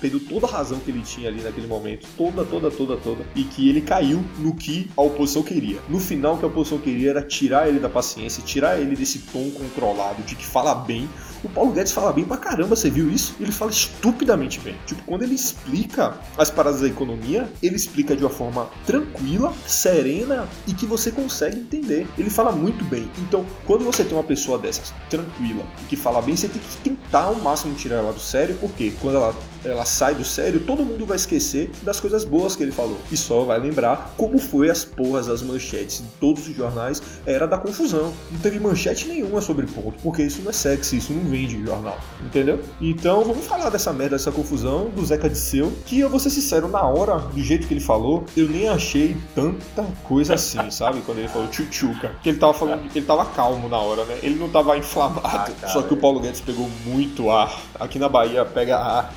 Perdeu 0.01 0.19
toda 0.19 0.49
a 0.49 0.51
razão 0.51 0.81
que 0.81 0.91
ele 0.91 1.03
tinha 1.03 1.29
ali 1.29 1.41
naquele 1.41 1.69
momento. 1.69 2.09
Toda, 2.17 2.45
toda, 2.45 2.69
toda, 2.69 2.97
toda. 2.97 3.25
E 3.37 3.45
que 3.45 3.69
ele 3.69 3.81
caiu 3.81 4.25
no 4.39 4.55
que 4.57 4.91
a 4.97 5.03
oposição 5.03 5.43
queria. 5.43 5.79
No 5.89 6.01
final, 6.01 6.35
o 6.35 6.39
que 6.39 6.45
a 6.45 6.49
oposição 6.49 6.79
queria 6.79 7.11
era 7.11 7.23
tirar 7.23 7.69
ele 7.69 7.79
da 7.79 7.89
paciência, 7.89 8.43
tirar 8.43 8.81
ele 8.81 8.97
desse 8.97 9.21
tom 9.21 9.51
controlado 9.53 10.23
de 10.25 10.35
que 10.35 10.45
fala 10.45 10.75
bem 10.75 11.09
o 11.43 11.49
Paulo 11.49 11.73
Guedes 11.73 11.93
fala 11.93 12.13
bem 12.13 12.25
pra 12.25 12.37
caramba, 12.37 12.75
você 12.75 12.91
viu 12.91 13.11
isso? 13.11 13.35
Ele 13.41 13.53
fala 13.53 13.71
estupidamente 13.71 14.61
bem. 14.61 14.77
Tipo, 14.87 15.03
quando 15.05 15.23
ele 15.23 15.35
explica 15.35 16.17
as 16.37 16.51
paradas 16.51 16.81
da 16.81 16.87
economia, 16.87 17.51
ele 17.63 17.77
explica 17.77 18.17
de 18.17 18.23
uma 18.25 18.31
forma 18.31 18.69
tranquila, 18.87 19.53
serena 19.67 20.49
e 20.67 20.73
que 20.73 20.87
você 20.87 21.11
consegue 21.11 21.59
entender. 21.59 22.07
Ele 22.19 22.31
fala 22.31 22.53
muito 22.53 22.85
bem. 22.85 23.11
Então, 23.19 23.45
quando 23.67 23.85
você 23.85 24.05
tem 24.05 24.17
uma 24.17 24.25
pessoa 24.25 24.59
dessas, 24.59 24.93
tranquila, 25.09 25.65
que 25.89 25.97
fala 25.97 26.21
bem, 26.21 26.37
você 26.37 26.49
tem 26.49 26.61
que 26.61 26.77
tentar 26.91 27.25
ao 27.25 27.35
máximo 27.37 27.75
tirar 27.75 27.97
ela 27.97 28.13
do 28.13 28.21
sério, 28.21 28.57
porque 28.61 28.93
quando 29.01 29.17
ela 29.17 29.35
ela 29.65 29.85
sai 29.85 30.15
do 30.15 30.25
sério, 30.25 30.61
todo 30.61 30.85
mundo 30.85 31.07
vai 31.07 31.17
esquecer 31.17 31.71
das 31.83 32.01
coisas 32.01 32.25
boas 32.25 32.57
que 32.57 32.63
ele 32.63 32.73
falou. 32.73 32.99
E 33.11 33.17
só 33.17 33.45
vai 33.45 33.59
lembrar 33.59 34.15
como 34.17 34.39
foi 34.39 34.71
as 34.71 34.85
porras, 34.85 35.29
as 35.29 35.43
manchetes 35.43 35.99
de 35.99 36.09
todos 36.21 36.47
os 36.49 36.55
jornais, 36.55 37.03
era 37.27 37.47
da 37.47 37.59
confusão. 37.59 38.13
Não 38.31 38.39
teve 38.41 38.59
manchete 38.59 39.09
nenhuma 39.09 39.41
sobre 39.41 39.67
ponto, 39.67 39.95
porque 40.03 40.23
isso 40.23 40.43
não 40.43 40.51
é 40.51 40.53
sexy, 40.53 40.99
isso 40.99 41.13
não 41.13 41.25
vende 41.25 41.63
jornal, 41.65 41.99
entendeu? 42.25 42.61
Então 42.81 43.25
vamos 43.25 43.47
falar 43.47 43.71
dessa 43.71 43.93
merda, 43.93 44.17
dessa 44.17 44.33
confusão 44.33 44.91
do 44.91 45.05
Zeca 45.05 45.29
Disseu, 45.29 45.73
que 45.87 46.01
eu 46.01 46.09
vou 46.09 46.19
ser 46.19 46.31
sincero, 46.31 46.69
na 46.69 46.83
hora, 46.83 47.19
do 47.19 47.41
jeito 47.41 47.67
que 47.67 47.75
ele 47.75 47.81
falou, 47.81 48.25
eu 48.37 48.49
nem 48.49 48.69
achei 48.69 49.17
tanta 49.35 49.85
coisa 50.05 50.35
assim, 50.35 50.59
sabe? 50.71 51.01
Quando 51.03 51.19
ele 51.19 51.29
falou 51.29 51.49
tchutchuca. 51.49 52.13
Que 52.23 52.31
ele 52.31 52.39
tava 52.39 52.55
falando 52.55 52.89
que 52.89 52.99
ele 52.99 53.07
tava 53.07 53.25
calmo 53.27 53.69
na 53.69 53.79
hora, 53.79 54.05
né? 54.05 54.19
Ele 54.23 54.37
não 54.37 54.49
tava 54.49 54.77
inflamado. 54.77 55.23
Ah, 55.63 55.69
só 55.69 55.83
que 55.83 55.95
o 55.95 55.97
Paulo 55.97 56.21
Guedes 56.21 56.41
pegou 56.41 56.69
muito 56.85 57.31
ar. 57.31 57.61
Aqui 57.79 57.99
na 57.99 58.09
Bahia 58.09 58.45
pega 58.45 58.79
ar. 58.79 59.15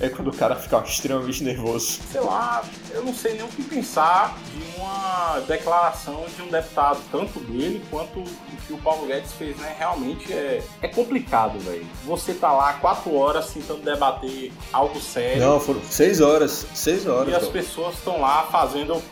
É 0.00 0.08
quando 0.08 0.28
o 0.28 0.36
cara 0.36 0.56
fica 0.56 0.78
extremamente 0.78 1.42
nervoso. 1.42 2.00
Sei 2.10 2.20
lá, 2.20 2.62
eu 2.92 3.04
não 3.04 3.14
sei 3.14 3.34
nem 3.34 3.42
o 3.42 3.48
que 3.48 3.62
pensar 3.62 4.36
de 4.52 4.80
uma 4.80 5.40
declaração 5.46 6.24
de 6.34 6.42
um 6.42 6.48
deputado, 6.48 7.00
tanto 7.10 7.40
dele 7.40 7.82
quanto 7.90 8.20
o 8.20 8.56
que 8.66 8.72
o 8.72 8.78
Paulo 8.78 9.06
Guedes 9.06 9.32
fez, 9.32 9.56
né? 9.56 9.74
Realmente 9.78 10.32
é, 10.32 10.62
é 10.82 10.88
complicado, 10.88 11.58
velho. 11.60 11.86
Você 12.04 12.34
tá 12.34 12.52
lá 12.52 12.74
quatro 12.74 13.14
horas 13.14 13.52
tentando 13.52 13.82
debater 13.82 14.52
algo 14.72 15.00
sério. 15.00 15.42
Não, 15.42 15.60
foram 15.60 15.80
seis 15.82 16.20
horas. 16.20 16.66
Seis 16.74 17.06
horas. 17.06 17.32
E 17.32 17.34
as 17.34 17.48
pessoas 17.48 17.94
estão 17.96 18.20
lá 18.20 18.44
fazendo 18.50 19.02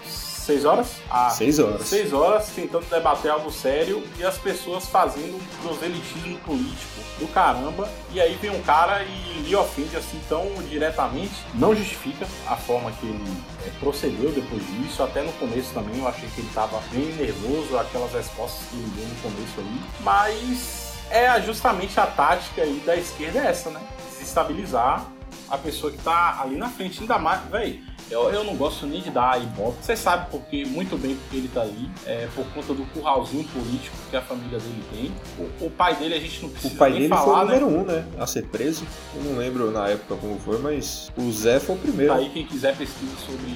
Seis 0.49 0.64
horas? 0.64 0.96
Ah, 1.11 1.28
seis 1.28 1.59
horas. 1.59 1.86
Seis 1.86 2.11
horas 2.11 2.49
tentando 2.49 2.88
debater 2.88 3.30
algo 3.30 3.53
sério 3.53 4.03
e 4.18 4.24
as 4.24 4.38
pessoas 4.38 4.86
fazendo 4.86 5.38
proselitismo 5.61 6.38
político 6.38 7.03
do 7.18 7.28
caramba. 7.34 7.86
E 8.14 8.18
aí 8.18 8.34
vem 8.36 8.53
um 8.53 8.62
cara 8.62 9.03
e 9.03 9.42
lhe 9.42 9.55
ofende 9.55 9.94
assim 9.94 10.18
tão 10.26 10.46
diretamente. 10.66 11.34
Não 11.53 11.74
justifica 11.74 12.26
a 12.46 12.57
forma 12.57 12.90
que 12.92 13.05
ele 13.05 13.30
é, 13.66 13.70
procedeu 13.78 14.32
depois 14.32 14.66
disso. 14.68 15.03
Até 15.03 15.22
no 15.22 15.34
começo 15.34 15.74
também 15.74 15.99
eu 15.99 16.09
achei 16.09 16.26
que 16.30 16.40
ele 16.40 16.49
estava 16.49 16.80
bem 16.90 17.12
nervoso, 17.12 17.76
aquelas 17.76 18.14
respostas 18.14 18.66
que 18.70 18.76
ele 18.76 18.90
deu 18.96 19.07
no 19.07 19.16
começo 19.16 19.61
ali. 19.61 19.80
Mas 20.01 20.94
é 21.11 21.42
justamente 21.42 22.01
a 22.01 22.07
tática 22.07 22.62
aí 22.62 22.82
da 22.86 22.96
esquerda 22.96 23.40
é 23.40 23.49
essa, 23.49 23.68
né? 23.68 23.82
Desestabilizar 24.12 25.05
a 25.51 25.59
pessoa 25.59 25.92
que 25.92 25.99
tá 25.99 26.40
ali 26.40 26.57
na 26.57 26.70
frente. 26.70 27.03
Ainda 27.03 27.18
mais, 27.18 27.42
velho 27.51 27.97
eu, 28.11 28.30
eu 28.30 28.44
não 28.44 28.56
gosto 28.56 28.86
nem 28.86 29.00
de 29.00 29.11
dar 29.11 29.40
ibope. 29.40 29.78
Você 29.82 29.96
sabe 29.96 30.30
porque, 30.30 30.64
muito 30.64 30.96
bem 30.96 31.16
porque 31.16 31.36
ele 31.36 31.48
tá 31.48 31.62
ali. 31.62 31.90
É 32.06 32.28
por 32.34 32.46
conta 32.52 32.72
do 32.72 32.84
curralzinho 32.86 33.44
político 33.44 33.96
que 34.11 34.16
a 34.16 34.22
família 34.22 34.59
dele 34.59 34.84
tem. 34.90 35.12
O, 35.38 35.66
o 35.66 35.70
pai 35.70 35.94
dele 35.96 36.14
a 36.14 36.20
gente 36.20 36.42
não 36.42 36.48
precisa 36.48 36.74
O 36.74 36.76
pai 36.76 36.92
dele 36.92 37.09
falar, 37.09 37.24
foi 37.24 37.32
o 37.32 37.48
né? 37.48 37.61
número 37.61 37.66
um, 37.66 37.84
né? 37.84 38.04
A 38.18 38.26
ser 38.26 38.46
preso. 38.46 38.86
Eu 39.14 39.22
não 39.24 39.38
lembro 39.38 39.70
na 39.70 39.88
época 39.88 40.16
como 40.16 40.38
foi, 40.40 40.59
mas 40.59 41.12
o 41.16 41.30
Zé 41.30 41.61
foi 41.61 41.76
o 41.76 41.78
primeiro. 41.78 42.12
Aí 42.12 42.30
quem 42.30 42.46
quiser 42.46 42.76
pesquisa 42.76 43.16
sobre 43.18 43.54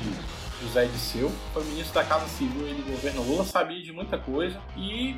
José 0.62 0.84
Disseu. 0.86 1.30
Foi 1.52 1.64
ministro 1.64 1.94
da 1.94 2.04
Casa 2.04 2.26
Civil 2.28 2.68
e 2.68 2.74
do 2.74 2.90
governo 2.90 3.22
Lula, 3.22 3.44
sabia 3.44 3.82
de 3.82 3.92
muita 3.92 4.18
coisa. 4.18 4.58
E 4.76 5.16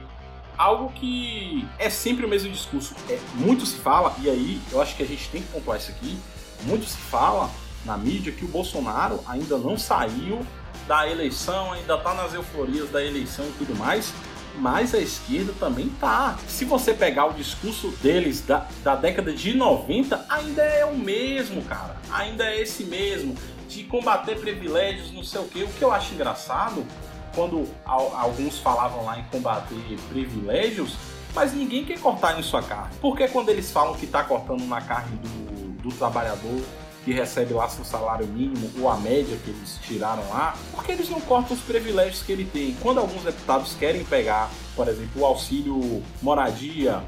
algo 0.56 0.92
que 0.92 1.66
é 1.78 1.90
sempre 1.90 2.24
o 2.24 2.28
mesmo 2.28 2.50
discurso. 2.50 2.94
É, 3.10 3.18
muito 3.34 3.66
se 3.66 3.76
fala, 3.78 4.14
e 4.22 4.30
aí 4.30 4.60
eu 4.72 4.80
acho 4.80 4.96
que 4.96 5.02
a 5.02 5.06
gente 5.06 5.28
tem 5.28 5.42
que 5.42 5.48
pontuar 5.48 5.78
isso 5.78 5.90
aqui, 5.90 6.16
muito 6.64 6.86
se 6.86 6.96
fala 6.96 7.50
na 7.84 7.96
mídia 7.96 8.32
que 8.32 8.44
o 8.44 8.48
Bolsonaro 8.48 9.20
ainda 9.26 9.58
não 9.58 9.78
saiu 9.78 10.40
da 10.86 11.08
eleição, 11.08 11.72
ainda 11.72 11.96
tá 11.98 12.14
nas 12.14 12.34
euforias 12.34 12.90
da 12.90 13.02
eleição 13.02 13.44
e 13.46 13.52
tudo 13.52 13.76
mais, 13.76 14.12
mas 14.56 14.94
a 14.94 14.98
esquerda 14.98 15.52
também 15.58 15.88
tá. 16.00 16.38
Se 16.46 16.64
você 16.64 16.92
pegar 16.94 17.26
o 17.26 17.32
discurso 17.32 17.88
deles 18.02 18.40
da, 18.40 18.66
da 18.82 18.94
década 18.94 19.32
de 19.32 19.54
90, 19.54 20.26
ainda 20.28 20.62
é 20.62 20.84
o 20.84 20.96
mesmo, 20.96 21.62
cara. 21.62 21.96
Ainda 22.10 22.44
é 22.44 22.60
esse 22.60 22.84
mesmo, 22.84 23.34
de 23.68 23.84
combater 23.84 24.38
privilégios, 24.38 25.12
não 25.12 25.24
sei 25.24 25.40
o 25.40 25.44
que. 25.44 25.62
O 25.62 25.68
que 25.68 25.82
eu 25.82 25.92
acho 25.92 26.14
engraçado, 26.14 26.86
quando 27.34 27.66
alguns 27.84 28.58
falavam 28.58 29.04
lá 29.04 29.18
em 29.18 29.24
combater 29.24 29.98
privilégios, 30.08 30.96
mas 31.34 31.52
ninguém 31.52 31.84
quer 31.84 31.98
cortar 31.98 32.38
em 32.38 32.42
sua 32.42 32.62
carne. 32.62 32.94
Porque 33.00 33.26
quando 33.26 33.48
eles 33.48 33.72
falam 33.72 33.94
que 33.94 34.06
tá 34.06 34.22
cortando 34.22 34.64
na 34.66 34.80
carne 34.80 35.16
do, 35.16 35.82
do 35.82 35.94
trabalhador, 35.96 36.62
que 37.04 37.12
recebe 37.12 37.52
lá 37.52 37.68
seu 37.68 37.84
salário 37.84 38.26
mínimo 38.26 38.70
ou 38.80 38.88
a 38.88 38.96
média 38.96 39.36
que 39.44 39.50
eles 39.50 39.78
tiraram 39.82 40.26
lá, 40.30 40.56
porque 40.72 40.92
eles 40.92 41.08
não 41.10 41.20
cortam 41.20 41.56
os 41.56 41.62
privilégios 41.62 42.22
que 42.22 42.32
ele 42.32 42.44
tem. 42.44 42.74
Quando 42.80 42.98
alguns 42.98 43.22
deputados 43.22 43.74
querem 43.78 44.02
pegar, 44.04 44.50
por 44.74 44.88
exemplo, 44.88 45.22
o 45.22 45.26
auxílio 45.26 46.02
moradia, 46.22 47.02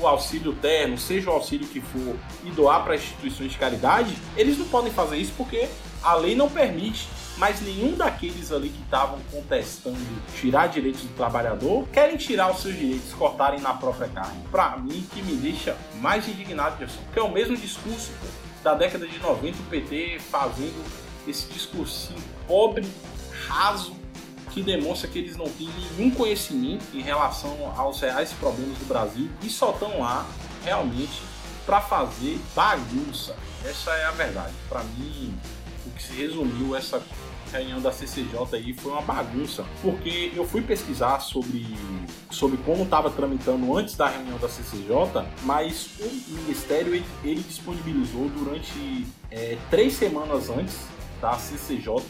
o 0.00 0.06
auxílio 0.06 0.54
terno, 0.54 0.96
seja 0.96 1.30
o 1.30 1.34
auxílio 1.34 1.66
que 1.66 1.80
for, 1.80 2.16
e 2.44 2.50
doar 2.50 2.82
para 2.82 2.96
instituições 2.96 3.52
de 3.52 3.58
caridade, 3.58 4.16
eles 4.36 4.58
não 4.58 4.66
podem 4.66 4.90
fazer 4.90 5.18
isso 5.18 5.32
porque 5.36 5.68
a 6.02 6.14
lei 6.14 6.34
não 6.34 6.48
permite. 6.48 7.08
Mas 7.38 7.62
nenhum 7.62 7.96
daqueles 7.96 8.52
ali 8.52 8.68
que 8.68 8.82
estavam 8.82 9.18
contestando 9.30 9.96
tirar 10.38 10.66
direitos 10.66 11.00
do 11.00 11.14
trabalhador 11.14 11.88
querem 11.88 12.16
tirar 12.16 12.50
os 12.52 12.60
seus 12.60 12.76
direitos, 12.76 13.12
cortarem 13.14 13.58
na 13.60 13.72
própria 13.72 14.06
carne. 14.08 14.44
Para 14.50 14.76
mim, 14.76 15.06
que 15.12 15.22
me 15.22 15.34
deixa 15.36 15.74
mais 16.00 16.28
indignado, 16.28 16.78
Gerson, 16.78 17.00
porque 17.04 17.18
é 17.18 17.22
o 17.22 17.32
mesmo 17.32 17.56
discurso 17.56 18.12
da 18.62 18.74
década 18.74 19.06
de 19.06 19.18
90 19.18 19.58
o 19.58 19.64
PT 19.64 20.18
fazendo 20.30 20.84
esse 21.26 21.46
discursinho 21.52 22.22
pobre, 22.46 22.86
raso, 23.46 23.94
que 24.50 24.62
demonstra 24.62 25.08
que 25.08 25.18
eles 25.18 25.36
não 25.36 25.48
têm 25.48 25.68
nenhum 25.68 26.10
conhecimento 26.10 26.84
em 26.92 27.00
relação 27.00 27.72
aos 27.76 28.00
reais 28.00 28.32
problemas 28.32 28.76
do 28.78 28.84
Brasil 28.86 29.30
e 29.42 29.48
só 29.48 29.70
estão 29.70 30.00
lá 30.00 30.26
realmente 30.64 31.22
para 31.64 31.80
fazer 31.80 32.38
bagunça. 32.54 33.34
Essa 33.64 33.92
é 33.92 34.04
a 34.04 34.10
verdade. 34.10 34.52
Para 34.68 34.82
mim, 34.82 35.34
o 35.86 35.90
que 35.90 36.02
se 36.02 36.12
resumiu 36.12 36.76
essa 36.76 37.02
reunião 37.58 37.80
da 37.80 37.92
CCJ 37.92 38.38
aí 38.52 38.72
foi 38.72 38.92
uma 38.92 39.02
bagunça, 39.02 39.64
porque 39.80 40.32
eu 40.34 40.46
fui 40.46 40.62
pesquisar 40.62 41.20
sobre, 41.20 41.66
sobre 42.30 42.56
como 42.58 42.84
estava 42.84 43.10
tramitando 43.10 43.76
antes 43.76 43.96
da 43.96 44.08
reunião 44.08 44.38
da 44.38 44.48
CCJ, 44.48 45.26
mas 45.42 45.90
o 46.00 46.34
Ministério 46.34 46.94
ele, 46.94 47.06
ele 47.22 47.40
disponibilizou 47.40 48.28
durante 48.28 49.06
é, 49.30 49.56
três 49.70 49.94
semanas 49.94 50.50
antes 50.50 50.76
da 51.20 51.34
CCJ, 51.34 52.02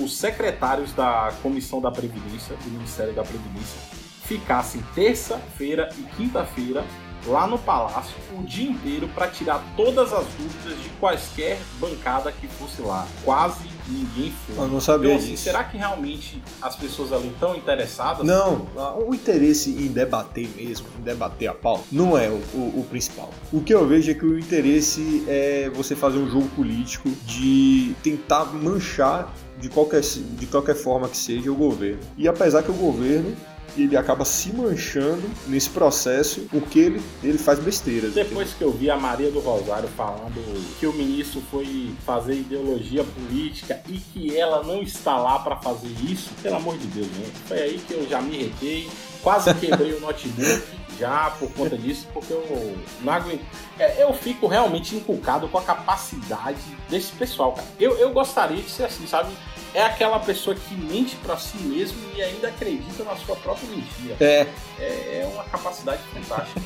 os 0.00 0.16
secretários 0.16 0.92
da 0.94 1.32
Comissão 1.42 1.80
da 1.80 1.90
Previdência, 1.90 2.56
do 2.56 2.70
Ministério 2.70 3.12
da 3.12 3.22
Previdência, 3.22 3.78
ficassem 4.24 4.82
terça-feira 4.94 5.90
e 5.98 6.02
quinta-feira 6.16 6.84
lá 7.26 7.46
no 7.46 7.58
palácio 7.58 8.14
o 8.32 8.42
dia 8.42 8.70
inteiro 8.70 9.08
para 9.08 9.28
tirar 9.28 9.62
todas 9.76 10.12
as 10.12 10.24
dúvidas 10.26 10.82
de 10.82 10.88
quaisquer 11.00 11.58
bancada 11.78 12.30
que 12.32 12.46
fosse 12.46 12.80
lá. 12.82 13.06
Quase 13.24 13.75
ninguém 13.88 14.32
foi. 14.46 14.64
Eu 14.64 14.68
não 14.68 14.80
sabia 14.80 15.10
então, 15.10 15.18
assim, 15.18 15.32
disso. 15.32 15.44
será 15.44 15.64
que 15.64 15.76
realmente 15.76 16.42
as 16.60 16.76
pessoas 16.76 17.12
ali 17.12 17.28
estão 17.28 17.54
interessadas? 17.54 18.26
Não, 18.26 18.66
o 19.06 19.14
interesse 19.14 19.70
em 19.70 19.88
debater 19.88 20.48
mesmo, 20.56 20.86
em 20.98 21.02
debater 21.02 21.48
a 21.48 21.54
pauta, 21.54 21.84
não 21.90 22.16
é 22.16 22.28
o, 22.28 22.40
o, 22.54 22.80
o, 22.80 22.86
principal. 22.88 23.30
O 23.52 23.60
que 23.60 23.74
eu 23.74 23.86
vejo 23.86 24.10
é 24.10 24.14
que 24.14 24.24
o 24.24 24.38
interesse 24.38 25.24
é 25.28 25.70
você 25.74 25.94
fazer 25.94 26.18
um 26.18 26.28
jogo 26.28 26.48
político 26.50 27.08
de 27.26 27.94
tentar 28.02 28.46
manchar 28.46 29.32
de 29.58 29.68
qualquer, 29.68 30.02
de 30.02 30.46
qualquer 30.46 30.74
forma 30.74 31.08
que 31.08 31.16
seja 31.16 31.50
o 31.50 31.54
governo. 31.54 32.00
E 32.16 32.28
apesar 32.28 32.62
que 32.62 32.70
o 32.70 32.74
governo 32.74 33.34
ele 33.76 33.96
acaba 33.96 34.24
se 34.24 34.52
manchando 34.52 35.28
nesse 35.46 35.70
processo 35.70 36.46
porque 36.50 36.78
ele, 36.78 37.02
ele 37.22 37.38
faz 37.38 37.58
besteiras. 37.58 38.14
Depois 38.14 38.48
entendeu? 38.48 38.56
que 38.58 38.64
eu 38.64 38.72
vi 38.72 38.90
a 38.90 38.96
Maria 38.96 39.30
do 39.30 39.40
Rosário 39.40 39.88
falando 39.96 40.34
que 40.78 40.86
o 40.86 40.92
ministro 40.92 41.42
foi 41.50 41.94
fazer 42.04 42.34
ideologia 42.34 43.04
política 43.04 43.80
e 43.88 43.98
que 43.98 44.36
ela 44.36 44.62
não 44.62 44.82
está 44.82 45.16
lá 45.18 45.38
para 45.38 45.56
fazer 45.56 45.92
isso, 46.02 46.30
pelo 46.42 46.56
amor 46.56 46.76
de 46.78 46.86
Deus, 46.86 47.08
né? 47.08 47.26
Foi 47.46 47.58
aí 47.58 47.78
que 47.86 47.94
eu 47.94 48.08
já 48.08 48.20
me 48.20 48.34
irritei, 48.34 48.88
quase 49.22 49.52
quebrei 49.54 49.92
o 49.94 50.00
notebook 50.00 50.62
já 50.98 51.30
por 51.38 51.50
conta 51.52 51.76
disso, 51.76 52.06
porque 52.12 52.32
eu 52.32 52.76
não 53.02 53.12
aguento. 53.12 53.44
É, 53.78 54.02
eu 54.02 54.12
fico 54.14 54.46
realmente 54.46 54.96
inculcado 54.96 55.48
com 55.48 55.58
a 55.58 55.62
capacidade 55.62 56.58
desse 56.88 57.12
pessoal, 57.12 57.52
cara. 57.52 57.68
Eu, 57.78 57.96
eu 57.98 58.10
gostaria 58.12 58.62
de 58.62 58.70
ser 58.70 58.84
assim, 58.84 59.06
sabe? 59.06 59.30
É 59.76 59.84
aquela 59.84 60.18
pessoa 60.18 60.56
que 60.56 60.74
mente 60.74 61.16
para 61.16 61.36
si 61.36 61.58
mesmo 61.58 61.98
e 62.16 62.22
ainda 62.22 62.48
acredita 62.48 63.04
na 63.04 63.14
sua 63.14 63.36
própria 63.36 63.68
mentira. 63.68 64.16
É. 64.18 64.46
É, 64.78 65.20
é 65.20 65.30
uma 65.30 65.44
capacidade 65.44 66.00
fantástica. 66.14 66.62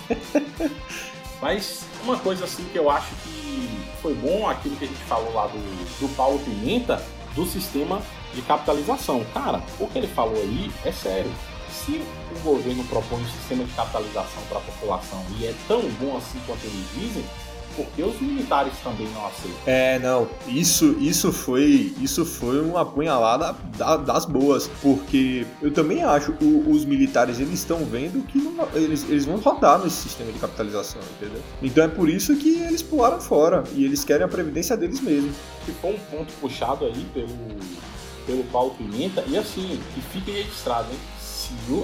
Mas 1.42 1.84
uma 2.04 2.16
coisa 2.20 2.44
assim 2.44 2.64
que 2.66 2.78
eu 2.78 2.88
acho 2.88 3.12
que 3.24 3.84
foi 4.00 4.14
bom, 4.14 4.48
aquilo 4.48 4.76
que 4.76 4.84
a 4.84 4.86
gente 4.88 5.02
falou 5.02 5.34
lá 5.34 5.48
do, 5.48 5.58
do 5.58 6.14
Paulo 6.14 6.38
Pimenta, 6.38 7.04
do 7.34 7.44
sistema 7.46 8.00
de 8.32 8.42
capitalização. 8.42 9.24
Cara, 9.34 9.60
o 9.80 9.88
que 9.88 9.98
ele 9.98 10.06
falou 10.06 10.36
aí 10.36 10.70
é 10.84 10.92
sério. 10.92 11.32
Se 11.68 12.00
o 12.30 12.38
governo 12.44 12.84
propõe 12.84 13.20
um 13.22 13.28
sistema 13.28 13.64
de 13.64 13.72
capitalização 13.72 14.42
para 14.48 14.58
a 14.58 14.60
população 14.60 15.26
e 15.36 15.46
é 15.46 15.54
tão 15.66 15.82
bom 16.00 16.16
assim 16.16 16.40
quanto 16.46 16.64
eles 16.64 16.86
dizem, 16.94 17.24
porque 17.76 18.02
os 18.02 18.20
militares 18.20 18.72
também 18.82 19.08
não 19.08 19.26
aceitam. 19.26 19.58
É, 19.66 19.98
não, 19.98 20.28
isso, 20.48 20.96
isso 21.00 21.32
foi 21.32 21.94
isso 22.00 22.24
foi 22.24 22.60
uma 22.60 22.84
punhalada 22.84 23.54
das 24.04 24.24
boas, 24.24 24.70
porque 24.82 25.46
eu 25.62 25.72
também 25.72 26.02
acho 26.02 26.32
que 26.32 26.44
os 26.44 26.84
militares 26.84 27.40
eles 27.40 27.60
estão 27.60 27.84
vendo 27.84 28.24
que 28.26 28.38
não, 28.38 28.68
eles, 28.74 29.04
eles 29.08 29.24
vão 29.24 29.36
rodar 29.36 29.78
nesse 29.78 29.96
sistema 29.96 30.32
de 30.32 30.38
capitalização, 30.38 31.00
entendeu? 31.16 31.42
Então 31.62 31.84
é 31.84 31.88
por 31.88 32.08
isso 32.08 32.36
que 32.36 32.60
eles 32.60 32.82
pularam 32.82 33.20
fora 33.20 33.64
e 33.74 33.84
eles 33.84 34.04
querem 34.04 34.24
a 34.24 34.28
previdência 34.28 34.76
deles 34.76 35.00
mesmo. 35.00 35.32
Ficou 35.64 35.92
um 35.92 35.98
ponto 36.10 36.32
puxado 36.40 36.84
aí 36.84 37.06
pelo 37.12 37.28
pelo 38.26 38.44
Paulo 38.44 38.70
Pimenta 38.76 39.24
e 39.26 39.36
assim, 39.36 39.80
que 39.94 40.00
fique 40.00 40.30
registrado, 40.30 40.86
hein? 40.92 40.98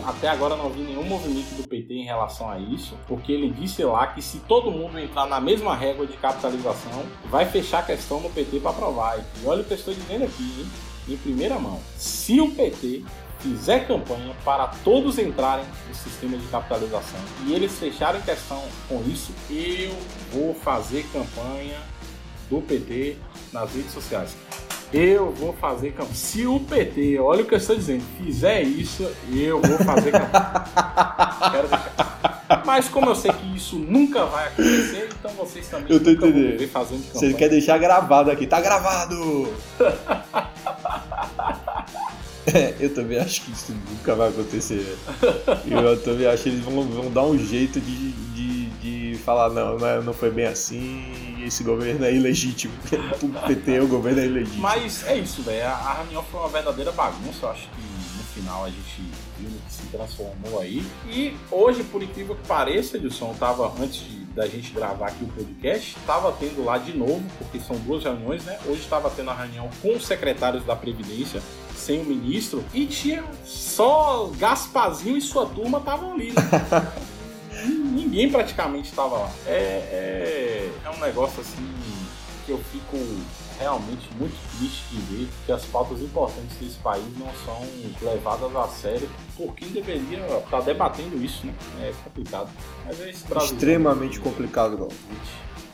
Até 0.06 0.28
agora 0.28 0.56
não 0.56 0.70
vi 0.70 0.82
nenhum 0.82 1.04
movimento 1.04 1.54
do 1.54 1.68
PT 1.68 1.94
em 1.94 2.04
relação 2.04 2.50
a 2.50 2.58
isso, 2.58 2.96
porque 3.06 3.32
ele 3.32 3.50
disse 3.50 3.82
lá 3.84 4.06
que 4.08 4.22
se 4.22 4.38
todo 4.40 4.70
mundo 4.70 4.98
entrar 4.98 5.26
na 5.26 5.40
mesma 5.40 5.74
régua 5.74 6.06
de 6.06 6.16
capitalização, 6.16 7.04
vai 7.26 7.46
fechar 7.46 7.80
a 7.80 7.82
questão 7.82 8.20
no 8.20 8.30
PT 8.30 8.60
para 8.60 8.70
aprovar. 8.70 9.18
E 9.18 9.46
olha 9.46 9.62
o 9.62 9.64
que 9.64 9.72
eu 9.72 9.76
estou 9.76 9.94
dizendo 9.94 10.24
aqui, 10.24 10.42
hein? 10.42 10.66
em 11.08 11.16
primeira 11.16 11.58
mão. 11.58 11.80
Se 11.96 12.40
o 12.40 12.50
PT 12.50 13.04
fizer 13.40 13.86
campanha 13.86 14.34
para 14.44 14.66
todos 14.82 15.18
entrarem 15.18 15.64
no 15.88 15.94
sistema 15.94 16.36
de 16.36 16.46
capitalização 16.48 17.20
e 17.46 17.52
eles 17.52 17.78
fecharem 17.78 18.20
questão 18.22 18.62
com 18.88 19.02
isso, 19.08 19.32
eu 19.50 19.96
vou 20.32 20.54
fazer 20.54 21.06
campanha 21.12 21.78
do 22.50 22.60
PT 22.60 23.16
nas 23.52 23.72
redes 23.74 23.92
sociais. 23.92 24.36
Eu 24.92 25.30
vou 25.32 25.52
fazer 25.52 25.92
campanha. 25.92 26.14
Se 26.14 26.46
o 26.46 26.60
PT, 26.60 27.18
olha 27.18 27.42
o 27.42 27.46
que 27.46 27.54
eu 27.54 27.58
estou 27.58 27.76
dizendo, 27.76 28.04
fizer 28.16 28.62
isso, 28.62 29.10
eu 29.32 29.60
vou 29.60 29.78
fazer 29.78 30.12
campanha. 30.12 30.64
Mas 32.64 32.88
como 32.88 33.10
eu 33.10 33.14
sei 33.14 33.32
que 33.32 33.56
isso 33.56 33.76
nunca 33.76 34.24
vai 34.26 34.48
acontecer, 34.48 35.08
então 35.18 35.30
vocês 35.32 35.66
também 35.68 35.92
eu 35.92 36.02
tô 36.02 36.10
entendendo. 36.10 36.58
ver 36.58 36.68
fazendo 36.68 37.04
campanha. 37.04 37.32
Você 37.32 37.34
quer 37.36 37.48
deixar 37.48 37.78
gravado 37.78 38.30
aqui, 38.30 38.46
tá 38.46 38.60
gravado! 38.60 39.52
É, 42.52 42.74
eu 42.78 42.94
também 42.94 43.18
acho 43.18 43.42
que 43.42 43.52
isso 43.52 43.74
nunca 43.90 44.14
vai 44.14 44.28
acontecer. 44.28 44.96
Eu 45.68 46.00
também 46.02 46.26
acho 46.26 46.44
que 46.44 46.48
eles 46.50 46.64
vão, 46.64 46.82
vão 46.82 47.10
dar 47.10 47.24
um 47.24 47.36
jeito 47.38 47.80
de, 47.80 48.12
de, 48.12 48.66
de 48.66 49.18
falar, 49.18 49.50
não, 49.50 49.78
não, 49.78 49.86
é, 49.86 50.00
não 50.00 50.12
foi 50.12 50.30
bem 50.30 50.46
assim, 50.46 51.25
esse 51.46 51.62
governo 51.62 52.04
é 52.04 52.12
ilegítimo. 52.12 52.74
o 53.22 53.46
PT, 53.46 53.80
o 53.80 53.88
governo 53.88 54.20
é 54.20 54.26
ilegítimo. 54.26 54.62
Mas 54.62 55.06
é 55.06 55.16
isso, 55.16 55.42
velho. 55.42 55.66
A 55.66 55.94
reunião 55.94 56.22
foi 56.24 56.40
uma 56.40 56.48
verdadeira 56.48 56.92
bagunça. 56.92 57.46
Eu 57.46 57.50
acho 57.50 57.68
que 57.68 57.80
no 58.16 58.24
final 58.24 58.64
a 58.64 58.68
gente 58.68 59.02
viu 59.38 59.50
que 59.66 59.72
se 59.72 59.86
transformou 59.86 60.60
aí. 60.60 60.84
E 61.08 61.36
hoje, 61.50 61.84
por 61.84 62.02
incrível 62.02 62.34
que 62.34 62.46
pareça, 62.46 62.96
Edson, 62.96 63.34
tava 63.38 63.72
antes 63.80 64.00
de, 64.00 64.24
da 64.26 64.46
gente 64.46 64.72
gravar 64.72 65.08
aqui 65.08 65.24
o 65.24 65.28
podcast, 65.28 65.96
tava 66.06 66.32
tendo 66.32 66.64
lá 66.64 66.78
de 66.78 66.96
novo, 66.96 67.22
porque 67.38 67.60
são 67.60 67.76
duas 67.78 68.02
reuniões, 68.02 68.44
né? 68.44 68.58
Hoje 68.66 68.80
estava 68.80 69.08
tendo 69.10 69.30
a 69.30 69.34
reunião 69.34 69.70
com 69.80 69.94
os 69.94 70.06
secretários 70.06 70.64
da 70.64 70.74
Previdência 70.74 71.40
sem 71.74 72.00
o 72.00 72.04
ministro 72.04 72.64
e 72.72 72.86
tinha 72.86 73.22
só 73.44 74.30
Gaspazinho 74.38 75.16
e 75.16 75.20
sua 75.20 75.46
turma 75.46 75.78
estavam 75.78 76.14
ali, 76.14 76.32
né? 76.32 76.42
ninguém 77.68 78.30
praticamente 78.30 78.90
estava 78.90 79.18
lá. 79.18 79.32
É, 79.46 79.50
é, 79.50 80.70
é 80.84 80.90
um 80.90 81.00
negócio 81.00 81.40
assim 81.40 81.74
que 82.44 82.52
eu 82.52 82.58
fico 82.58 82.96
realmente 83.58 84.08
muito 84.18 84.36
triste 84.56 84.84
de 84.90 85.00
ver 85.00 85.28
que 85.44 85.52
as 85.52 85.64
pautas 85.64 86.00
importantes 86.00 86.56
desse 86.58 86.78
país 86.78 87.04
não 87.18 87.30
são 87.44 87.66
levadas 88.02 88.54
a 88.54 88.68
sério 88.68 89.08
por 89.36 89.54
quem 89.54 89.68
deveria 89.68 90.18
estar 90.18 90.40
tá 90.40 90.60
debatendo 90.60 91.22
isso, 91.22 91.46
né? 91.46 91.54
É 91.80 91.92
complicado. 92.04 92.48
Mas 92.84 93.00
é 93.00 93.10
esse 93.10 93.26
Brasil. 93.26 93.54
Extremamente 93.54 94.20
complicado, 94.20 94.76
Gal. 94.76 94.88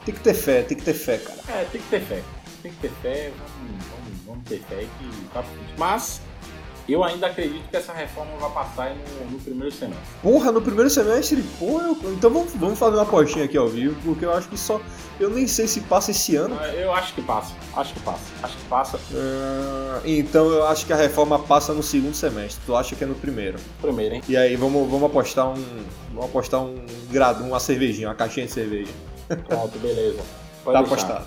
Tem 0.04 0.14
que 0.14 0.20
ter 0.20 0.34
fé, 0.34 0.62
tem 0.62 0.76
que 0.76 0.84
ter 0.84 0.94
fé, 0.94 1.18
cara. 1.18 1.40
É, 1.48 1.64
tem 1.64 1.80
que 1.80 1.88
ter 1.88 2.00
fé. 2.00 2.22
Tem 2.62 2.72
que 2.72 2.78
ter 2.78 2.90
fé, 3.02 3.32
vamos, 3.36 3.84
vamos, 3.84 4.20
vamos 4.26 4.48
ter 4.48 4.60
fé 4.60 4.86
que 4.98 5.26
tá 5.32 5.44
Mas 5.76 6.20
eu 6.92 7.02
ainda 7.02 7.26
acredito 7.26 7.68
que 7.70 7.76
essa 7.76 7.92
reforma 7.92 8.36
vai 8.38 8.50
passar 8.50 8.94
no, 8.94 9.30
no 9.30 9.38
primeiro 9.38 9.74
semestre. 9.74 10.04
Porra, 10.22 10.52
no 10.52 10.60
primeiro 10.60 10.90
semestre? 10.90 11.42
Porra, 11.58 11.84
eu... 11.84 12.12
então 12.12 12.30
vamos, 12.30 12.52
vamos 12.54 12.78
fazer 12.78 12.96
uma 12.96 13.02
apostinha 13.02 13.44
aqui 13.44 13.56
ao 13.56 13.68
vivo, 13.68 13.96
porque 14.04 14.24
eu 14.24 14.32
acho 14.32 14.48
que 14.48 14.58
só. 14.58 14.80
Eu 15.18 15.30
nem 15.30 15.46
sei 15.46 15.66
se 15.66 15.80
passa 15.80 16.10
esse 16.10 16.36
ano. 16.36 16.56
Ah, 16.60 16.68
eu 16.68 16.92
acho 16.92 17.14
que 17.14 17.22
passa. 17.22 17.54
Acho 17.74 17.94
que 17.94 18.00
passa. 18.00 18.20
Acho 18.42 18.56
que 18.56 18.64
passa. 18.64 18.96
Uh, 18.96 20.00
então 20.04 20.50
eu 20.50 20.66
acho 20.66 20.84
que 20.84 20.92
a 20.92 20.96
reforma 20.96 21.38
passa 21.38 21.72
no 21.72 21.82
segundo 21.82 22.14
semestre. 22.14 22.60
Tu 22.66 22.76
acha 22.76 22.94
que 22.94 23.04
é 23.04 23.06
no 23.06 23.14
primeiro? 23.14 23.58
Primeiro, 23.80 24.16
hein? 24.16 24.22
E 24.28 24.36
aí, 24.36 24.56
vamos, 24.56 24.90
vamos 24.90 25.04
apostar 25.04 25.48
um. 25.48 25.64
Vamos 26.12 26.26
apostar 26.26 26.60
um 26.60 26.84
grado, 27.10 27.42
uma 27.44 27.58
cervejinha, 27.60 28.08
uma 28.08 28.14
caixinha 28.14 28.46
de 28.46 28.52
cerveja. 28.52 28.92
Pronto, 29.48 29.78
beleza. 29.78 30.20
Pode 30.62 30.76
tá 30.76 30.82
deixar. 30.82 30.94
apostado. 30.94 31.26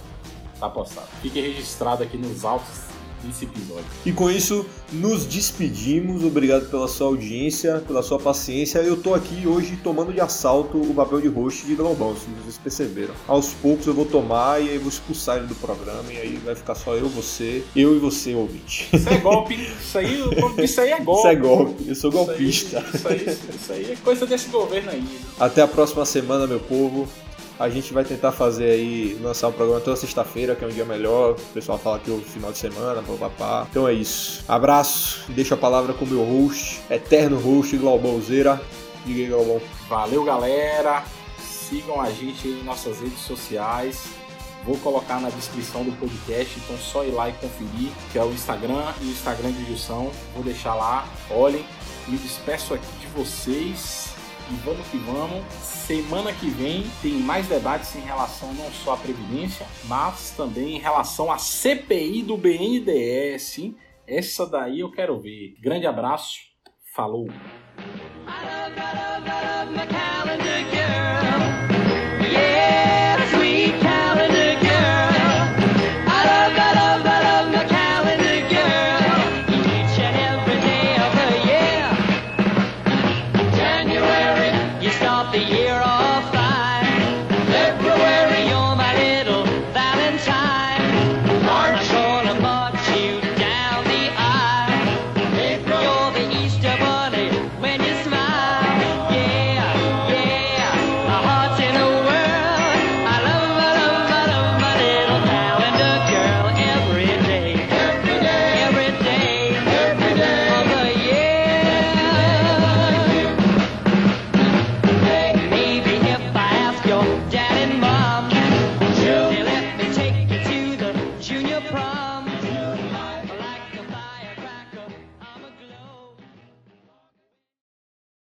Tá 0.60 0.66
apostado. 0.68 1.08
Fique 1.22 1.42
registrado 1.42 2.04
aqui 2.04 2.18
nos 2.18 2.46
autos 2.46 2.95
desse 3.28 3.46
episódio. 3.46 3.86
E 4.06 4.12
com 4.12 4.30
isso, 4.30 4.66
nos 4.92 5.26
despedimos. 5.26 6.24
Obrigado 6.24 6.70
pela 6.70 6.88
sua 6.88 7.08
audiência, 7.08 7.84
pela 7.88 8.02
sua 8.02 8.20
paciência. 8.20 8.80
Eu 8.80 8.98
tô 8.98 9.14
aqui 9.14 9.48
hoje 9.48 9.78
tomando 9.84 10.14
de 10.14 10.22
assalto 10.22 10.78
o 10.78 10.94
papel 10.94 11.22
de 11.22 11.28
host 11.28 11.66
de 11.66 11.76
Global, 11.76 12.16
se 12.16 12.28
vocês 12.42 12.58
perceberam. 12.58 13.14
Aos 13.28 13.50
poucos 13.54 13.88
eu 13.88 13.94
vou 13.94 14.06
tomar 14.06 14.62
e 14.62 14.70
aí 14.70 14.78
vou 14.78 14.90
expulsar 14.90 15.38
ele 15.38 15.48
do 15.48 15.56
programa 15.56 16.12
e 16.12 16.18
aí 16.18 16.42
vai 16.44 16.56
ficar 16.56 16.76
só 16.76 16.96
eu, 16.96 17.10
você, 17.10 17.64
eu 17.76 17.96
e 17.96 18.00
você, 18.00 18.34
ouvinte. 18.34 18.90
Isso 18.94 19.10
é 19.10 19.18
golpe. 19.18 19.56
Isso 19.56 19.98
aí, 19.98 20.20
isso 20.64 20.82
aí 20.82 20.92
é 20.92 21.00
golpe. 21.00 21.20
Isso 21.20 21.28
é 21.28 21.36
golpe. 21.36 21.88
Eu 21.88 21.96
sou 21.96 22.12
golpista. 22.12 22.86
Isso 22.94 23.08
aí, 23.08 23.18
isso 23.18 23.28
aí, 23.28 23.56
isso 23.56 23.74
aí 23.74 23.92
é 23.92 23.96
coisa 23.98 24.26
desse 24.26 24.50
governo 24.50 24.92
aí. 24.92 25.04
Até 25.40 25.62
a 25.62 25.68
próxima 25.68 26.06
semana, 26.06 26.48
meu 26.48 26.60
povo. 26.60 27.08
A 27.58 27.70
gente 27.70 27.94
vai 27.94 28.04
tentar 28.04 28.34
fazer 28.34 28.70
aí, 28.72 29.18
lançar 29.22 29.48
o 29.48 29.54
programa 29.54 29.80
toda 29.80 29.96
sexta-feira, 29.96 30.56
que 30.56 30.66
é 30.66 30.68
um 30.68 30.72
dia 30.72 30.84
melhor. 30.84 31.32
O 31.32 31.54
pessoal 31.54 31.78
fala 31.78 32.00
que 32.00 32.12
o 32.12 32.20
final 32.20 32.52
de 32.52 32.58
semana, 32.58 33.02
papapá. 33.02 33.66
Então 33.70 33.88
é 33.88 33.94
isso. 33.94 34.44
Abraço, 34.46 35.24
deixo 35.30 35.54
a 35.54 35.58
palavra 35.58 35.94
com 35.94 36.04
o 36.04 36.08
meu 36.08 36.24
host, 36.24 36.82
eterno 36.90 37.40
host, 37.40 37.78
Glaubolzeira. 37.78 38.62
Diga 39.06 39.22
aí, 39.22 39.28
Glaubon. 39.28 39.62
Valeu, 39.88 40.26
galera. 40.26 41.04
Sigam 41.40 42.02
a 42.02 42.10
gente 42.12 42.46
em 42.46 42.62
nossas 42.64 43.00
redes 43.00 43.20
sociais. 43.20 44.04
Vou 44.66 44.78
colocar 44.80 45.22
na 45.22 45.30
descrição 45.30 45.84
do 45.84 45.92
podcast, 45.94 46.60
então 46.60 46.78
só 46.78 47.06
ir 47.06 47.12
lá 47.12 47.30
e 47.30 47.34
conferir, 47.34 47.92
que 48.12 48.18
é 48.18 48.24
o 48.24 48.32
Instagram 48.32 48.84
e 49.00 49.06
o 49.06 49.12
Instagram 49.12 49.52
de 49.52 49.64
Gilson. 49.66 50.12
Vou 50.34 50.44
deixar 50.44 50.76
lá, 50.76 51.08
olhem. 51.30 51.64
Me 52.08 52.18
despeço 52.18 52.74
aqui 52.74 52.86
de 53.00 53.08
vocês 53.08 54.16
e 54.52 54.56
vamos 54.58 54.88
que 54.88 54.98
vamos. 54.98 55.44
Semana 55.54 56.32
que 56.34 56.50
vem 56.50 56.86
tem 57.02 57.14
mais 57.14 57.48
debates 57.48 57.96
em 57.96 58.02
relação 58.02 58.54
não 58.54 58.72
só 58.72 58.94
à 58.94 58.98
Previdência, 58.98 59.66
mas 59.86 60.32
também 60.32 60.76
em 60.76 60.80
relação 60.80 61.32
à 61.32 61.38
CPI 61.38 62.24
do 62.24 62.38
BNDES. 62.38 63.74
Essa 64.08 64.46
daí 64.46 64.82
eu 64.82 64.92
quero 64.92 65.20
ver. 65.20 65.56
Grande 65.60 65.88
abraço, 65.88 66.40
falou! 66.96 67.28